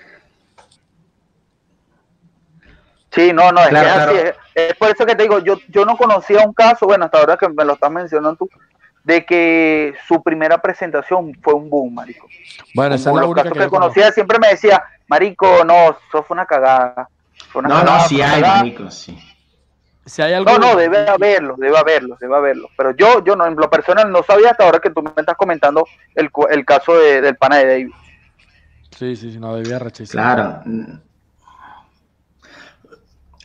Sí, 3.11 3.33
no, 3.33 3.51
no, 3.51 3.61
es, 3.61 3.75
así, 3.75 4.15
es, 4.55 4.77
por 4.77 4.89
eso 4.89 5.05
que 5.05 5.17
te 5.17 5.25
digo, 5.25 5.41
yo, 5.41 5.57
yo 5.69 5.85
no 5.85 5.97
conocía 5.97 6.45
un 6.47 6.53
caso, 6.53 6.87
bueno, 6.87 7.07
hasta 7.07 7.19
ahora 7.19 7.37
que 7.37 7.49
me 7.49 7.65
lo 7.65 7.73
estás 7.73 7.91
mencionando 7.91 8.37
tú, 8.37 8.49
de 9.03 9.25
que 9.25 9.95
su 10.07 10.23
primera 10.23 10.63
presentación 10.63 11.37
fue 11.43 11.55
un 11.55 11.69
boom, 11.69 11.95
marico. 11.95 12.29
Bueno, 12.73 12.95
esa 12.95 13.11
es 13.11 13.17
la 13.17 13.25
única 13.25 13.51
que, 13.51 13.67
conocía 13.69 14.13
siempre 14.13 14.39
me 14.39 14.49
decía, 14.49 14.81
marico, 15.09 15.65
no, 15.65 15.91
eso 15.91 16.23
fue 16.23 16.35
una 16.35 16.47
cagada. 16.47 17.09
no, 17.55 17.63
no, 17.63 18.01
sí 18.07 18.23
hay, 18.23 18.43
marico, 18.43 18.89
sí. 18.93 19.19
No, 20.45 20.59
no, 20.59 20.77
debe 20.77 21.09
haberlo, 21.09 21.57
debe 21.57 21.77
haberlo, 21.79 22.17
debe 22.21 22.35
haberlo. 22.35 22.69
Pero 22.77 22.97
yo, 22.97 23.23
yo 23.25 23.37
no, 23.37 23.47
en 23.47 23.55
lo 23.55 23.71
personal 23.71 24.11
no 24.11 24.23
sabía 24.23 24.51
hasta 24.51 24.65
ahora 24.65 24.81
que 24.81 24.91
tú 24.91 25.03
me 25.03 25.13
estás 25.17 25.37
comentando 25.37 25.87
el, 26.15 26.31
el 26.51 26.65
caso 26.65 26.97
de, 26.99 27.21
del 27.21 27.37
pana 27.37 27.59
de 27.59 27.67
David. 27.67 27.91
Sí, 28.91 29.15
sí, 29.15 29.33
sí, 29.33 29.39
no 29.39 29.55
debía 29.55 29.79
rechazar. 29.79 30.11
Claro. 30.11 30.63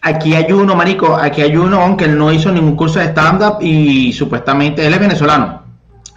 Aquí 0.02 0.34
hay 0.34 0.52
uno, 0.52 0.76
marico, 0.76 1.15
aquí 1.15 1.41
hay 1.41 1.56
uno, 1.56 1.82
aunque 1.82 2.06
él 2.06 2.18
no 2.18 2.32
hizo 2.32 2.52
ningún 2.52 2.76
curso 2.76 3.00
de 3.00 3.06
stand-up 3.06 3.58
y 3.62 4.13
supuestamente 4.13 4.86
él 4.86 4.94
es 4.94 5.00
venezolano, 5.00 5.63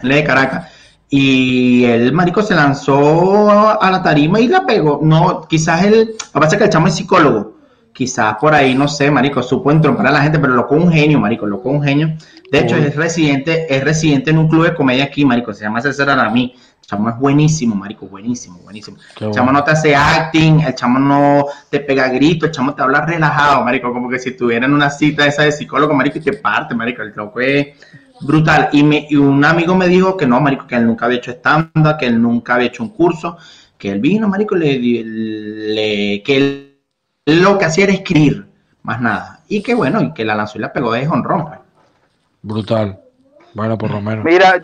él 0.02 0.10
es 0.10 0.16
de 0.18 0.24
Caracas. 0.24 0.72
Y 1.10 1.84
el 1.84 2.12
marico 2.12 2.42
se 2.42 2.54
lanzó 2.54 3.80
a 3.80 3.90
la 3.90 4.02
tarima 4.02 4.40
y 4.40 4.48
la 4.48 4.64
pegó. 4.64 5.00
No, 5.02 5.42
quizás 5.48 5.84
él, 5.84 6.14
lo 6.18 6.32
que 6.32 6.40
pasa 6.40 6.54
es 6.54 6.58
que 6.58 6.64
el 6.64 6.70
chamo 6.70 6.86
es 6.86 6.96
psicólogo 6.96 7.57
quizás 7.98 8.36
por 8.40 8.54
ahí, 8.54 8.76
no 8.76 8.86
sé, 8.86 9.10
marico, 9.10 9.42
supo 9.42 9.72
entrompar 9.72 10.06
a 10.06 10.12
la 10.12 10.22
gente, 10.22 10.38
pero 10.38 10.54
loco 10.54 10.76
un 10.76 10.92
genio, 10.92 11.18
marico, 11.18 11.46
loco 11.46 11.68
un 11.68 11.82
genio. 11.82 12.14
De 12.48 12.60
hecho, 12.60 12.76
es 12.76 12.94
residente, 12.94 13.66
es 13.68 13.82
residente 13.82 14.30
en 14.30 14.38
un 14.38 14.46
club 14.46 14.66
de 14.66 14.74
comedia 14.76 15.02
aquí, 15.02 15.24
marico, 15.24 15.52
se 15.52 15.64
llama 15.64 15.80
César 15.80 16.08
Aramí. 16.08 16.54
El 16.80 16.86
chamo 16.86 17.08
es 17.08 17.18
buenísimo, 17.18 17.74
marico, 17.74 18.06
buenísimo, 18.06 18.60
buenísimo. 18.62 18.98
el 19.20 19.32
chamo 19.32 19.50
no 19.50 19.64
te 19.64 19.72
hace 19.72 19.96
acting, 19.96 20.60
el 20.60 20.76
chamo 20.76 21.00
no 21.00 21.46
te 21.68 21.80
pega 21.80 22.06
grito, 22.06 22.46
el 22.46 22.52
chamo 22.52 22.72
te 22.72 22.82
habla 22.82 23.04
relajado, 23.04 23.64
marico, 23.64 23.92
como 23.92 24.08
que 24.08 24.20
si 24.20 24.28
estuviera 24.28 24.66
en 24.66 24.74
una 24.74 24.90
cita 24.90 25.26
esa 25.26 25.42
de 25.42 25.50
psicólogo, 25.50 25.92
marico, 25.92 26.18
y 26.18 26.20
te 26.20 26.34
parte, 26.34 26.76
marico, 26.76 27.02
el 27.02 27.12
loco 27.16 27.40
es 27.40 27.66
brutal. 28.20 28.68
Y, 28.70 28.84
me, 28.84 29.08
y 29.10 29.16
un 29.16 29.44
amigo 29.44 29.74
me 29.74 29.88
dijo 29.88 30.16
que 30.16 30.24
no, 30.24 30.40
marico, 30.40 30.68
que 30.68 30.76
él 30.76 30.86
nunca 30.86 31.06
había 31.06 31.18
hecho 31.18 31.32
stand 31.32 31.98
que 31.98 32.06
él 32.06 32.22
nunca 32.22 32.54
había 32.54 32.68
hecho 32.68 32.84
un 32.84 32.90
curso, 32.90 33.38
que 33.76 33.90
él 33.90 33.98
vino, 33.98 34.28
marico, 34.28 34.54
le, 34.54 34.78
le 34.78 36.22
que 36.22 36.36
él 36.36 36.67
lo 37.36 37.58
que 37.58 37.66
hacía 37.66 37.84
era 37.84 37.92
escribir, 37.92 38.46
más 38.82 39.00
nada. 39.00 39.40
Y 39.48 39.62
que 39.62 39.74
bueno, 39.74 40.00
y 40.00 40.12
que 40.14 40.24
la 40.24 40.34
lanzó 40.34 40.58
y 40.58 40.62
la 40.62 40.72
pegó 40.72 40.92
de 40.92 41.06
honrón. 41.06 41.44
Pues. 41.46 41.60
Brutal. 42.42 43.00
Bueno, 43.54 43.76
por 43.76 43.90
lo 43.90 44.00
menos. 44.00 44.24
Mira, 44.24 44.62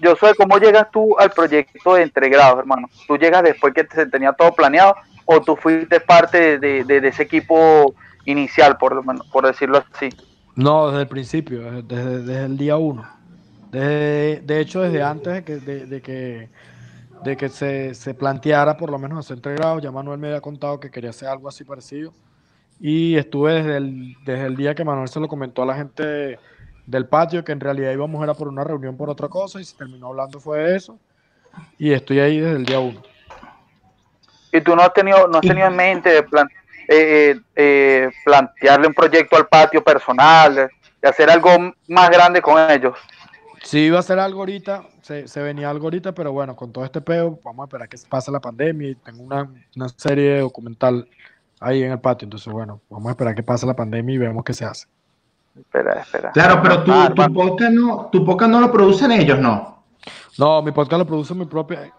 yo 0.00 0.14
sé 0.16 0.34
cómo 0.36 0.58
llegas 0.58 0.90
tú 0.90 1.16
al 1.18 1.30
proyecto 1.30 1.94
de 1.94 2.02
entregrados, 2.02 2.58
hermano. 2.58 2.88
¿Tú 3.06 3.16
llegas 3.16 3.42
después 3.42 3.72
que 3.72 3.86
se 3.90 4.06
tenía 4.06 4.32
todo 4.32 4.52
planeado 4.52 4.96
o 5.24 5.40
tú 5.40 5.56
fuiste 5.56 6.00
parte 6.00 6.58
de, 6.58 7.08
ese 7.08 7.22
equipo 7.22 7.94
inicial, 8.26 8.76
por, 8.76 9.02
por 9.30 9.46
decirlo 9.46 9.82
así? 9.92 10.10
No, 10.56 10.88
desde 10.88 11.02
el 11.02 11.08
principio, 11.08 11.82
desde, 11.82 12.44
el 12.44 12.58
día 12.58 12.76
uno. 12.76 13.08
de 13.70 14.60
hecho, 14.60 14.82
desde 14.82 15.02
antes 15.02 15.32
de 15.32 15.44
que, 15.44 15.56
de, 15.56 16.02
que 16.02 16.48
de 17.24 17.36
que 17.36 17.48
se, 17.48 17.94
se, 17.94 18.14
planteara 18.14 18.76
por 18.76 18.90
lo 18.90 18.98
menos 18.98 19.18
hacer 19.18 19.40
tres 19.40 19.56
grados. 19.56 19.82
Ya 19.82 19.90
Manuel 19.90 20.18
me 20.18 20.28
había 20.28 20.40
contado 20.40 20.78
que 20.78 20.90
quería 20.90 21.10
hacer 21.10 21.28
algo 21.28 21.48
así 21.48 21.64
parecido. 21.64 22.12
Y 22.80 23.16
estuve 23.16 23.54
desde 23.54 23.76
el, 23.78 24.16
desde 24.24 24.46
el 24.46 24.56
día 24.56 24.74
que 24.74 24.84
Manuel 24.84 25.08
se 25.08 25.20
lo 25.20 25.28
comentó 25.28 25.62
a 25.62 25.66
la 25.66 25.74
gente 25.74 26.38
del 26.86 27.06
patio, 27.06 27.44
que 27.44 27.52
en 27.52 27.60
realidad 27.60 27.92
íbamos 27.92 28.22
a 28.22 28.30
ir 28.30 28.36
por 28.36 28.48
una 28.48 28.64
reunión 28.64 28.96
por 28.96 29.08
otra 29.08 29.28
cosa, 29.28 29.60
y 29.60 29.64
se 29.64 29.76
terminó 29.76 30.08
hablando 30.08 30.40
fue 30.40 30.58
de 30.58 30.76
eso. 30.76 30.98
Y 31.78 31.92
estoy 31.92 32.20
ahí 32.20 32.40
desde 32.40 32.56
el 32.56 32.66
día 32.66 32.80
uno. 32.80 33.00
¿Y 34.52 34.60
tú 34.60 34.76
no 34.76 34.82
has 34.82 34.92
tenido, 34.92 35.26
no 35.28 35.38
has 35.38 35.46
tenido 35.46 35.66
en 35.66 35.76
mente 35.76 36.10
de 36.10 36.22
plan, 36.22 36.46
eh, 36.88 37.30
eh, 37.36 37.40
eh, 37.56 38.10
plantearle 38.24 38.86
un 38.88 38.94
proyecto 38.94 39.36
al 39.36 39.46
patio 39.46 39.82
personal, 39.82 40.70
de 41.00 41.08
hacer 41.08 41.30
algo 41.30 41.50
más 41.88 42.10
grande 42.10 42.40
con 42.42 42.70
ellos? 42.70 42.96
Sí, 43.62 43.86
iba 43.86 43.98
a 43.98 44.02
ser 44.02 44.18
algo 44.18 44.40
ahorita, 44.40 44.84
se, 45.04 45.28
se, 45.28 45.42
venía 45.42 45.68
algo 45.68 45.84
ahorita, 45.84 46.12
pero 46.12 46.32
bueno, 46.32 46.56
con 46.56 46.72
todo 46.72 46.82
este 46.82 47.02
peo, 47.02 47.38
vamos 47.44 47.64
a 47.64 47.66
esperar 47.66 47.88
que 47.90 47.98
pase 48.08 48.32
la 48.32 48.40
pandemia 48.40 48.88
y 48.88 48.94
tengo 48.94 49.22
una, 49.22 49.50
una 49.76 49.88
serie 49.90 50.40
documental 50.40 51.06
ahí 51.60 51.82
en 51.82 51.92
el 51.92 52.00
patio. 52.00 52.24
Entonces, 52.24 52.50
bueno, 52.50 52.80
vamos 52.88 53.08
a 53.08 53.10
esperar 53.10 53.34
que 53.34 53.42
pase 53.42 53.66
la 53.66 53.76
pandemia 53.76 54.14
y 54.14 54.18
vemos 54.18 54.42
qué 54.44 54.54
se 54.54 54.64
hace. 54.64 54.86
Espera, 55.54 56.00
espera. 56.00 56.32
Claro, 56.32 56.60
pero 56.62 56.82
tu, 56.84 56.92
ah, 56.92 57.12
tu, 57.14 57.34
podcast 57.34 57.72
no, 57.72 58.08
tu 58.10 58.24
podcast 58.24 58.50
no 58.50 58.60
lo 58.60 58.72
producen 58.72 59.12
ellos, 59.12 59.38
¿no? 59.38 59.84
No, 60.38 60.62
mi 60.62 60.72
podcast 60.72 61.00
lo 61.00 61.06
produce 61.06 61.34
mi 61.34 61.44
propia 61.44 61.92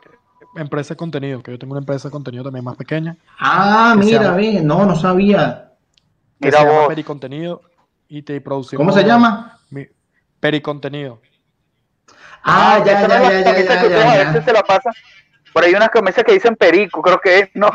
empresa 0.55 0.95
de 0.95 0.97
contenido, 0.97 1.43
que 1.43 1.51
yo 1.51 1.59
tengo 1.59 1.73
una 1.73 1.81
empresa 1.81 2.07
de 2.07 2.11
contenido 2.11 2.43
también 2.43 2.65
más 2.65 2.75
pequeña. 2.75 3.15
Ah, 3.39 3.95
mira, 3.95 4.35
bien, 4.35 4.65
no, 4.65 4.83
no 4.83 4.95
sabía. 4.95 5.73
Mira, 6.39 6.57
se 6.57 6.65
llama 6.65 6.87
Pericontenido 6.87 7.61
y 8.07 8.23
te 8.23 8.41
producimos. 8.41 8.83
¿Cómo 8.83 8.91
se 8.91 9.05
llama? 9.05 9.59
Mi, 9.69 9.85
Pericontenido. 10.39 11.19
Ah, 12.47 12.81
ya, 12.85 13.01
ya, 13.01 13.07
ya, 13.07 13.41
ya, 13.41 13.63
ya, 13.63 13.89
ya, 13.89 14.11
A 14.11 14.23
veces 14.25 14.45
se 14.45 14.53
la 14.53 14.61
pasa. 14.61 14.91
Por 15.51 15.63
ahí 15.63 15.73
unas 15.73 15.89
camisas 15.89 16.23
que 16.23 16.33
dicen 16.33 16.55
Perico, 16.55 17.01
creo 17.01 17.19
que 17.19 17.39
es, 17.39 17.49
¿no? 17.55 17.69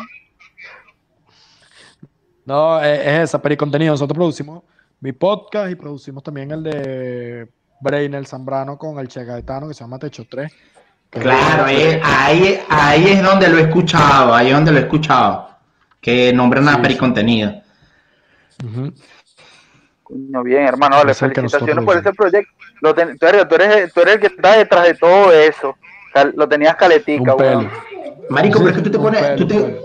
No, 2.45 2.81
es, 2.81 3.01
es 3.01 3.19
esa, 3.25 3.43
Pericontenido. 3.43 3.93
Nosotros 3.93 4.17
producimos 4.17 4.63
mi 5.01 5.13
podcast 5.13 5.73
y 5.73 5.75
producimos 5.75 6.23
también 6.23 6.53
el 6.53 6.63
de 6.63 7.49
Brainer 7.81 8.25
Zambrano 8.27 8.79
con 8.79 8.99
el 8.99 9.09
Che 9.09 9.25
Gaetano 9.25 9.67
que 9.67 9.75
se 9.75 9.81
llama 9.81 9.99
Techo 9.99 10.25
3. 10.31 10.53
Claro, 11.11 11.65
ahí, 11.65 12.61
ahí, 12.69 13.07
es 13.09 13.23
donde 13.23 13.49
lo 13.49 13.59
he 13.59 13.63
escuchado, 13.63 14.33
ahí 14.33 14.49
es 14.49 14.53
donde 14.53 14.71
lo 14.71 14.79
he 14.79 14.83
escuchado, 14.83 15.49
que 16.01 16.33
nombran 16.33 16.69
a 16.69 16.81
Pericontenido. 16.81 17.61
Coño, 20.11 20.43
bien, 20.43 20.63
hermano, 20.63 20.97
vale, 20.97 21.15
felicitaciones 21.15 21.85
por 21.85 21.97
ese 21.97 22.13
proyecto. 22.13 22.53
Lo 22.81 22.95
tú, 22.95 23.01
eres, 23.03 23.19
tú, 23.19 23.27
eres, 23.27 23.93
tú, 23.93 24.01
eres, 24.01 24.15
el 24.15 24.21
que 24.21 24.27
está 24.27 24.57
detrás 24.57 24.85
de 24.85 24.95
todo 24.95 25.33
eso. 25.33 25.77
Lo 26.35 26.49
tenías 26.49 26.75
caletica, 26.75 27.37
Marico, 28.29 28.59
pero 28.59 28.71
es 28.71 28.77
que 28.77 28.83
tú 28.83 28.91
te 28.91 28.99
pones, 28.99 29.37
tú 29.37 29.47
te, 29.47 29.81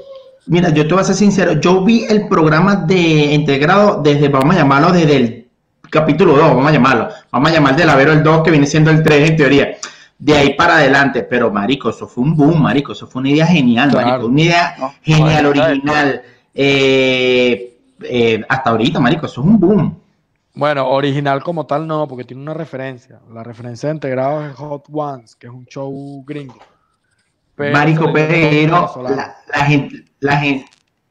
Mira, 0.47 0.69
yo 0.69 0.87
te 0.87 0.93
voy 0.93 1.01
a 1.01 1.05
ser 1.05 1.15
sincero, 1.15 1.53
yo 1.59 1.83
vi 1.83 2.05
el 2.05 2.27
programa 2.27 2.75
de 2.75 2.95
integrado 2.95 4.01
desde, 4.03 4.29
vamos 4.29 4.55
a 4.55 4.59
llamarlo, 4.59 4.91
desde 4.91 5.15
el 5.15 5.47
capítulo 5.89 6.33
2, 6.33 6.41
vamos 6.49 6.67
a 6.67 6.71
llamarlo, 6.71 7.09
vamos 7.31 7.49
a 7.49 7.53
llamar 7.53 7.75
de 7.75 7.85
Lavero 7.85 8.11
el 8.11 8.21
2, 8.21 8.43
que 8.43 8.51
viene 8.51 8.67
siendo 8.67 8.91
el 8.91 9.01
3 9.01 9.31
en 9.31 9.37
teoría, 9.37 9.77
de 10.19 10.35
ahí 10.35 10.53
para 10.53 10.75
adelante, 10.75 11.23
pero 11.23 11.49
marico, 11.51 11.89
eso 11.89 12.07
fue 12.07 12.23
un 12.23 12.35
boom, 12.35 12.61
marico, 12.61 12.91
eso 12.91 13.07
fue 13.07 13.21
una 13.21 13.29
idea 13.29 13.47
genial, 13.47 13.91
marico, 13.91 14.27
una 14.27 14.41
idea 14.41 14.75
genial, 15.01 15.45
original, 15.47 16.21
eh, 16.53 17.77
eh, 18.03 18.45
hasta 18.47 18.69
ahorita, 18.69 18.99
marico, 18.99 19.25
eso 19.25 19.41
es 19.41 19.47
un 19.47 19.59
boom. 19.59 19.99
Bueno, 20.55 20.87
original 20.87 21.43
como 21.43 21.65
tal 21.65 21.85
no, 21.85 22.07
porque 22.07 22.23
tiene 22.23 22.41
una 22.41 22.53
referencia, 22.53 23.19
la 23.33 23.43
referencia 23.43 23.89
de 23.89 23.95
integrado 23.95 24.45
es 24.45 24.55
Hot 24.55 24.85
Ones, 24.91 25.35
que 25.35 25.47
es 25.47 25.53
un 25.53 25.65
show 25.65 26.23
gringo. 26.25 26.59
Marico, 27.57 28.11
pero 28.11 29.03
la, 29.03 29.65
gente, 29.65 30.05
la 30.19 30.37
gente, 30.37 30.65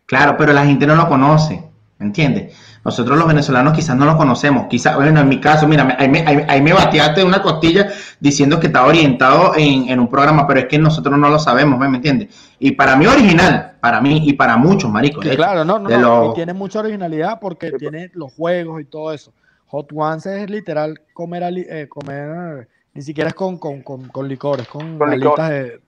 claro, 0.06 0.36
pero 0.38 0.52
la 0.52 0.66
gente 0.66 0.86
no 0.86 0.94
lo 0.94 1.08
conoce, 1.08 1.62
¿me 1.98 2.06
entiendes? 2.06 2.54
Nosotros 2.84 3.16
los 3.16 3.26
venezolanos 3.26 3.72
quizás 3.72 3.96
no 3.96 4.04
lo 4.04 4.16
conocemos, 4.16 4.66
quizás, 4.68 4.96
bueno, 4.96 5.20
en 5.20 5.28
mi 5.28 5.40
caso, 5.40 5.66
mira, 5.66 5.96
ahí 5.98 6.08
me, 6.08 6.24
ahí, 6.48 6.60
me 6.60 6.72
bateaste 6.74 7.24
una 7.24 7.40
costilla 7.40 7.88
diciendo 8.20 8.60
que 8.60 8.66
estaba 8.66 8.88
orientado 8.88 9.52
en, 9.56 9.98
un 9.98 10.08
programa, 10.08 10.46
pero 10.46 10.60
es 10.60 10.66
que 10.66 10.78
nosotros 10.78 11.18
no 11.18 11.30
lo 11.30 11.38
sabemos, 11.38 11.78
¿me 11.78 11.96
entiendes? 11.96 12.28
Y 12.58 12.72
para 12.72 12.94
mí 12.94 13.06
original, 13.06 13.72
para 13.80 14.02
mí 14.02 14.28
y 14.28 14.34
para 14.34 14.58
muchos, 14.58 14.90
marico. 14.90 15.20
claro, 15.20 15.64
no, 15.64 15.78
no, 15.78 16.30
y 16.30 16.34
tiene 16.34 16.52
mucha 16.52 16.80
originalidad 16.80 17.40
porque 17.40 17.72
tiene 17.72 18.10
los 18.12 18.32
juegos 18.34 18.82
y 18.82 18.84
todo 18.84 19.12
eso. 19.12 19.32
Hot 19.68 19.90
Ones 19.94 20.26
es 20.26 20.50
literal 20.50 21.00
comer, 21.14 21.42
eh, 21.56 21.88
comer 21.88 22.68
ni 22.92 23.02
siquiera 23.02 23.28
es 23.28 23.34
con, 23.34 23.58
con, 23.58 23.82
con, 23.82 24.28
licores, 24.28 24.68
con, 24.68 24.98
con 24.98 25.10
alitas 25.10 25.50
de, 25.50 25.80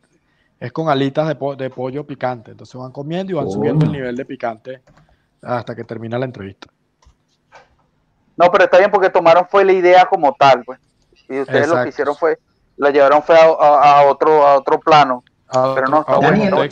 es 0.58 0.72
con 0.72 0.88
alitas 0.88 1.28
de, 1.28 1.56
de, 1.56 1.70
pollo 1.70 2.04
picante. 2.04 2.50
Entonces 2.50 2.74
van 2.74 2.90
comiendo 2.90 3.32
y 3.32 3.34
van 3.36 3.50
subiendo 3.50 3.84
el 3.84 3.90
oh. 3.90 3.94
nivel 3.94 4.16
de 4.16 4.24
picante 4.24 4.82
hasta 5.40 5.76
que 5.76 5.84
termina 5.84 6.18
la 6.18 6.24
entrevista. 6.24 6.68
No, 8.36 8.50
pero 8.50 8.64
está 8.64 8.78
bien 8.78 8.90
porque 8.90 9.10
tomaron 9.10 9.46
fue 9.50 9.64
la 9.64 9.72
idea 9.72 10.04
como 10.06 10.34
tal, 10.34 10.62
pues. 10.64 10.78
Y 11.28 11.40
ustedes 11.40 11.68
lo 11.68 11.82
que 11.82 11.88
hicieron 11.88 12.14
fue, 12.14 12.38
la 12.76 12.90
llevaron 12.90 13.22
fue 13.22 13.36
a, 13.38 14.02
otro, 14.06 14.46
a 14.46 14.56
otro 14.56 14.78
plano. 14.78 15.24
pero 15.74 15.88
no 15.88 16.00
está 16.00 16.16
bueno. 16.16 16.62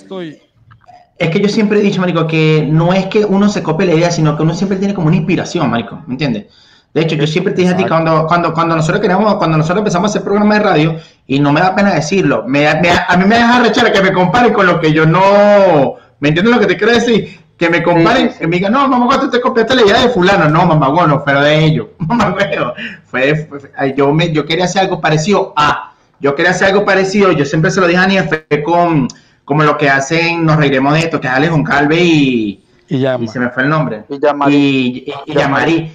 Es 1.17 1.31
que 1.31 1.41
yo 1.41 1.49
siempre 1.49 1.79
he 1.79 1.83
dicho, 1.83 2.01
Marico, 2.01 2.27
que 2.27 2.67
no 2.69 2.93
es 2.93 3.07
que 3.07 3.25
uno 3.25 3.49
se 3.49 3.63
copie 3.63 3.87
la 3.87 3.95
idea, 3.95 4.11
sino 4.11 4.37
que 4.37 4.43
uno 4.43 4.53
siempre 4.53 4.79
tiene 4.79 4.95
como 4.95 5.07
una 5.07 5.17
inspiración, 5.17 5.71
Marico, 5.71 6.03
¿me 6.07 6.15
entiendes? 6.15 6.47
De 6.93 7.03
hecho, 7.03 7.17
yo 7.17 7.27
siempre 7.27 7.53
te 7.53 7.63
dije 7.63 7.75
a 7.75 7.77
ti, 7.77 7.85
cuando, 7.87 8.27
cuando, 8.27 8.53
cuando 8.53 8.77
nosotros 8.77 9.01
queríamos, 9.01 9.35
cuando 9.37 9.57
nosotros 9.57 9.81
empezamos 9.81 10.09
a 10.09 10.11
hacer 10.11 10.23
programas 10.23 10.59
de 10.59 10.65
radio, 10.65 10.97
y 11.27 11.39
no 11.39 11.53
me 11.53 11.61
da 11.61 11.75
pena 11.75 11.95
decirlo, 11.95 12.45
me, 12.47 12.69
a 12.69 13.17
mí 13.17 13.25
me 13.27 13.37
deja 13.37 13.61
rechar 13.61 13.93
que 13.93 14.03
me 14.03 14.13
comparen 14.13 14.53
con 14.53 14.67
lo 14.67 14.81
que 14.81 14.93
yo 14.93 15.07
no, 15.07 15.95
¿me 16.21 16.29
entiendes 16.29 16.55
lo 16.55 16.61
que 16.61 16.67
te 16.67 16.77
quiero 16.77 16.93
decir? 16.93 17.44
Que 17.57 17.71
me 17.71 17.83
comparen, 17.83 18.31
que 18.37 18.47
me 18.47 18.57
digan, 18.57 18.73
no, 18.73 18.89
mamá, 18.89 19.21
tú 19.21 19.31
te 19.31 19.41
copiaste 19.41 19.77
la 19.77 19.83
idea 19.83 20.03
de 20.03 20.09
fulano, 20.09 20.49
no, 20.49 20.67
mamá, 20.67 20.89
bueno, 20.89 21.23
pero 21.25 21.41
de 21.41 21.65
ellos, 21.65 21.87
mamá, 21.99 22.31
bueno, 22.31 22.75
fue, 23.05 23.49
yo, 23.97 24.13
me, 24.13 24.33
yo 24.33 24.45
quería 24.45 24.65
hacer 24.65 24.83
algo 24.83 25.01
parecido 25.01 25.53
a, 25.57 25.93
yo 26.19 26.35
quería 26.35 26.51
hacer 26.51 26.69
algo 26.69 26.85
parecido, 26.85 27.31
yo 27.31 27.45
siempre 27.45 27.71
se 27.71 27.81
lo 27.81 27.87
dije 27.87 28.01
a 28.01 28.05
Aniel, 28.05 28.29
fue 28.29 28.63
con, 28.63 29.07
como 29.45 29.63
lo 29.63 29.79
que 29.79 29.89
hacen, 29.89 30.45
nos 30.45 30.57
reiremos 30.57 30.95
de 30.95 31.01
esto, 31.01 31.21
que 31.21 31.29
es 31.29 31.33
Alex 31.33 31.55
Calve 31.65 32.01
y, 32.01 32.65
y, 32.89 33.07
y, 33.07 33.29
se 33.29 33.39
me 33.39 33.51
fue 33.51 33.63
el 33.63 33.69
nombre, 33.69 34.05
y, 34.09 34.15
y, 34.51 35.13
y, 35.27 35.33
y 35.33 35.93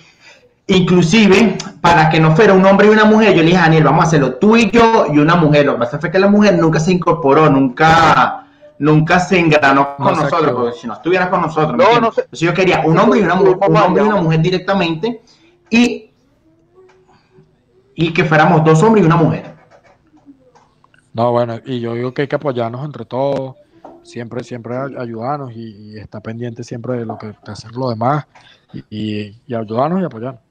Inclusive, 0.70 1.57
para 1.82 2.10
que 2.12 2.20
no 2.20 2.36
fuera 2.36 2.53
un 2.53 2.64
hombre 2.64 2.86
y 2.86 2.89
una 2.91 3.05
mujer, 3.05 3.34
yo 3.34 3.41
le 3.41 3.47
dije 3.47 3.57
a 3.57 3.62
Daniel, 3.62 3.86
vamos 3.86 4.05
a 4.05 4.07
hacerlo 4.07 4.36
tú 4.36 4.55
y 4.55 4.70
yo 4.70 5.07
y 5.12 5.18
una 5.18 5.36
mujer. 5.36 5.66
Lo 5.66 5.74
que 5.74 5.80
pasa 5.80 5.97
fue 5.97 6.12
que 6.12 6.20
la 6.20 6.28
mujer 6.28 6.60
nunca 6.60 6.80
se 6.80 6.91
incorporó, 6.91 7.49
nunca, 7.49 8.45
nunca 8.80 9.20
se 9.20 9.38
engranó 9.38 9.96
con 9.98 10.16
nosotros, 10.16 10.52
porque 10.54 10.80
si 10.80 10.88
no 10.88 10.94
estuviera 10.94 11.30
con 11.30 11.42
nosotros. 11.42 11.78
No, 11.78 12.00
no 12.00 12.08
Entonces 12.08 12.40
yo 12.40 12.54
quería 12.54 12.82
un 12.86 12.98
hombre 12.98 13.20
y 13.20 13.24
una 13.24 13.36
mujer, 13.36 13.58
un 13.68 13.78
hombre 13.78 14.04
y 14.04 14.08
una 14.08 14.22
mujer 14.22 14.42
directamente 14.42 15.22
y, 15.70 16.12
y 17.94 18.14
que 18.14 18.24
fuéramos 18.24 18.64
dos 18.64 18.82
hombres 18.82 19.04
y 19.04 19.06
una 19.06 19.18
mujer. 19.18 19.54
No, 21.14 21.32
bueno, 21.32 21.60
y 21.66 21.80
yo 21.80 21.94
digo 21.94 22.14
que 22.14 22.24
hay 22.24 22.28
que 22.28 22.38
apoyarnos 22.38 22.86
entre 22.86 23.04
todos, 23.04 23.56
siempre, 24.04 24.44
siempre 24.44 24.78
ayudarnos 24.78 25.52
y, 25.54 25.98
estar 25.98 26.22
pendiente 26.22 26.64
siempre 26.64 26.98
de 26.98 27.06
lo 27.06 27.18
que 27.18 27.36
hacer 27.48 27.72
lo 27.74 27.90
demás 27.90 28.26
y, 28.90 29.36
y 29.46 29.54
ayudarnos 29.54 30.02
y 30.02 30.06
apoyarnos. 30.06 30.49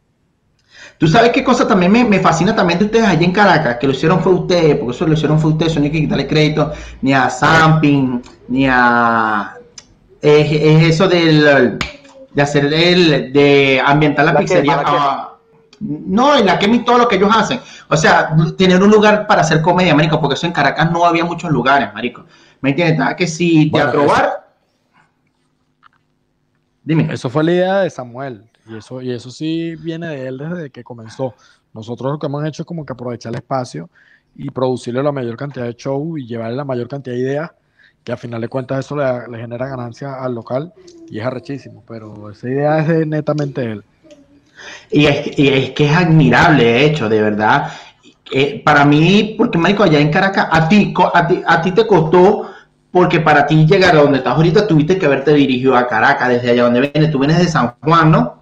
Tú 0.98 1.06
sabes 1.06 1.30
qué 1.30 1.44
cosa 1.44 1.66
también 1.66 1.92
me, 1.92 2.18
fascina 2.18 2.54
también 2.56 2.80
de 2.80 2.86
ustedes 2.86 3.06
allí 3.06 3.24
en 3.24 3.32
Caracas, 3.32 3.76
que 3.76 3.86
lo 3.86 3.92
hicieron 3.92 4.20
fue 4.20 4.32
ustedes, 4.32 4.76
porque 4.76 4.96
eso 4.96 5.06
lo 5.06 5.12
hicieron 5.12 5.38
fue 5.38 5.52
ustedes, 5.52 5.72
eso 5.72 5.80
no 5.80 5.86
hay 5.86 5.92
que 5.92 6.00
quitarle 6.00 6.26
crédito 6.26 6.72
ni 7.02 7.12
a 7.12 7.30
Samping, 7.30 8.20
ni 8.48 8.66
a... 8.68 9.54
Es, 10.20 10.50
eso 10.90 11.08
del, 11.08 11.78
de 12.34 12.42
hacer 12.42 12.72
el, 12.72 13.32
de 13.32 13.80
ambientar 13.84 14.24
la, 14.24 14.36
pizzería. 14.36 14.82
no, 15.78 16.36
en 16.36 16.46
la 16.46 16.58
que 16.58 16.66
todo 16.80 16.98
lo 16.98 17.06
que 17.06 17.14
ellos 17.14 17.30
hacen. 17.32 17.60
O 17.88 17.96
sea, 17.96 18.34
tener 18.56 18.82
un 18.82 18.90
lugar 18.90 19.28
para 19.28 19.42
hacer 19.42 19.62
comedia, 19.62 19.94
marico, 19.94 20.20
porque 20.20 20.34
eso 20.34 20.46
en 20.46 20.52
Caracas 20.52 20.90
no 20.90 21.04
había 21.04 21.24
muchos 21.24 21.52
lugares, 21.52 21.94
marico. 21.94 22.24
¿Me 22.60 22.70
entiendes? 22.70 23.14
Que 23.16 23.28
si 23.28 23.70
te 23.70 23.80
aprobar... 23.80 24.48
Dime. 26.82 27.12
Eso 27.12 27.30
fue 27.30 27.44
la 27.44 27.52
idea 27.52 27.78
de 27.80 27.90
Samuel. 27.90 28.47
Y 28.68 28.76
eso, 28.76 29.00
y 29.00 29.10
eso 29.12 29.30
sí 29.30 29.74
viene 29.76 30.08
de 30.08 30.26
él 30.26 30.38
desde 30.38 30.70
que 30.70 30.84
comenzó. 30.84 31.34
Nosotros 31.72 32.12
lo 32.12 32.18
que 32.18 32.26
hemos 32.26 32.44
hecho 32.44 32.62
es 32.62 32.66
como 32.66 32.84
que 32.84 32.92
aprovechar 32.92 33.32
el 33.32 33.36
espacio 33.36 33.88
y 34.36 34.50
producirle 34.50 35.02
la 35.02 35.12
mayor 35.12 35.36
cantidad 35.36 35.66
de 35.66 35.74
show 35.74 36.16
y 36.16 36.26
llevarle 36.26 36.56
la 36.56 36.64
mayor 36.64 36.88
cantidad 36.88 37.14
de 37.14 37.22
ideas, 37.22 37.50
que 38.04 38.12
a 38.12 38.16
final 38.16 38.40
de 38.40 38.48
cuentas 38.48 38.84
eso 38.84 38.96
le, 38.96 39.38
genera 39.38 39.68
ganancia 39.68 40.14
al 40.14 40.34
local 40.34 40.72
y 41.10 41.18
es 41.18 41.26
arrechísimo, 41.26 41.82
pero 41.86 42.30
esa 42.30 42.48
idea 42.48 42.78
es 42.78 43.06
netamente 43.06 43.64
él. 43.64 43.84
Y 44.90 45.06
es, 45.06 45.70
que 45.70 45.86
es 45.86 45.92
admirable, 45.92 46.64
de 46.64 46.84
hecho, 46.84 47.08
de 47.08 47.22
verdad. 47.22 47.72
Eh, 48.32 48.62
para 48.64 48.84
mí, 48.84 49.34
porque 49.38 49.58
Marico, 49.58 49.82
allá 49.82 50.00
en 50.00 50.10
Caracas, 50.10 50.48
a 50.50 50.68
ti, 50.68 50.92
a 51.14 51.26
ti, 51.26 51.42
a 51.46 51.62
ti 51.62 51.72
te 51.72 51.86
costó, 51.86 52.50
porque 52.90 53.20
para 53.20 53.46
ti 53.46 53.66
llegar 53.66 53.96
a 53.96 54.00
donde 54.02 54.18
estás 54.18 54.34
ahorita 54.34 54.66
tuviste 54.66 54.98
que 54.98 55.06
haberte 55.06 55.32
dirigido 55.34 55.76
a 55.76 55.86
Caracas, 55.86 56.28
desde 56.28 56.50
allá 56.50 56.64
donde 56.64 56.90
vienes, 56.92 57.10
tú 57.10 57.18
vienes 57.18 57.38
de 57.38 57.48
San 57.48 57.74
Juan, 57.80 58.10
¿no? 58.10 58.37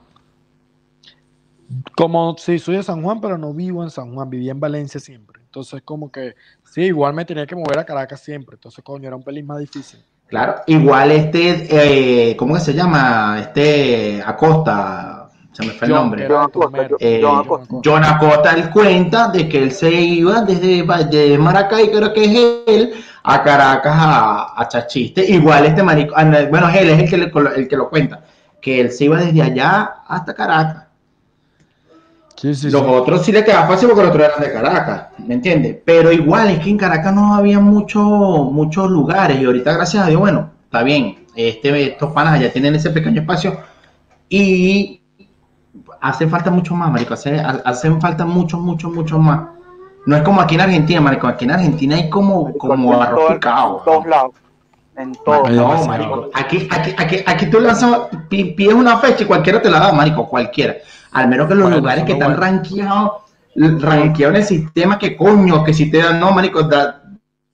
Como 1.96 2.36
si 2.36 2.58
soy 2.58 2.76
de 2.76 2.82
San 2.82 3.02
Juan, 3.02 3.22
pero 3.22 3.38
no 3.38 3.54
vivo 3.54 3.82
en 3.82 3.88
San 3.88 4.14
Juan, 4.14 4.28
viví 4.28 4.50
en 4.50 4.60
Valencia 4.60 5.00
siempre. 5.00 5.40
Entonces, 5.42 5.80
como 5.82 6.12
que 6.12 6.34
sí, 6.62 6.82
igual 6.82 7.14
me 7.14 7.24
tenía 7.24 7.46
que 7.46 7.56
mover 7.56 7.78
a 7.78 7.86
Caracas 7.86 8.20
siempre. 8.20 8.56
Entonces, 8.56 8.84
coño, 8.84 9.06
era 9.06 9.16
un 9.16 9.22
pelín 9.22 9.46
más 9.46 9.58
difícil. 9.58 10.04
Claro, 10.26 10.56
igual 10.66 11.10
este, 11.12 12.30
eh, 12.30 12.36
¿cómo 12.36 12.58
se 12.58 12.74
llama? 12.74 13.38
Este 13.40 14.22
Acosta, 14.22 15.30
se 15.52 15.64
me 15.64 15.72
fue 15.72 15.86
el 15.86 15.94
nombre. 15.94 16.26
John 16.28 16.42
Acosta, 16.42 16.88
eh, 17.00 17.22
John 17.82 18.04
Acosta. 18.04 18.54
él 18.54 18.68
cuenta 18.70 19.28
de 19.28 19.48
que 19.48 19.62
él 19.62 19.72
se 19.72 19.90
iba 19.90 20.42
desde 20.42 20.82
de 20.82 21.38
Maracay, 21.38 21.90
creo 21.90 22.12
que 22.12 22.24
es 22.24 22.64
él, 22.66 22.92
a 23.22 23.42
Caracas 23.42 23.94
a, 23.96 24.60
a 24.60 24.68
Chachiste. 24.68 25.24
Igual 25.24 25.64
este 25.64 25.82
marico, 25.82 26.12
ah, 26.14 26.24
bueno, 26.50 26.68
él 26.68 26.90
es 26.90 27.10
el 27.10 27.30
que, 27.32 27.40
el 27.56 27.68
que 27.68 27.76
lo 27.76 27.88
cuenta, 27.88 28.22
que 28.60 28.80
él 28.80 28.90
se 28.90 29.04
iba 29.06 29.16
desde 29.16 29.40
allá 29.40 30.02
hasta 30.06 30.34
Caracas 30.34 30.85
Los 32.42 32.82
otros 32.82 33.24
sí 33.24 33.32
le 33.32 33.44
quedaba 33.44 33.66
fácil 33.66 33.88
porque 33.88 34.02
los 34.02 34.10
otros 34.10 34.28
eran 34.28 34.40
de 34.40 34.52
Caracas, 34.52 35.06
¿me 35.18 35.34
entiendes? 35.34 35.78
Pero 35.84 36.12
igual 36.12 36.50
es 36.50 36.58
que 36.58 36.68
en 36.68 36.76
Caracas 36.76 37.14
no 37.14 37.34
había 37.34 37.60
mucho, 37.60 38.00
muchos 38.00 38.90
lugares 38.90 39.40
y 39.40 39.44
ahorita 39.46 39.72
gracias 39.72 40.04
a 40.04 40.08
Dios, 40.08 40.20
bueno, 40.20 40.50
está 40.64 40.82
bien, 40.82 41.26
este, 41.34 41.92
estos 41.92 42.12
panas 42.12 42.38
ya 42.40 42.52
tienen 42.52 42.74
ese 42.74 42.90
pequeño 42.90 43.22
espacio 43.22 43.58
y 44.28 45.00
hace 46.00 46.26
falta 46.26 46.50
mucho 46.50 46.74
más, 46.74 46.90
marico, 46.90 47.14
hace, 47.14 47.40
hacen 47.40 48.00
falta 48.00 48.26
muchos, 48.26 48.60
muchos, 48.60 48.92
muchos 48.92 49.18
más. 49.18 49.48
No 50.04 50.16
es 50.16 50.22
como 50.22 50.40
aquí 50.40 50.54
en 50.54 50.60
Argentina, 50.60 51.00
marico, 51.00 51.26
aquí 51.26 51.46
en 51.46 51.52
Argentina 51.52 51.96
hay 51.96 52.08
como, 52.10 52.52
como 52.58 53.00
arroz 53.00 53.34
picado. 53.34 53.78
En 53.78 53.84
todos 53.84 54.06
lados. 54.06 54.32
En 54.96 55.12
todos 55.24 55.50
lados. 55.50 55.86
marico. 55.88 56.30
Aquí, 56.34 56.68
aquí, 56.70 56.94
aquí, 56.96 57.16
aquí 57.26 57.46
tú 57.46 57.60
lanzas, 57.60 58.08
pides 58.28 58.74
una 58.74 58.98
fecha 58.98 59.24
y 59.24 59.26
cualquiera 59.26 59.60
te 59.60 59.68
la 59.68 59.80
da, 59.80 59.92
marico, 59.92 60.28
cualquiera. 60.28 60.76
Al 61.16 61.28
menos 61.28 61.48
que 61.48 61.54
los 61.54 61.70
lugares 61.70 62.04
que 62.04 62.12
están 62.12 62.36
rankeados, 62.36 63.22
rankeados 63.54 64.34
en 64.34 64.36
el 64.36 64.44
sistema, 64.44 64.98
que 64.98 65.16
coño, 65.16 65.64
que 65.64 65.72
si 65.72 65.90
te 65.90 66.02
dan, 66.02 66.20
no, 66.20 66.30
marico, 66.30 66.62
da, 66.64 67.04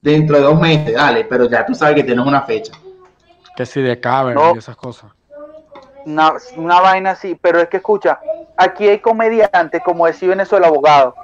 dentro 0.01 0.37
de 0.37 0.43
dos 0.43 0.61
meses, 0.61 0.95
dale, 0.95 1.25
pero 1.27 1.49
ya 1.49 1.65
tú 1.65 1.73
sabes 1.73 1.95
que 1.95 2.03
tienes 2.03 2.27
una 2.27 2.43
fecha. 2.43 2.73
Que 3.57 3.65
si 3.65 3.81
de 3.81 4.01
caben 4.01 4.37
y 4.37 4.59
esas 4.59 4.75
cosas. 4.75 5.13
Una, 6.05 6.33
una, 6.57 6.81
vaina 6.81 7.13
así, 7.13 7.39
pero 7.41 7.61
es 7.61 7.69
que 7.69 7.77
escucha, 7.77 8.19
aquí 8.57 8.89
hay 8.89 8.99
comediantes, 8.99 9.81
como 9.85 10.07
decía 10.07 10.31
Venezuela, 10.31 10.67
abogado. 10.67 11.15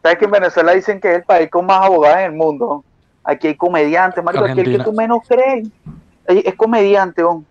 ¿Sabes 0.00 0.18
que 0.18 0.26
en 0.26 0.30
Venezuela 0.30 0.74
dicen 0.74 1.00
que 1.00 1.10
es 1.10 1.16
el 1.16 1.24
país 1.24 1.50
con 1.50 1.66
más 1.66 1.84
abogados 1.84 2.18
en 2.18 2.26
el 2.26 2.32
mundo? 2.32 2.84
Aquí 3.24 3.48
hay 3.48 3.56
comediantes, 3.56 4.22
marico, 4.22 4.44
aquí 4.44 4.60
el 4.60 4.76
que 4.76 4.84
tú 4.84 4.92
menos 4.92 5.22
crees 5.26 5.66
es, 6.28 6.54
comediante, 6.54 7.24
hombre. 7.24 7.48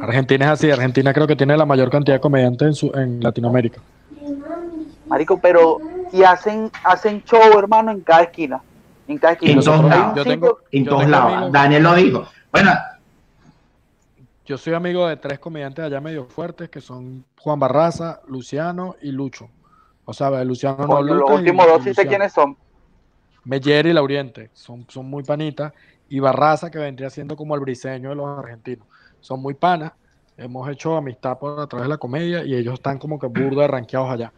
Argentina 0.00 0.46
es 0.46 0.50
así, 0.52 0.70
Argentina 0.70 1.12
creo 1.12 1.26
que 1.26 1.36
tiene 1.36 1.56
la 1.56 1.66
mayor 1.66 1.90
cantidad 1.90 2.16
de 2.16 2.20
comediantes 2.20 2.68
en, 2.68 2.74
su, 2.74 2.92
en 2.94 3.22
Latinoamérica. 3.22 3.80
Marico, 5.06 5.38
pero 5.40 5.78
y 6.12 6.22
hacen 6.22 6.70
hacen 6.84 7.22
show, 7.24 7.58
hermano, 7.58 7.90
en 7.90 8.00
cada 8.00 8.22
esquina. 8.22 8.60
En 9.06 9.18
cada 9.18 9.34
esquina. 9.34 9.52
En 9.52 9.60
todos 9.60 9.84
lados. 9.84 10.58
en 10.70 10.84
todos 10.84 11.08
lados. 11.08 11.52
Daniel 11.52 11.82
lo 11.82 11.94
dijo. 11.94 12.24
Bueno. 12.50 12.72
Yo 14.46 14.56
soy 14.56 14.72
amigo 14.72 15.06
de 15.06 15.16
tres 15.16 15.38
comediantes 15.38 15.84
allá 15.84 16.00
medio 16.00 16.24
fuertes 16.24 16.70
que 16.70 16.80
son 16.80 17.22
Juan 17.38 17.60
Barraza, 17.60 18.22
Luciano 18.28 18.96
y 19.02 19.12
Lucho. 19.12 19.50
O 20.06 20.14
sea, 20.14 20.42
Luciano 20.42 20.86
no 20.86 21.02
Los 21.02 21.30
últimos 21.30 21.66
dos 21.66 21.84
sí 21.84 21.92
sé 21.92 22.06
quiénes 22.06 22.32
son. 22.32 22.56
Meyer 23.44 23.86
y 23.86 23.92
Lauriente 23.92 24.48
son, 24.54 24.86
son 24.88 25.04
muy 25.04 25.22
panitas. 25.22 25.74
Y 26.08 26.20
Barraza, 26.20 26.70
que 26.70 26.78
vendría 26.78 27.10
siendo 27.10 27.36
como 27.36 27.54
el 27.54 27.60
briseño 27.60 28.08
de 28.08 28.14
los 28.14 28.38
argentinos 28.38 28.86
son 29.20 29.40
muy 29.40 29.54
panas, 29.54 29.92
hemos 30.36 30.68
hecho 30.68 30.96
amistad 30.96 31.38
por 31.38 31.60
a 31.60 31.66
través 31.66 31.86
de 31.86 31.88
la 31.90 31.98
comedia 31.98 32.44
y 32.44 32.54
ellos 32.54 32.74
están 32.74 32.98
como 32.98 33.18
que 33.18 33.26
burda 33.26 33.66
ranqueados 33.66 34.10
allá. 34.10 34.32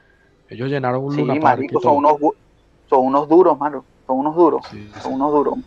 Ellos 0.48 0.68
llenaron 0.68 1.04
un 1.04 1.12
sí, 1.12 1.22
Luna 1.22 1.56
Son 1.80 1.96
unos, 1.96 2.16
son 2.88 3.06
unos 3.06 3.28
duros, 3.28 3.58
mano. 3.58 3.84
Son 4.06 4.18
unos 4.18 4.34
duros. 4.34 4.66
son 5.00 5.14
unos 5.14 5.30
duros. 5.30 5.58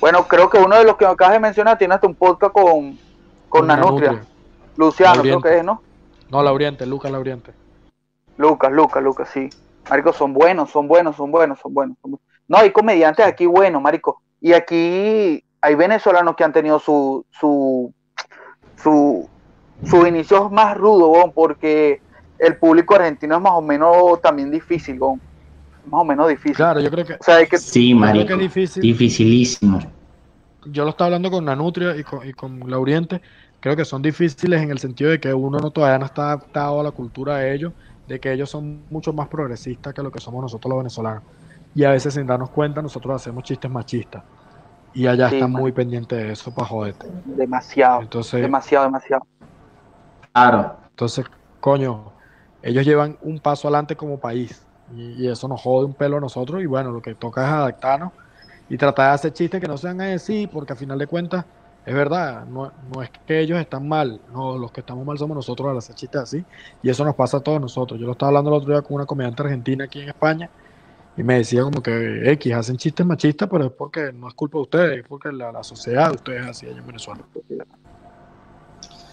Bueno, 0.00 0.28
creo 0.28 0.50
que 0.50 0.58
uno 0.58 0.76
de 0.76 0.84
los 0.84 0.96
que 0.96 1.06
acabas 1.06 1.34
de 1.34 1.40
mencionar 1.40 1.78
tiene 1.78 1.94
hasta 1.94 2.06
un 2.06 2.14
podcast 2.14 2.52
con, 2.52 2.98
con, 3.48 3.66
Nanutria. 3.66 4.20
Luciano, 4.76 5.22
creo 5.22 5.40
que 5.40 5.58
es, 5.58 5.64
¿no? 5.64 5.80
No, 6.30 6.42
Lauriente, 6.42 6.86
Lucas 6.86 7.10
Lauriente. 7.10 7.52
Lucas, 8.36 8.70
Lucas, 8.70 9.02
Lucas, 9.02 9.28
sí. 9.32 9.48
Marico, 9.88 10.12
son 10.12 10.34
buenos, 10.34 10.70
son 10.70 10.86
buenos, 10.86 11.16
son 11.16 11.30
buenos, 11.30 11.58
son 11.60 11.72
buenos. 11.72 11.96
No, 12.46 12.58
hay 12.58 12.70
comediantes 12.70 13.26
aquí 13.26 13.46
buenos, 13.46 13.80
Marico. 13.80 14.20
Y 14.40 14.52
aquí 14.52 15.42
hay 15.60 15.74
venezolanos 15.74 16.36
que 16.36 16.44
han 16.44 16.52
tenido 16.52 16.78
su, 16.78 17.24
su 17.30 17.92
su, 18.82 19.28
su 19.84 20.06
inicio 20.06 20.46
es 20.46 20.52
más 20.52 20.76
rudo, 20.76 21.30
porque 21.34 22.00
el 22.38 22.56
público 22.56 22.94
argentino 22.94 23.36
es 23.36 23.42
más 23.42 23.52
o 23.54 23.62
menos 23.62 24.20
también 24.20 24.50
difícil, 24.50 24.98
más 24.98 26.00
o 26.00 26.04
menos 26.04 26.28
difícil. 26.28 26.56
Claro, 26.56 26.80
yo 26.80 26.90
creo 26.90 27.04
que, 27.04 27.58
sí, 27.58 27.94
marico, 27.94 28.34
es 28.34 28.38
difícil. 28.38 28.82
dificilísimo. 28.82 29.80
Yo 30.66 30.84
lo 30.84 30.90
estaba 30.90 31.06
hablando 31.06 31.30
con 31.30 31.44
Nanutria 31.44 31.96
y 31.96 32.02
con, 32.02 32.28
y 32.28 32.32
con 32.32 32.70
Lauriente, 32.70 33.22
creo 33.60 33.76
que 33.76 33.84
son 33.84 34.02
difíciles 34.02 34.62
en 34.62 34.70
el 34.70 34.78
sentido 34.78 35.10
de 35.10 35.20
que 35.20 35.32
uno 35.32 35.58
no 35.58 35.70
todavía 35.70 35.98
no 35.98 36.06
está 36.06 36.26
adaptado 36.26 36.80
a 36.80 36.82
la 36.82 36.90
cultura 36.90 37.38
de 37.38 37.54
ellos, 37.54 37.72
de 38.06 38.20
que 38.20 38.32
ellos 38.32 38.50
son 38.50 38.82
mucho 38.90 39.12
más 39.12 39.28
progresistas 39.28 39.94
que 39.94 40.02
lo 40.02 40.10
que 40.10 40.20
somos 40.20 40.42
nosotros 40.42 40.70
los 40.70 40.78
venezolanos. 40.78 41.22
Y 41.74 41.84
a 41.84 41.90
veces 41.90 42.14
sin 42.14 42.26
darnos 42.26 42.50
cuenta 42.50 42.82
nosotros 42.82 43.14
hacemos 43.14 43.44
chistes 43.44 43.70
machistas. 43.70 44.22
Y 44.94 45.06
allá 45.06 45.28
está 45.28 45.46
muy 45.46 45.72
pendiente 45.72 46.16
de 46.16 46.32
eso 46.32 46.52
para 46.52 46.66
joderte. 46.66 47.06
Demasiado. 47.24 48.02
Entonces, 48.02 48.40
demasiado, 48.40 48.86
demasiado. 48.86 49.26
Claro. 50.32 50.76
Entonces, 50.90 51.26
coño, 51.60 52.12
ellos 52.62 52.84
llevan 52.84 53.16
un 53.22 53.38
paso 53.38 53.68
adelante 53.68 53.96
como 53.96 54.18
país. 54.18 54.64
Y, 54.96 55.28
eso 55.28 55.48
nos 55.48 55.60
jode 55.60 55.86
un 55.86 55.94
pelo 55.94 56.16
a 56.16 56.20
nosotros. 56.20 56.62
Y 56.62 56.66
bueno, 56.66 56.90
lo 56.90 57.02
que 57.02 57.14
toca 57.14 57.46
es 57.46 57.52
adaptarnos 57.52 58.12
y 58.68 58.76
tratar 58.76 59.08
de 59.08 59.14
hacer 59.14 59.32
chistes 59.32 59.60
que 59.60 59.68
no 59.68 59.76
sean 59.76 60.00
así, 60.00 60.46
porque 60.46 60.72
al 60.72 60.78
final 60.78 60.98
de 60.98 61.06
cuentas, 61.06 61.44
es 61.86 61.94
verdad, 61.94 62.44
no, 62.44 62.70
no, 62.92 63.02
es 63.02 63.10
que 63.26 63.40
ellos 63.40 63.58
están 63.58 63.88
mal, 63.88 64.20
no, 64.30 64.58
los 64.58 64.70
que 64.72 64.80
estamos 64.80 65.06
mal 65.06 65.16
somos 65.16 65.34
nosotros 65.34 65.70
al 65.70 65.78
hacer 65.78 65.94
chistes 65.94 66.20
así, 66.20 66.44
y 66.82 66.90
eso 66.90 67.02
nos 67.02 67.14
pasa 67.14 67.38
a 67.38 67.40
todos 67.40 67.60
nosotros. 67.60 67.98
Yo 67.98 68.04
lo 68.04 68.12
estaba 68.12 68.28
hablando 68.28 68.50
el 68.50 68.56
otro 68.56 68.74
día 68.74 68.82
con 68.82 68.96
una 68.96 69.06
comediante 69.06 69.42
argentina 69.42 69.84
aquí 69.84 70.02
en 70.02 70.10
España, 70.10 70.50
y 71.18 71.24
me 71.24 71.38
decía 71.38 71.62
como 71.62 71.82
que 71.82 72.30
X 72.32 72.54
hacen 72.54 72.76
chistes 72.76 73.04
machistas, 73.04 73.48
pero 73.50 73.66
es 73.66 73.72
porque 73.72 74.12
no 74.12 74.28
es 74.28 74.34
culpa 74.34 74.58
de 74.58 74.62
ustedes, 74.62 74.98
es 75.00 75.04
porque 75.06 75.32
la, 75.32 75.64
sociedad 75.64 76.10
de 76.10 76.14
ustedes 76.14 76.42
es 76.42 76.48
así 76.48 76.66
allá 76.66 76.78
en 76.78 76.86
Venezuela. 76.86 77.20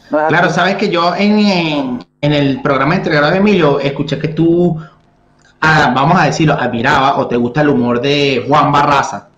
Claro, 0.09 0.51
sabes 0.51 0.75
que 0.75 0.87
yo 0.89 1.15
en, 1.15 2.05
el 2.21 2.61
programa 2.61 2.95
entregado 2.95 3.31
de 3.31 3.37
Emilio 3.37 3.79
escuché 3.79 4.19
que 4.19 4.27
tú, 4.27 4.79
ah, 5.61 5.91
vamos 5.95 6.21
a 6.21 6.25
decirlo, 6.25 6.53
admiraba 6.53 7.17
o 7.17 7.27
te 7.27 7.37
gusta 7.37 7.61
el 7.61 7.69
humor 7.69 7.99
de 7.99 8.45
Juan 8.47 8.71
Barraza. 8.71 9.29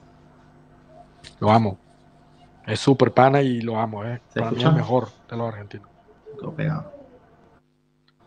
Lo 1.40 1.50
amo. 1.50 1.78
Es 2.66 2.82
súper 2.82 3.14
pana 3.14 3.42
y 3.42 3.62
lo 3.62 3.80
amo, 3.80 4.04
¿eh? 4.04 4.20
Para 4.36 4.52
mí 4.52 4.62
es 4.62 4.74
mejor 4.74 5.08
de 5.30 5.38
los 5.38 5.48
argentinos. 5.48 5.88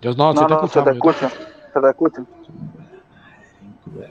Yo 0.00 0.14
no, 0.14 0.32
no, 0.32 0.48
no 0.48 0.66
se 0.66 0.80
te 0.80 0.90
escucha, 0.92 1.28
se 1.28 1.80
te 1.80 1.90
escucha. 1.90 2.24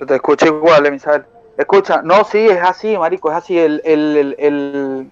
Te 0.05 0.15
escucha 0.15 0.47
igual, 0.47 0.91
Misael. 0.91 1.25
Escucha, 1.57 2.01
no, 2.03 2.23
sí, 2.23 2.47
es 2.47 2.61
así, 2.61 2.97
marico, 2.97 3.29
es 3.31 3.37
así. 3.37 3.57
El, 3.57 3.81
el, 3.83 4.35
el, 4.39 5.11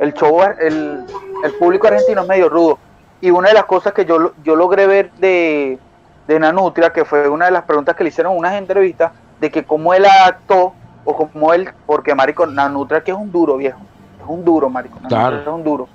el, 0.00 0.14
show, 0.14 0.40
el, 0.60 1.04
el 1.44 1.52
público 1.54 1.86
argentino 1.86 2.22
es 2.22 2.28
medio 2.28 2.48
rudo. 2.48 2.78
Y 3.20 3.30
una 3.30 3.48
de 3.48 3.54
las 3.54 3.64
cosas 3.64 3.92
que 3.92 4.04
yo, 4.04 4.32
yo 4.42 4.56
logré 4.56 4.86
ver 4.86 5.12
de, 5.12 5.78
de 6.26 6.38
Nanutria, 6.40 6.92
que 6.92 7.04
fue 7.04 7.28
una 7.28 7.46
de 7.46 7.52
las 7.52 7.62
preguntas 7.62 7.94
que 7.94 8.02
le 8.02 8.08
hicieron 8.08 8.32
en 8.32 8.38
unas 8.38 8.54
entrevistas, 8.54 9.12
de 9.40 9.50
que 9.50 9.64
cómo 9.64 9.94
él 9.94 10.04
actuó, 10.04 10.74
o 11.04 11.16
cómo 11.16 11.52
él, 11.52 11.70
porque 11.86 12.14
marico, 12.14 12.46
Nanutria 12.46 13.02
que 13.04 13.12
es 13.12 13.16
un 13.16 13.30
duro, 13.30 13.56
viejo. 13.56 13.80
Es 14.20 14.26
un 14.26 14.44
duro, 14.44 14.68
marico. 14.68 14.98
Claro. 15.08 15.40
Es 15.40 15.46
un 15.46 15.62
duro. 15.62 15.88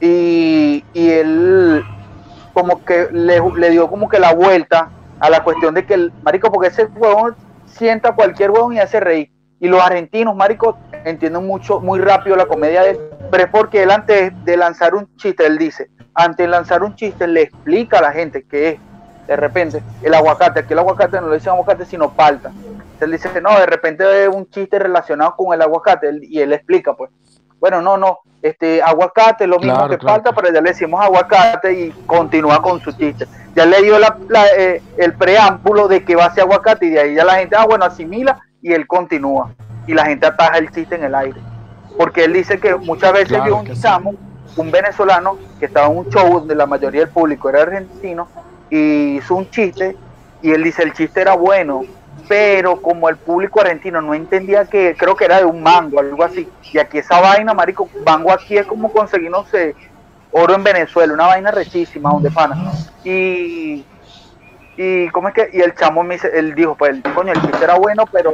Y, 0.00 0.84
y 0.94 1.10
él 1.10 1.84
como 2.54 2.84
que 2.84 3.08
le, 3.12 3.40
le 3.56 3.70
dio 3.70 3.88
como 3.88 4.08
que 4.08 4.18
la 4.18 4.32
vuelta 4.32 4.90
a 5.20 5.30
la 5.30 5.42
cuestión 5.42 5.74
de 5.74 5.84
que 5.84 5.94
el 5.94 6.12
marico, 6.22 6.50
porque 6.50 6.68
ese 6.68 6.86
huevón 6.86 7.36
sienta 7.66 8.12
cualquier 8.12 8.50
huevón 8.50 8.74
y 8.74 8.80
hace 8.80 9.00
reír. 9.00 9.30
Y 9.60 9.68
los 9.68 9.82
argentinos, 9.82 10.36
marico, 10.36 10.78
entienden 11.04 11.46
mucho, 11.46 11.80
muy 11.80 12.00
rápido 12.00 12.36
la 12.36 12.46
comedia 12.46 12.82
de 12.82 12.90
él, 12.90 13.00
pero 13.30 13.44
es 13.44 13.50
porque 13.50 13.82
él 13.82 13.90
antes 13.90 14.32
de 14.44 14.56
lanzar 14.56 14.94
un 14.94 15.08
chiste, 15.16 15.46
él 15.46 15.58
dice, 15.58 15.90
antes 16.14 16.38
de 16.38 16.48
lanzar 16.48 16.82
un 16.82 16.94
chiste, 16.94 17.26
le 17.26 17.42
explica 17.42 17.98
a 17.98 18.02
la 18.02 18.12
gente 18.12 18.44
que 18.44 18.68
es, 18.70 18.80
de 19.26 19.36
repente, 19.36 19.82
el 20.02 20.14
aguacate, 20.14 20.60
aquí 20.60 20.72
el 20.72 20.78
aguacate 20.78 21.20
no 21.20 21.28
le 21.28 21.34
dicen 21.34 21.52
aguacate, 21.52 21.84
sino 21.84 22.12
palta. 22.12 22.50
Él 23.00 23.12
dice, 23.12 23.40
no, 23.40 23.58
de 23.58 23.66
repente 23.66 24.28
un 24.28 24.48
chiste 24.48 24.78
relacionado 24.78 25.34
con 25.36 25.52
el 25.52 25.62
aguacate, 25.62 26.18
y 26.22 26.40
él 26.40 26.52
explica, 26.52 26.94
pues, 26.94 27.10
bueno, 27.60 27.82
no, 27.82 27.96
no, 27.96 28.20
este 28.42 28.80
aguacate, 28.82 29.46
lo 29.46 29.58
mismo 29.58 29.88
que 29.88 29.98
falta, 29.98 30.32
pero 30.32 30.52
ya 30.52 30.60
le 30.60 30.70
decimos 30.70 31.02
aguacate 31.02 31.72
y 31.72 31.90
continúa 32.06 32.62
con 32.62 32.80
su 32.80 32.92
chiste. 32.92 33.26
Ya 33.54 33.66
le 33.66 33.82
dio 33.82 33.98
la, 33.98 34.16
eh, 34.56 34.80
el 34.96 35.14
preámbulo 35.14 35.88
de 35.88 36.04
que 36.04 36.14
va 36.14 36.26
a 36.26 36.34
ser 36.34 36.44
aguacate 36.44 36.86
y 36.86 36.90
de 36.90 37.00
ahí 37.00 37.14
ya 37.14 37.24
la 37.24 37.34
gente, 37.34 37.56
ah, 37.56 37.66
bueno, 37.66 37.84
asimila 37.84 38.40
y 38.62 38.72
él 38.72 38.86
continúa. 38.86 39.52
Y 39.86 39.94
la 39.94 40.04
gente 40.06 40.26
ataja 40.26 40.58
el 40.58 40.70
chiste 40.70 40.94
en 40.94 41.04
el 41.04 41.14
aire. 41.14 41.40
Porque 41.96 42.24
él 42.24 42.32
dice 42.32 42.60
que 42.60 42.76
muchas 42.76 43.12
veces 43.12 43.42
vio 43.42 43.56
un 43.56 43.72
chamo, 43.80 44.14
un 44.56 44.70
venezolano, 44.70 45.36
que 45.58 45.66
estaba 45.66 45.88
en 45.88 45.96
un 45.96 46.08
show 46.10 46.40
donde 46.40 46.54
la 46.54 46.66
mayoría 46.66 47.00
del 47.00 47.10
público 47.10 47.48
era 47.48 47.62
argentino, 47.62 48.28
y 48.70 49.16
hizo 49.16 49.34
un 49.34 49.50
chiste, 49.50 49.96
y 50.42 50.52
él 50.52 50.62
dice, 50.62 50.82
el 50.82 50.92
chiste 50.92 51.20
era 51.20 51.34
bueno, 51.34 51.82
pero 52.28 52.80
como 52.80 53.08
el 53.08 53.16
público 53.16 53.60
argentino 53.60 54.00
no 54.02 54.14
entendía 54.14 54.66
que 54.66 54.94
creo 54.96 55.16
que 55.16 55.24
era 55.24 55.38
de 55.38 55.46
un 55.46 55.62
mango, 55.62 55.98
algo 55.98 56.22
así, 56.22 56.46
y 56.72 56.78
aquí 56.78 56.98
esa 56.98 57.20
vaina, 57.20 57.54
marico, 57.54 57.88
mango 58.06 58.30
aquí 58.30 58.58
es 58.58 58.66
como 58.66 58.92
conseguir, 58.92 59.30
no 59.30 59.44
sé, 59.46 59.74
oro 60.30 60.54
en 60.54 60.62
Venezuela, 60.62 61.14
una 61.14 61.26
vaina 61.26 61.50
rechísima, 61.50 62.10
donde 62.10 62.30
pana. 62.30 62.72
Y, 63.02 63.84
y 64.76 65.08
cómo 65.08 65.28
es 65.28 65.34
que, 65.34 65.50
y 65.52 65.60
el 65.60 65.74
chamo 65.74 66.02
me 66.02 66.14
dice, 66.14 66.30
él 66.34 66.54
dijo, 66.54 66.76
pues, 66.76 66.96
coño, 67.14 67.32
el 67.32 67.40
chiste 67.40 67.64
era 67.64 67.74
bueno, 67.74 68.04
pero 68.12 68.32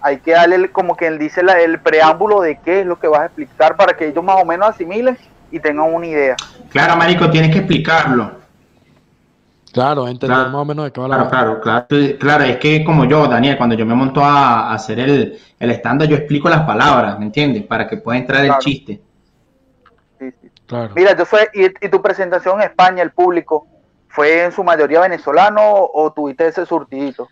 hay 0.00 0.18
que 0.18 0.32
darle 0.32 0.70
como 0.70 0.96
que 0.96 1.06
él 1.06 1.18
dice 1.18 1.40
el 1.40 1.78
preámbulo 1.80 2.40
de 2.40 2.58
qué 2.64 2.80
es 2.80 2.86
lo 2.86 2.98
que 2.98 3.08
vas 3.08 3.20
a 3.20 3.26
explicar 3.26 3.76
para 3.76 3.96
que 3.96 4.08
ellos 4.08 4.24
más 4.24 4.42
o 4.42 4.44
menos 4.44 4.68
asimilen 4.68 5.16
y 5.50 5.60
tengan 5.60 5.94
una 5.94 6.06
idea. 6.06 6.36
Claro, 6.70 6.96
marico, 6.96 7.30
tienes 7.30 7.52
que 7.52 7.58
explicarlo. 7.58 8.32
Claro, 9.72 10.08
entender 10.08 10.36
más 10.36 10.54
o 10.54 10.64
menos 10.64 10.86
de 10.86 10.92
qué 10.92 11.00
va 11.00 11.08
la 11.08 11.16
Claro, 11.28 11.60
claro, 11.60 11.86
claro, 11.88 12.18
claro, 12.18 12.44
es 12.44 12.56
que 12.58 12.84
como 12.84 13.04
yo, 13.04 13.26
Daniel, 13.26 13.56
cuando 13.56 13.74
yo 13.74 13.84
me 13.84 13.94
monto 13.94 14.24
a, 14.24 14.72
hacer 14.72 14.98
el, 15.00 15.38
el 15.58 15.70
estándar, 15.70 16.08
yo 16.08 16.16
explico 16.16 16.48
las 16.48 16.62
palabras, 16.62 17.18
¿me 17.18 17.26
entiendes? 17.26 17.64
Para 17.64 17.86
que 17.86 17.98
pueda 17.98 18.18
entrar 18.18 18.44
el 18.44 18.56
chiste. 18.58 19.00
Sí, 20.18 20.30
sí. 20.40 20.50
Claro. 20.66 20.94
Mira, 20.96 21.16
yo 21.16 21.24
soy, 21.24 21.46
y, 21.54 21.64
y, 21.64 21.88
tu 21.90 22.02
presentación 22.02 22.60
en 22.60 22.68
España, 22.68 23.02
el 23.02 23.12
público, 23.12 23.66
¿fue 24.08 24.44
en 24.44 24.52
su 24.52 24.64
mayoría 24.64 25.00
venezolano 25.00 25.60
o 25.62 26.12
tuviste 26.12 26.46
ese 26.46 26.66
surtidito? 26.66 27.28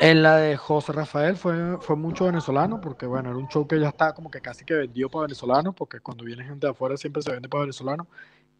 En 0.00 0.22
la 0.22 0.36
de 0.36 0.56
José 0.56 0.92
Rafael 0.92 1.36
fue, 1.36 1.78
fue 1.80 1.96
mucho 1.96 2.26
venezolano, 2.26 2.80
porque 2.80 3.06
bueno, 3.06 3.30
era 3.30 3.38
un 3.38 3.48
show 3.48 3.66
que 3.66 3.80
ya 3.80 3.88
está 3.88 4.12
como 4.12 4.30
que 4.30 4.40
casi 4.40 4.64
que 4.64 4.74
vendido 4.74 5.08
para 5.08 5.22
venezolanos, 5.22 5.74
porque 5.74 6.00
cuando 6.00 6.24
viene 6.24 6.44
gente 6.44 6.66
de 6.66 6.72
afuera 6.72 6.96
siempre 6.96 7.22
se 7.22 7.32
vende 7.32 7.48
para 7.48 7.62
venezolanos. 7.62 8.06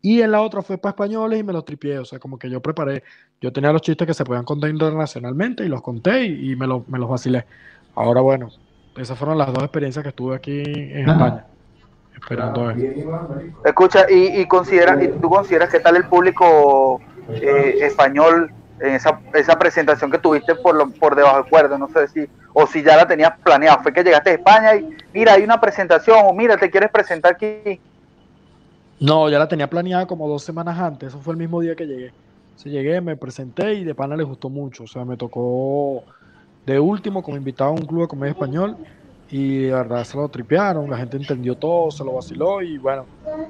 Y 0.03 0.23
en 0.23 0.31
la 0.31 0.41
otra 0.41 0.63
fue 0.63 0.79
para 0.79 0.91
españoles 0.91 1.41
y 1.41 1.43
me 1.43 1.53
los 1.53 1.65
tripié, 1.65 1.99
o 1.99 2.05
sea, 2.05 2.19
como 2.19 2.39
que 2.39 2.49
yo 2.49 2.61
preparé, 2.61 3.03
yo 3.41 3.53
tenía 3.53 3.73
los 3.73 3.83
chistes 3.83 4.07
que 4.07 4.15
se 4.15 4.25
podían 4.25 4.45
contar 4.45 4.71
internacionalmente 4.71 5.65
y 5.65 5.69
los 5.69 5.83
conté 5.83 6.25
y, 6.25 6.55
me, 6.55 6.67
me 6.87 6.99
los 6.99 7.09
vacilé. 7.09 7.45
Ahora 7.95 8.21
bueno, 8.21 8.51
esas 8.97 9.19
fueron 9.19 9.39
las 9.39 9.53
dos 9.53 9.63
experiencias 9.63 10.03
que 10.03 10.11
estuve 10.11 10.37
aquí 10.37 10.63
en 10.65 11.09
España. 11.09 11.47
Esperando 12.15 12.73
Escucha, 13.65 14.07
y, 14.09 14.41
y, 14.41 14.49
considera, 14.49 15.03
y 15.03 15.09
tú 15.09 15.29
consideras 15.29 15.69
que 15.69 15.81
tal 15.81 15.97
el 15.97 16.05
público 16.05 17.01
eh, 17.29 17.79
español 17.83 18.51
en 18.81 18.95
esa, 18.95 19.21
esa 19.35 19.59
presentación 19.59 20.11
que 20.11 20.19
tuviste 20.19 20.55
por, 20.55 20.75
lo, 20.75 20.89
por 20.91 21.15
debajo 21.15 21.37
del 21.37 21.51
cuerdo, 21.51 21.79
no 21.79 21.89
sé 21.89 22.09
si, 22.09 22.29
o 22.53 22.67
si 22.67 22.83
ya 22.83 22.97
la 22.97 23.07
tenías 23.07 23.33
planeada, 23.43 23.83
fue 23.83 23.93
que 23.93 24.03
llegaste 24.03 24.31
a 24.31 24.35
España 24.35 24.77
y 24.77 24.89
mira, 25.13 25.35
hay 25.35 25.43
una 25.43 25.61
presentación, 25.61 26.19
o 26.25 26.33
mira, 26.33 26.57
te 26.57 26.71
quieres 26.71 26.91
presentar 26.91 27.33
aquí. 27.33 27.81
No, 29.01 29.29
ya 29.29 29.39
la 29.39 29.49
tenía 29.49 29.69
planeada 29.69 30.07
como 30.07 30.29
dos 30.29 30.43
semanas 30.43 30.79
antes, 30.79 31.09
eso 31.11 31.21
fue 31.21 31.33
el 31.33 31.39
mismo 31.39 31.61
día 31.61 31.75
que 31.75 31.87
llegué. 31.87 32.13
Se 32.57 32.71
llegué, 32.71 33.01
me 33.01 33.17
presenté 33.17 33.75
y 33.75 33.85
de 33.85 33.95
pana 33.95 34.17
le 34.17 34.25
gustó 34.25 34.49
mucho, 34.49 34.85
o 34.85 34.87
sea, 34.87 35.05
me 35.05 35.17
tocó 35.17 36.03
de 36.65 36.81
último 36.81 37.23
como 37.23 37.37
invitado 37.37 37.71
a 37.71 37.75
un 37.75 37.85
club 37.85 38.03
de 38.03 38.09
comedia 38.09 38.33
español 38.33 38.77
y 39.31 39.67
la 39.67 39.79
verdad 39.79 40.05
se 40.05 40.17
lo 40.17 40.29
tripearon, 40.29 40.89
la 40.91 40.97
gente 40.97 41.19
entendió 41.19 41.57
todo, 41.57 41.91
se 41.91 42.03
lo 42.03 42.15
vaciló 42.15 42.63
y 42.63 42.79
bueno, 42.79 43.05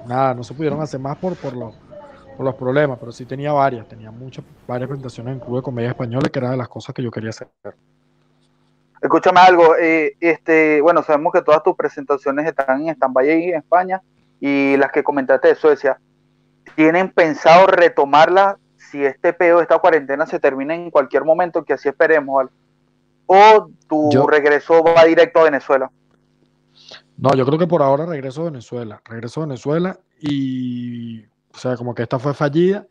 nada, 0.06 0.34
no 0.34 0.42
se 0.42 0.54
pudieron 0.54 0.80
hacer 0.80 0.98
más 0.98 1.16
por, 1.16 1.36
por 1.36 1.54
lo 1.54 1.72
por 2.36 2.44
los 2.44 2.54
problemas, 2.54 2.98
pero 2.98 3.12
sí 3.12 3.24
tenía 3.24 3.52
varias, 3.52 3.88
tenía 3.88 4.10
muchas, 4.10 4.44
varias 4.66 4.88
presentaciones 4.88 5.34
en 5.34 5.40
Club 5.40 5.56
de 5.56 5.62
Comedia 5.62 5.88
Española, 5.90 6.28
que 6.28 6.38
era 6.38 6.50
de 6.50 6.56
las 6.56 6.68
cosas 6.68 6.94
que 6.94 7.02
yo 7.02 7.10
quería 7.10 7.30
hacer. 7.30 7.48
Escúchame 9.00 9.40
algo, 9.40 9.76
eh, 9.76 10.16
este, 10.20 10.80
bueno, 10.80 11.02
sabemos 11.02 11.32
que 11.32 11.42
todas 11.42 11.62
tus 11.62 11.74
presentaciones 11.74 12.46
están 12.46 12.82
en 12.82 12.88
stand-by 12.90 13.30
en 13.30 13.54
España 13.54 14.02
y 14.40 14.76
las 14.76 14.92
que 14.92 15.04
comentaste 15.04 15.48
de 15.48 15.54
Suecia, 15.54 15.98
¿tienen 16.74 17.10
pensado 17.10 17.66
retomarlas 17.66 18.56
si 18.76 19.04
este 19.04 19.32
peo, 19.32 19.60
esta 19.60 19.78
cuarentena 19.78 20.26
se 20.26 20.38
termina 20.38 20.74
en 20.74 20.90
cualquier 20.90 21.24
momento, 21.24 21.64
que 21.64 21.72
así 21.72 21.88
esperemos, 21.88 22.46
¿O 23.28 23.68
tu 23.88 24.26
regreso 24.28 24.84
va 24.84 25.04
directo 25.04 25.40
a 25.40 25.44
Venezuela? 25.44 25.90
No, 27.16 27.34
yo 27.34 27.44
creo 27.44 27.58
que 27.58 27.66
por 27.66 27.82
ahora 27.82 28.06
regreso 28.06 28.42
a 28.42 28.44
Venezuela. 28.44 29.02
Regreso 29.04 29.40
a 29.40 29.46
Venezuela 29.46 29.98
y 30.20 31.24
o 31.24 31.58
sea, 31.58 31.76
como 31.76 31.94
que 31.94 32.02
esta 32.02 32.18
fue 32.18 32.34
fallida, 32.34 32.86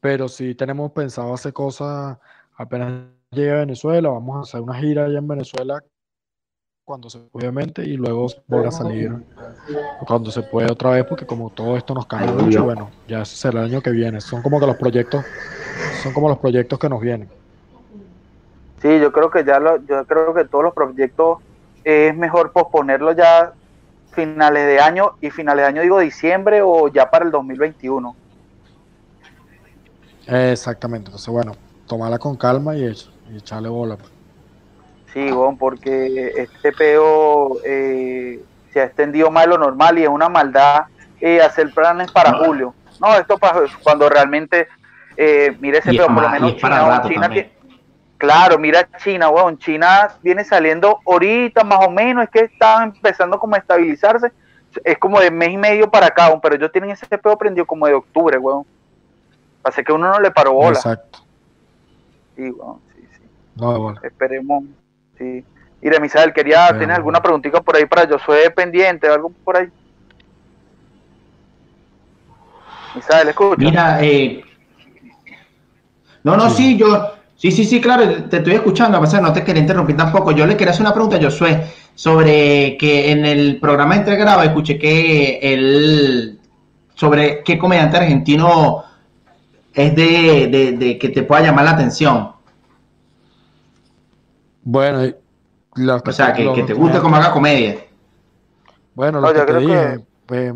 pero 0.00 0.28
sí 0.28 0.54
tenemos 0.54 0.90
pensado 0.92 1.32
hacer 1.32 1.52
cosas 1.52 2.18
apenas 2.56 3.04
llegue 3.30 3.52
a 3.52 3.60
Venezuela, 3.60 4.08
vamos 4.08 4.36
a 4.36 4.40
hacer 4.40 4.60
una 4.60 4.74
gira 4.74 5.04
allá 5.04 5.18
en 5.18 5.28
Venezuela 5.28 5.82
cuando 6.88 7.10
se 7.10 7.18
obviamente, 7.32 7.84
y 7.84 7.98
luego 7.98 8.28
volver 8.46 8.68
a 8.68 8.70
salir 8.70 9.12
cuando 10.06 10.30
se 10.30 10.40
puede 10.40 10.72
otra 10.72 10.92
vez, 10.92 11.04
porque 11.04 11.26
como 11.26 11.50
todo 11.50 11.76
esto 11.76 11.92
nos 11.92 12.06
cambia 12.06 12.32
mucho, 12.32 12.64
bueno, 12.64 12.88
ya 13.06 13.26
será 13.26 13.60
el 13.60 13.66
año 13.66 13.82
que 13.82 13.90
viene. 13.90 14.22
Son 14.22 14.40
como 14.40 14.58
que 14.58 14.66
los 14.66 14.76
proyectos, 14.76 15.22
son 16.02 16.14
como 16.14 16.30
los 16.30 16.38
proyectos 16.38 16.78
que 16.78 16.88
nos 16.88 17.02
vienen. 17.02 17.28
Sí, 18.80 18.98
yo 19.00 19.12
creo 19.12 19.30
que 19.30 19.44
ya 19.44 19.60
lo, 19.60 19.84
yo 19.84 20.02
creo 20.06 20.32
que 20.32 20.46
todos 20.46 20.64
los 20.64 20.72
proyectos 20.72 21.40
es 21.84 22.16
mejor 22.16 22.52
posponerlo 22.52 23.12
ya 23.12 23.52
finales 24.12 24.66
de 24.66 24.80
año 24.80 25.10
y 25.20 25.28
finales 25.28 25.64
de 25.64 25.68
año 25.68 25.82
digo 25.82 26.00
diciembre 26.00 26.62
o 26.62 26.88
ya 26.88 27.10
para 27.10 27.26
el 27.26 27.30
2021. 27.30 28.16
Exactamente, 30.26 31.08
entonces 31.08 31.28
bueno, 31.28 31.52
tomarla 31.86 32.18
con 32.18 32.34
calma 32.34 32.74
y, 32.76 32.90
echarle 33.36 33.68
bola. 33.68 33.98
Sí, 35.12 35.30
bueno, 35.30 35.56
porque 35.58 36.32
este 36.36 36.72
peo 36.72 37.58
eh, 37.64 38.42
se 38.72 38.80
ha 38.80 38.84
extendido 38.84 39.30
más 39.30 39.44
de 39.44 39.50
lo 39.50 39.58
normal 39.58 39.98
y 39.98 40.02
es 40.02 40.08
una 40.08 40.28
maldad 40.28 40.84
eh, 41.20 41.40
hacer 41.40 41.72
planes 41.72 42.12
para 42.12 42.34
julio. 42.34 42.74
No, 43.00 43.14
esto 43.16 43.38
para 43.38 43.62
cuando 43.82 44.08
realmente, 44.08 44.68
eh, 45.16 45.56
mire 45.60 45.78
ese 45.78 45.90
peo, 45.92 46.06
por 46.06 46.22
lo 46.22 46.28
menos 46.30 46.56
China, 46.56 47.02
China, 47.06 47.30
Claro, 48.18 48.58
mira 48.58 48.88
China, 48.98 49.30
weón. 49.30 49.58
China 49.58 50.08
viene 50.22 50.44
saliendo 50.44 50.98
ahorita 51.06 51.62
más 51.62 51.86
o 51.86 51.90
menos, 51.90 52.24
es 52.24 52.30
que 52.30 52.40
está 52.40 52.82
empezando 52.82 53.38
como 53.38 53.54
a 53.54 53.58
estabilizarse. 53.58 54.32
Es 54.84 54.98
como 54.98 55.20
de 55.20 55.30
mes 55.30 55.50
y 55.50 55.56
medio 55.56 55.88
para 55.88 56.06
acá, 56.06 56.28
pero 56.42 56.56
ellos 56.56 56.70
tienen 56.72 56.90
ese 56.90 57.06
pedo 57.06 57.38
prendido 57.38 57.64
como 57.64 57.86
de 57.86 57.94
octubre, 57.94 58.36
weón. 58.36 58.66
Así 59.62 59.82
que 59.84 59.92
uno 59.92 60.10
no 60.10 60.20
le 60.20 60.30
paró 60.32 60.52
bola. 60.52 60.76
Exacto. 60.76 61.20
Sí, 62.36 62.50
weón, 62.50 62.80
sí, 62.94 63.08
sí. 63.16 63.22
No, 63.54 63.80
bueno. 63.80 64.00
Esperemos, 64.02 64.64
sí. 65.18 65.44
Mira, 65.80 66.00
Misael, 66.00 66.32
quería, 66.32 66.68
tener 66.76 66.92
alguna 66.92 67.20
preguntita 67.20 67.60
por 67.60 67.76
ahí 67.76 67.86
para 67.86 68.08
yo? 68.08 68.18
Soy 68.18 68.38
pendiente, 68.54 69.06
algo 69.06 69.30
por 69.44 69.56
ahí? 69.56 69.68
Misael, 72.94 73.28
escucha. 73.28 73.56
Mira, 73.58 73.98
eh... 74.02 74.42
No, 76.24 76.36
no, 76.36 76.50
sí 76.50 76.76
yo 76.76 77.18
Sí, 77.38 77.52
sí, 77.52 77.64
sí, 77.64 77.80
claro, 77.80 78.24
te 78.24 78.38
estoy 78.38 78.54
escuchando, 78.54 78.98
a 78.98 79.00
pesar 79.00 79.22
no 79.22 79.32
te 79.32 79.44
quería 79.44 79.62
interrumpir 79.62 79.96
tampoco. 79.96 80.32
Yo 80.32 80.44
le 80.44 80.56
quería 80.56 80.72
hacer 80.72 80.82
una 80.82 80.92
pregunta 80.92 81.18
a 81.18 81.22
Josué 81.22 81.68
sobre 81.94 82.76
que 82.76 83.12
en 83.12 83.24
el 83.24 83.60
programa 83.60 83.94
de 83.94 84.00
entregrado 84.00 84.42
escuché 84.42 84.76
que 84.76 85.38
él, 85.40 86.40
sobre 86.96 87.44
qué 87.44 87.56
comediante 87.56 87.96
argentino 87.96 88.82
es 89.72 89.94
de, 89.94 90.98
que 91.00 91.08
te 91.10 91.22
pueda 91.22 91.42
llamar 91.42 91.64
la 91.64 91.70
atención. 91.70 92.32
Bueno, 94.70 94.98
o 95.00 96.12
sea, 96.12 96.34
que, 96.34 96.62
te 96.66 96.74
guste 96.74 97.00
cómo 97.00 97.16
haga 97.16 97.32
comedia. 97.32 97.86
Bueno, 98.94 99.18
lo 99.18 99.32
que 99.32 99.40
te 99.40 99.58
dije, 99.60 100.04
pues, 100.26 100.54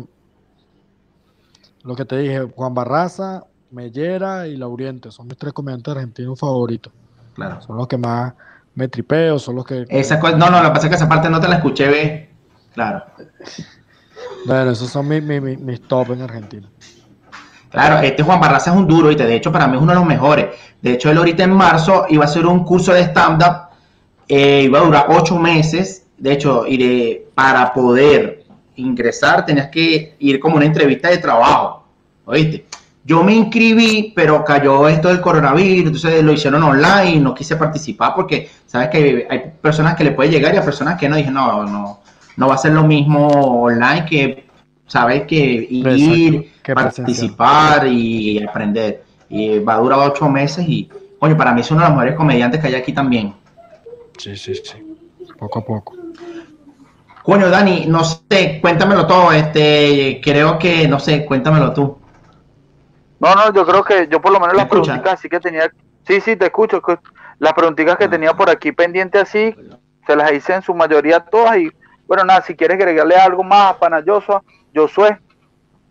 lo 1.81 1.95
que 1.95 2.05
te 2.05 2.17
dije, 2.19 2.41
Juan 2.55 2.75
Barraza, 2.75 3.45
Mellera 3.71 4.45
y 4.45 4.55
Lauriente. 4.55 5.09
Son 5.09 5.25
mis 5.25 5.35
tres 5.35 5.51
comediantes 5.51 5.95
argentinos 5.95 6.39
favoritos. 6.39 6.93
Claro. 7.33 7.59
Son 7.63 7.75
los 7.75 7.87
que 7.87 7.97
más 7.97 8.35
me 8.75 8.87
tripeo, 8.87 9.39
son 9.39 9.55
los 9.55 9.65
que... 9.65 9.87
Esa 9.89 10.19
no, 10.19 10.47
no, 10.51 10.61
lo 10.61 10.67
que 10.67 10.75
pasa 10.75 10.85
es 10.85 10.89
que 10.89 10.95
esa 10.97 11.09
parte 11.09 11.27
no 11.27 11.39
te 11.39 11.47
la 11.47 11.55
escuché, 11.55 11.87
ve. 11.87 12.29
Claro. 12.75 13.03
Bueno, 14.45 14.69
esos 14.69 14.91
son 14.91 15.07
mis, 15.07 15.23
mis, 15.23 15.81
top 15.87 16.11
en 16.11 16.21
Argentina. 16.21 16.69
Claro, 17.71 17.97
este 18.05 18.21
Juan 18.21 18.39
Barraza 18.39 18.69
es 18.69 18.77
un 18.77 18.87
duro, 18.87 19.09
y 19.09 19.15
de 19.15 19.35
hecho 19.35 19.51
para 19.51 19.65
mí 19.65 19.75
es 19.75 19.81
uno 19.81 19.91
de 19.91 19.97
los 19.97 20.05
mejores. 20.05 20.55
De 20.83 20.93
hecho, 20.93 21.09
él 21.09 21.17
ahorita 21.17 21.45
en 21.45 21.53
marzo 21.53 22.05
iba 22.09 22.25
a 22.25 22.27
hacer 22.27 22.45
un 22.45 22.63
curso 22.63 22.93
de 22.93 23.01
stand-up, 23.01 23.72
eh, 24.27 24.63
iba 24.63 24.79
a 24.79 24.83
durar 24.83 25.05
ocho 25.09 25.37
meses. 25.37 26.05
De 26.17 26.33
hecho, 26.33 26.65
iré, 26.67 27.27
para 27.35 27.73
poder 27.73 28.43
ingresar 28.75 29.45
tenías 29.45 29.69
que 29.69 30.15
ir 30.19 30.39
como 30.39 30.55
una 30.55 30.65
entrevista 30.65 31.09
de 31.09 31.17
trabajo, 31.17 31.83
¿oíste? 32.25 32.65
Yo 33.05 33.21
me 33.21 33.33
inscribí, 33.33 34.13
pero 34.15 34.45
cayó 34.45 34.87
esto 34.87 35.09
del 35.09 35.19
coronavirus, 35.19 35.87
entonces 35.87 36.23
lo 36.23 36.31
hicieron 36.31 36.63
online, 36.63 37.19
no 37.19 37.35
quise 37.35 37.57
participar 37.57 38.13
porque 38.15 38.49
sabes 38.65 38.87
que 38.89 39.27
hay 39.29 39.51
personas 39.61 39.95
que 39.95 40.05
le 40.05 40.11
puede 40.11 40.29
llegar 40.29 40.53
y 40.53 40.57
hay 40.57 40.63
personas 40.63 40.97
que 40.97 41.09
no. 41.09 41.17
Dije, 41.17 41.29
no, 41.29 41.65
no, 41.65 41.99
no 42.37 42.47
va 42.47 42.55
a 42.55 42.57
ser 42.57 42.71
lo 42.71 42.83
mismo 42.83 43.27
online 43.27 44.05
que, 44.05 44.45
sabes, 44.87 45.23
que 45.23 45.35
ir, 45.69 46.49
participar 46.73 47.87
y 47.87 48.41
aprender. 48.41 49.03
Y 49.27 49.59
va 49.59 49.73
a 49.73 49.79
durar 49.79 49.99
ocho 49.99 50.29
meses 50.29 50.65
y, 50.65 50.89
coño, 51.19 51.35
para 51.35 51.51
mí 51.51 51.59
es 51.59 51.71
uno 51.71 51.81
de 51.81 51.87
los 51.87 51.95
mejores 51.95 52.15
comediantes 52.15 52.61
que 52.61 52.67
hay 52.67 52.75
aquí 52.75 52.93
también. 52.93 53.33
Sí, 54.17 54.35
sí, 54.37 54.55
sí, 54.55 54.97
poco 55.37 55.59
a 55.59 55.65
poco. 55.65 55.95
Coño, 57.23 57.49
Dani, 57.49 57.85
no 57.85 58.03
sé, 58.03 58.59
cuéntamelo 58.61 59.07
todo, 59.07 59.31
este, 59.31 60.19
creo 60.21 60.59
que, 60.59 60.87
no 60.87 60.99
sé, 60.99 61.25
cuéntamelo 61.25 61.73
tú. 61.73 61.97
No, 63.19 63.35
no, 63.35 63.53
yo 63.53 63.65
creo 63.65 63.83
que 63.83 64.07
yo 64.09 64.21
por 64.21 64.33
lo 64.33 64.39
menos 64.41 64.57
las 64.57 64.67
preguntitas 64.67 65.13
así 65.13 65.29
que 65.29 65.39
tenía, 65.39 65.71
sí, 66.05 66.19
sí, 66.19 66.35
te 66.35 66.45
escucho, 66.45 66.81
las 67.39 67.53
preguntitas 67.53 67.95
que 67.95 68.09
tenía 68.09 68.33
por 68.33 68.49
aquí 68.49 68.73
pendiente 68.73 69.19
así, 69.19 69.55
se 70.05 70.15
las 70.15 70.33
hice 70.33 70.55
en 70.55 70.61
su 70.61 70.73
mayoría 70.73 71.21
todas 71.21 71.57
y 71.57 71.69
bueno, 72.05 72.25
nada, 72.25 72.41
si 72.41 72.55
quieres 72.55 72.75
agregarle 72.75 73.15
algo 73.15 73.43
más 73.43 73.71
a 73.71 73.79
Pana 73.79 74.03
Josué, 74.75 75.17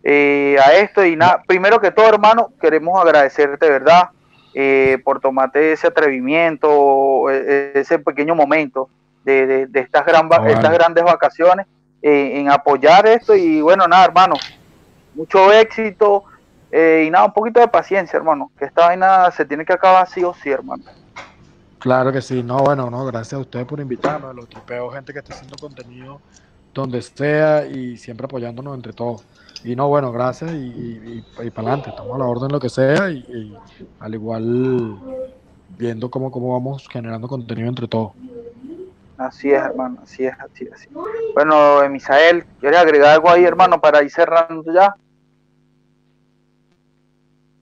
eh, 0.03 0.57
a 0.63 0.73
esto 0.73 1.03
y 1.03 1.15
nada, 1.15 1.41
primero 1.47 1.79
que 1.79 1.89
todo 1.89 2.07
hermano, 2.07 2.53
queremos 2.61 3.01
agradecerte, 3.01 3.67
¿verdad? 3.67 4.09
Eh, 4.53 4.99
por 5.03 5.19
tomarte 5.19 5.73
ese 5.73 5.87
atrevimiento, 5.87 7.29
e, 7.29 7.71
e, 7.75 7.79
ese 7.79 7.99
pequeño 7.99 8.35
momento 8.35 8.89
de, 9.23 9.67
de, 9.67 9.79
estas, 9.79 10.05
gran, 10.05 10.29
estas 10.47 10.71
grandes 10.71 11.03
vacaciones, 11.03 11.65
eh, 12.01 12.39
en 12.39 12.51
apoyar 12.51 13.07
esto 13.07 13.35
y 13.35 13.61
bueno, 13.61 13.87
nada, 13.87 14.05
hermano, 14.05 14.35
mucho 15.15 15.51
éxito, 15.51 16.25
Eh, 16.75 17.05
y 17.05 17.11
nada, 17.11 17.25
un 17.25 17.33
poquito 17.33 17.59
de 17.59 17.67
paciencia, 17.67 18.17
hermano, 18.17 18.49
que 18.57 18.65
esta 18.65 18.87
vaina 18.87 19.29
se 19.29 19.45
tiene 19.45 19.63
que 19.63 19.73
acabar 19.73 20.09
sí 20.09 20.23
o 20.23 20.33
sí, 20.33 20.49
hermano. 20.49 20.83
Claro 21.77 22.11
que 22.11 22.19
sí, 22.19 22.41
no, 22.41 22.57
bueno, 22.63 22.89
no, 22.89 23.05
gracias 23.05 23.33
a 23.33 23.41
ustedes 23.41 23.67
por 23.67 23.79
invitarnos, 23.79 24.33
los 24.33 24.49
tripeos, 24.49 24.91
gente 24.95 25.13
que 25.13 25.19
está 25.19 25.35
haciendo 25.35 25.55
contenido 25.55 26.19
donde 26.73 27.01
sea 27.01 27.65
y 27.65 27.97
siempre 27.97 28.25
apoyándonos 28.25 28.75
entre 28.75 28.93
todos. 28.93 29.25
Y 29.63 29.75
no, 29.75 29.87
bueno, 29.87 30.11
gracias 30.11 30.51
y, 30.51 31.23
para 31.35 31.69
adelante, 31.69 31.89
estamos 31.89 32.15
a 32.15 32.19
la 32.19 32.25
orden 32.25 32.51
lo 32.51 32.59
que 32.59 32.69
sea 32.69 33.09
y, 33.09 33.55
al 33.99 34.13
igual 34.13 34.97
viendo 35.77 36.09
cómo, 36.09 36.31
cómo 36.31 36.53
vamos 36.53 36.87
generando 36.89 37.27
contenido 37.27 37.69
entre 37.69 37.87
todos. 37.87 38.11
Así 39.17 39.51
es, 39.51 39.61
hermano, 39.61 39.99
así 40.03 40.25
es, 40.25 40.33
así 40.39 40.65
es. 40.65 40.89
Bueno, 41.33 41.87
Misael, 41.89 42.45
¿quieres 42.59 42.79
agregar 42.79 43.11
algo 43.11 43.29
ahí, 43.29 43.45
hermano, 43.45 43.79
para 43.79 44.03
ir 44.03 44.11
cerrando 44.11 44.63
ya? 44.73 44.95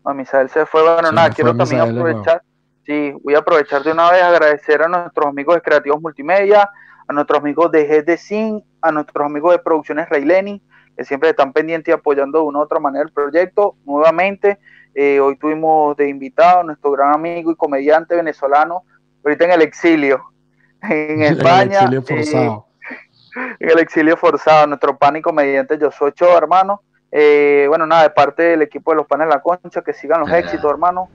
No, 0.03 0.13
Misael 0.15 0.49
se 0.49 0.65
fue, 0.65 0.81
bueno, 0.81 1.11
nada, 1.11 1.29
quiero 1.29 1.55
también 1.55 1.81
aprovechar, 1.81 2.41
sí, 2.83 3.13
voy 3.23 3.35
a 3.35 3.39
aprovechar 3.39 3.83
de 3.83 3.91
una 3.91 4.09
vez 4.09 4.23
agradecer 4.23 4.81
a 4.81 4.87
nuestros 4.87 5.27
amigos 5.27 5.55
de 5.55 5.61
Creativos 5.61 6.01
Multimedia, 6.01 6.67
a 7.07 7.13
nuestros 7.13 7.39
amigos 7.39 7.71
de 7.71 7.85
GDSIN, 7.85 8.63
a 8.81 8.91
nuestros 8.91 9.25
amigos 9.25 9.51
de 9.53 9.59
Producciones 9.59 10.09
Rayleni, 10.09 10.61
que 10.97 11.05
siempre 11.05 11.29
están 11.29 11.53
pendientes 11.53 11.91
y 11.91 11.95
apoyando 11.95 12.39
de 12.39 12.45
una 12.45 12.59
u 12.59 12.61
otra 12.63 12.79
manera 12.79 13.03
el 13.03 13.11
proyecto. 13.11 13.75
Nuevamente, 13.85 14.59
eh, 14.93 15.19
hoy 15.19 15.37
tuvimos 15.37 15.95
de 15.97 16.09
invitado 16.09 16.59
a 16.59 16.63
nuestro 16.63 16.91
gran 16.91 17.13
amigo 17.13 17.51
y 17.51 17.55
comediante 17.55 18.15
venezolano, 18.15 18.83
ahorita 19.23 19.45
en 19.45 19.51
el 19.51 19.61
exilio, 19.61 20.21
en 20.81 21.23
España. 21.23 21.79
El 21.79 21.93
exilio 21.97 22.01
forzado. 22.01 22.65
Eh, 23.35 23.55
en 23.59 23.69
el 23.69 23.79
exilio 23.79 24.17
forzado, 24.17 24.67
nuestro 24.67 24.97
pan 24.97 25.15
y 25.15 25.21
comediante 25.21 25.77
Josué 25.79 26.09
Ochoa, 26.09 26.37
hermano. 26.37 26.81
Eh, 27.11 27.65
bueno, 27.67 27.85
nada, 27.85 28.03
de 28.03 28.09
parte 28.09 28.43
del 28.43 28.61
equipo 28.61 28.91
de 28.91 28.97
los 28.97 29.07
panes 29.07 29.27
de 29.27 29.33
la 29.33 29.41
concha, 29.41 29.81
que 29.81 29.93
sigan 29.93 30.21
los 30.21 30.31
éxitos, 30.31 30.69
hermano. 30.69 31.09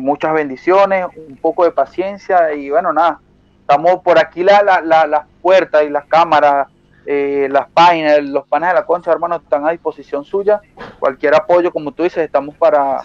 muchas 0.00 0.34
bendiciones, 0.34 1.06
un 1.16 1.36
poco 1.38 1.64
de 1.64 1.72
paciencia 1.72 2.52
y 2.52 2.70
bueno, 2.70 2.92
nada, 2.92 3.20
estamos 3.66 4.00
por 4.02 4.16
aquí 4.16 4.44
la, 4.44 4.62
la, 4.62 5.06
las 5.08 5.26
puertas 5.42 5.82
y 5.82 5.90
las 5.90 6.04
cámaras 6.06 6.68
eh, 7.04 7.48
las 7.50 7.68
páginas, 7.68 8.22
los 8.24 8.46
panes 8.48 8.70
de 8.70 8.74
la 8.74 8.84
concha, 8.84 9.12
hermanos, 9.12 9.40
están 9.42 9.66
a 9.66 9.70
disposición 9.70 10.24
suya. 10.24 10.60
Cualquier 10.98 11.36
apoyo, 11.36 11.70
como 11.70 11.92
tú 11.92 12.02
dices, 12.02 12.24
estamos 12.24 12.56
para, 12.56 13.02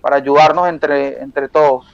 para 0.00 0.16
ayudarnos 0.16 0.68
entre, 0.68 1.20
entre 1.22 1.48
todos. 1.48 1.86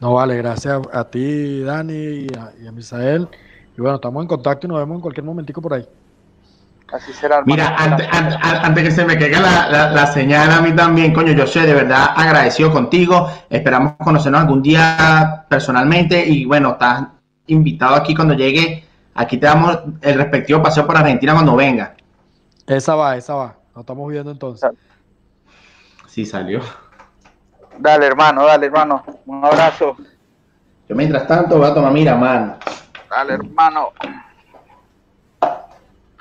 No, 0.00 0.14
vale, 0.14 0.36
gracias 0.36 0.80
a 0.92 1.04
ti, 1.04 1.62
Dani, 1.62 2.26
y 2.28 2.28
a, 2.66 2.70
Misael. 2.70 3.28
Y 3.76 3.80
bueno, 3.80 3.96
estamos 3.96 4.22
en 4.22 4.28
contacto 4.28 4.68
y 4.68 4.70
nos 4.70 4.78
vemos 4.78 4.96
en 4.96 5.00
cualquier 5.00 5.24
momentico 5.24 5.60
por 5.60 5.74
ahí. 5.74 5.88
Así 6.94 7.12
será. 7.12 7.42
Mira, 7.44 7.74
antes, 7.76 8.06
antes, 8.10 8.84
que 8.84 8.90
se 8.90 9.04
me 9.04 9.18
caiga 9.18 9.40
la, 9.40 9.90
la, 9.90 10.06
señal 10.06 10.50
a 10.52 10.60
mí 10.60 10.72
también, 10.76 11.12
coño, 11.12 11.32
yo 11.32 11.46
soy 11.46 11.66
de 11.66 11.74
verdad 11.74 12.10
agradecido 12.14 12.70
contigo. 12.70 13.28
Esperamos 13.50 13.94
conocernos 13.98 14.42
algún 14.42 14.62
día 14.62 15.44
personalmente 15.48 16.24
y 16.24 16.44
bueno, 16.44 16.72
estás 16.72 17.08
invitado 17.46 17.96
aquí 17.96 18.14
cuando 18.14 18.34
llegue 18.34 18.84
Aquí 19.14 19.38
te 19.38 19.46
damos 19.46 19.78
el 20.02 20.14
respectivo 20.14 20.62
paseo 20.62 20.86
por 20.86 20.96
Argentina 20.96 21.34
cuando 21.34 21.54
venga. 21.54 21.94
Esa 22.66 22.96
va, 22.96 23.16
esa 23.16 23.34
va. 23.34 23.56
Nos 23.74 23.82
estamos 23.82 24.10
viendo 24.10 24.30
entonces. 24.30 24.68
Sí, 26.08 26.26
salió. 26.26 26.60
Dale, 27.78 28.06
hermano, 28.06 28.44
dale, 28.44 28.66
hermano. 28.66 29.04
Un 29.26 29.44
abrazo. 29.44 29.96
Yo 30.88 30.96
mientras 30.96 31.26
tanto 31.28 31.58
voy 31.58 31.68
a 31.68 31.74
tomar 31.74 31.92
mira, 31.92 32.16
mano. 32.16 32.56
Dale, 33.08 33.34
hermano. 33.34 33.92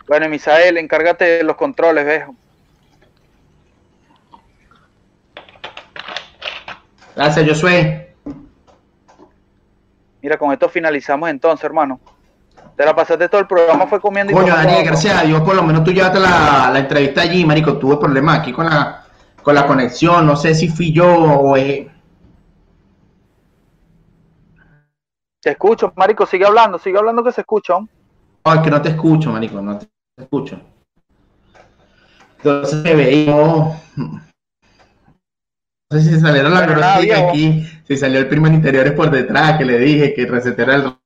Bueno, 0.07 0.29
Misael, 0.29 0.77
encárgate 0.77 1.25
de 1.25 1.43
los 1.43 1.55
controles, 1.55 2.05
viejo. 2.05 2.35
Gracias, 7.15 7.47
Josué. 7.47 8.15
Mira, 10.21 10.37
con 10.37 10.51
esto 10.51 10.69
finalizamos 10.69 11.29
entonces, 11.29 11.63
hermano. 11.65 11.99
Te 12.75 12.85
la 12.85 12.95
pasaste 12.95 13.29
todo 13.29 13.41
el 13.41 13.47
programa, 13.47 13.85
fue 13.85 14.01
comiendo 14.01 14.33
Coño, 14.33 14.55
Daniel, 14.55 14.83
gracias 14.83 15.15
a 15.15 15.23
Dios, 15.23 15.41
por 15.41 15.53
lo 15.55 15.61
menos 15.61 15.83
tú 15.83 15.91
llevaste 15.91 16.19
la, 16.19 16.71
la 16.73 16.79
entrevista 16.79 17.21
allí, 17.21 17.45
marico. 17.45 17.77
Tuve 17.77 17.97
problemas 17.97 18.39
aquí 18.39 18.51
con 18.51 18.65
la, 18.65 19.05
con 19.43 19.53
la 19.53 19.67
conexión. 19.67 20.25
No 20.25 20.35
sé 20.35 20.55
si 20.55 20.69
fui 20.69 20.91
yo 20.91 21.13
o 21.13 21.55
es... 21.55 21.87
Te 25.39 25.51
escucho, 25.51 25.93
marico, 25.95 26.25
sigue 26.25 26.45
hablando, 26.45 26.79
sigue 26.79 26.97
hablando 26.97 27.23
que 27.23 27.33
se 27.33 27.41
escucha. 27.41 27.73
No, 27.73 27.89
es 28.45 28.61
que 28.61 28.69
no 28.69 28.81
te 28.81 28.89
escucho, 28.89 29.31
marico, 29.31 29.61
no 29.61 29.79
te 29.79 29.87
escucho. 30.17 30.59
Entonces 32.37 32.83
me 32.83 32.95
veía... 32.95 33.33
No 35.89 35.99
sé 35.99 36.01
si 36.01 36.19
salieron 36.19 36.53
las 36.53 36.67
groserías 36.67 37.21
aquí, 37.21 37.65
si 37.87 37.95
salió 37.97 38.19
el 38.19 38.27
primo 38.27 38.47
en 38.47 38.55
interiores 38.55 38.93
por 38.93 39.11
detrás, 39.11 39.57
que 39.57 39.65
le 39.65 39.77
dije 39.77 40.13
que 40.13 40.25
recetera 40.25 40.75
el 40.75 40.97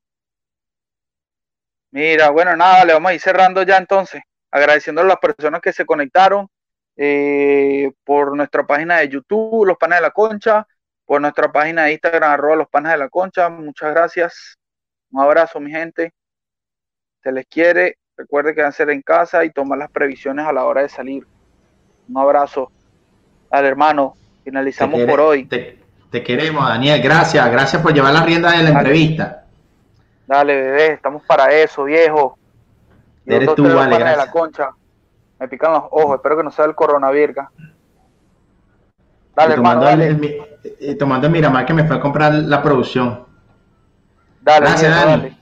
Mira, 1.92 2.30
bueno, 2.30 2.56
nada, 2.56 2.86
le 2.86 2.94
vamos 2.94 3.12
a 3.12 3.14
ir 3.14 3.20
cerrando 3.20 3.64
ya 3.64 3.78
entonces, 3.78 4.22
agradeciendo 4.52 5.02
a 5.02 5.06
las 5.06 5.18
personas 5.18 5.62
que 5.62 5.74
se 5.74 5.86
conectaron 5.86 6.48
eh, 6.96 7.92
por 8.04 8.36
nuestra 8.36 8.66
página 8.66 8.98
de 8.98 9.10
YouTube, 9.10 9.66
Los 9.66 9.78
Panes 9.78 10.00
de 10.00 10.02
la 10.04 10.12
Concha, 10.12 10.68
por 11.06 11.22
nuestra 11.22 11.52
página 11.52 11.86
de 11.86 11.94
Instagram, 11.94 12.32
arroba 12.32 12.56
Los 12.56 12.70
Panes 12.70 12.92
de 12.92 12.98
la 12.98 13.10
Concha. 13.10 13.50
Muchas 13.50 13.92
gracias. 13.94 14.58
Un 15.12 15.22
abrazo, 15.22 15.60
mi 15.60 15.72
gente. 15.72 16.14
Se 17.24 17.32
les 17.32 17.46
quiere. 17.46 17.98
Recuerde 18.16 18.56
que 18.56 18.62
van 18.62 18.70
a 18.70 18.74
ser 18.74 18.90
en 18.90 19.02
casa 19.02 19.46
y 19.46 19.52
tomar 19.52 19.78
las 19.78 19.92
previsiones 19.92 20.46
a 20.46 20.54
la 20.54 20.66
hora 20.66 20.82
de 20.82 20.90
salir. 20.90 21.26
Un 22.10 22.18
abrazo 22.18 22.72
al 23.52 23.66
hermano. 23.66 24.16
Finalizamos 24.44 25.02
por 25.02 25.20
hoy. 25.20 25.46
Te, 25.46 25.80
te, 26.10 26.24
queremos, 26.24 26.68
Daniel. 26.68 27.02
Gracias. 27.02 27.52
Gracias 27.52 27.82
por 27.82 27.94
llevar 27.94 28.14
la 28.14 28.24
rienda 28.24 28.52
de 28.52 28.64
la 28.64 28.70
entrevista. 28.70 29.44
Dale, 30.28 30.56
bebé, 30.56 30.94
estamos 30.94 31.24
para 31.24 31.52
eso, 31.54 31.86
viejo. 31.86 32.38
Eres 33.26 33.56
tú, 33.56 33.64
vale, 33.64 33.98
De 33.98 34.18
la 34.18 34.30
concha. 34.30 34.72
Me 35.40 35.48
pican 35.48 35.72
los 35.72 35.84
ojos, 35.92 36.16
espero 36.16 36.38
que 36.38 36.44
no 36.44 36.52
sea 36.52 36.66
el 36.66 36.76
coronavirus. 36.76 37.36
Dale, 39.36 39.54
hermano, 39.54 39.82
dale. 39.82 40.42
El, 40.80 40.98
tomando 40.98 41.28
el 41.28 41.34
Miramar 41.34 41.66
que 41.66 41.74
me 41.74 41.86
fue 41.86 41.96
a 41.96 42.00
comprar 42.00 42.34
la 42.34 42.62
producción. 42.62 43.26
Dale, 44.42 44.66
Gracias, 44.66 44.92
Dani. 44.92 45.22
Dale. 45.22 45.37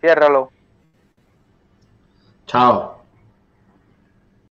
Ciérralo. 0.00 0.50
Chao. 2.46 2.97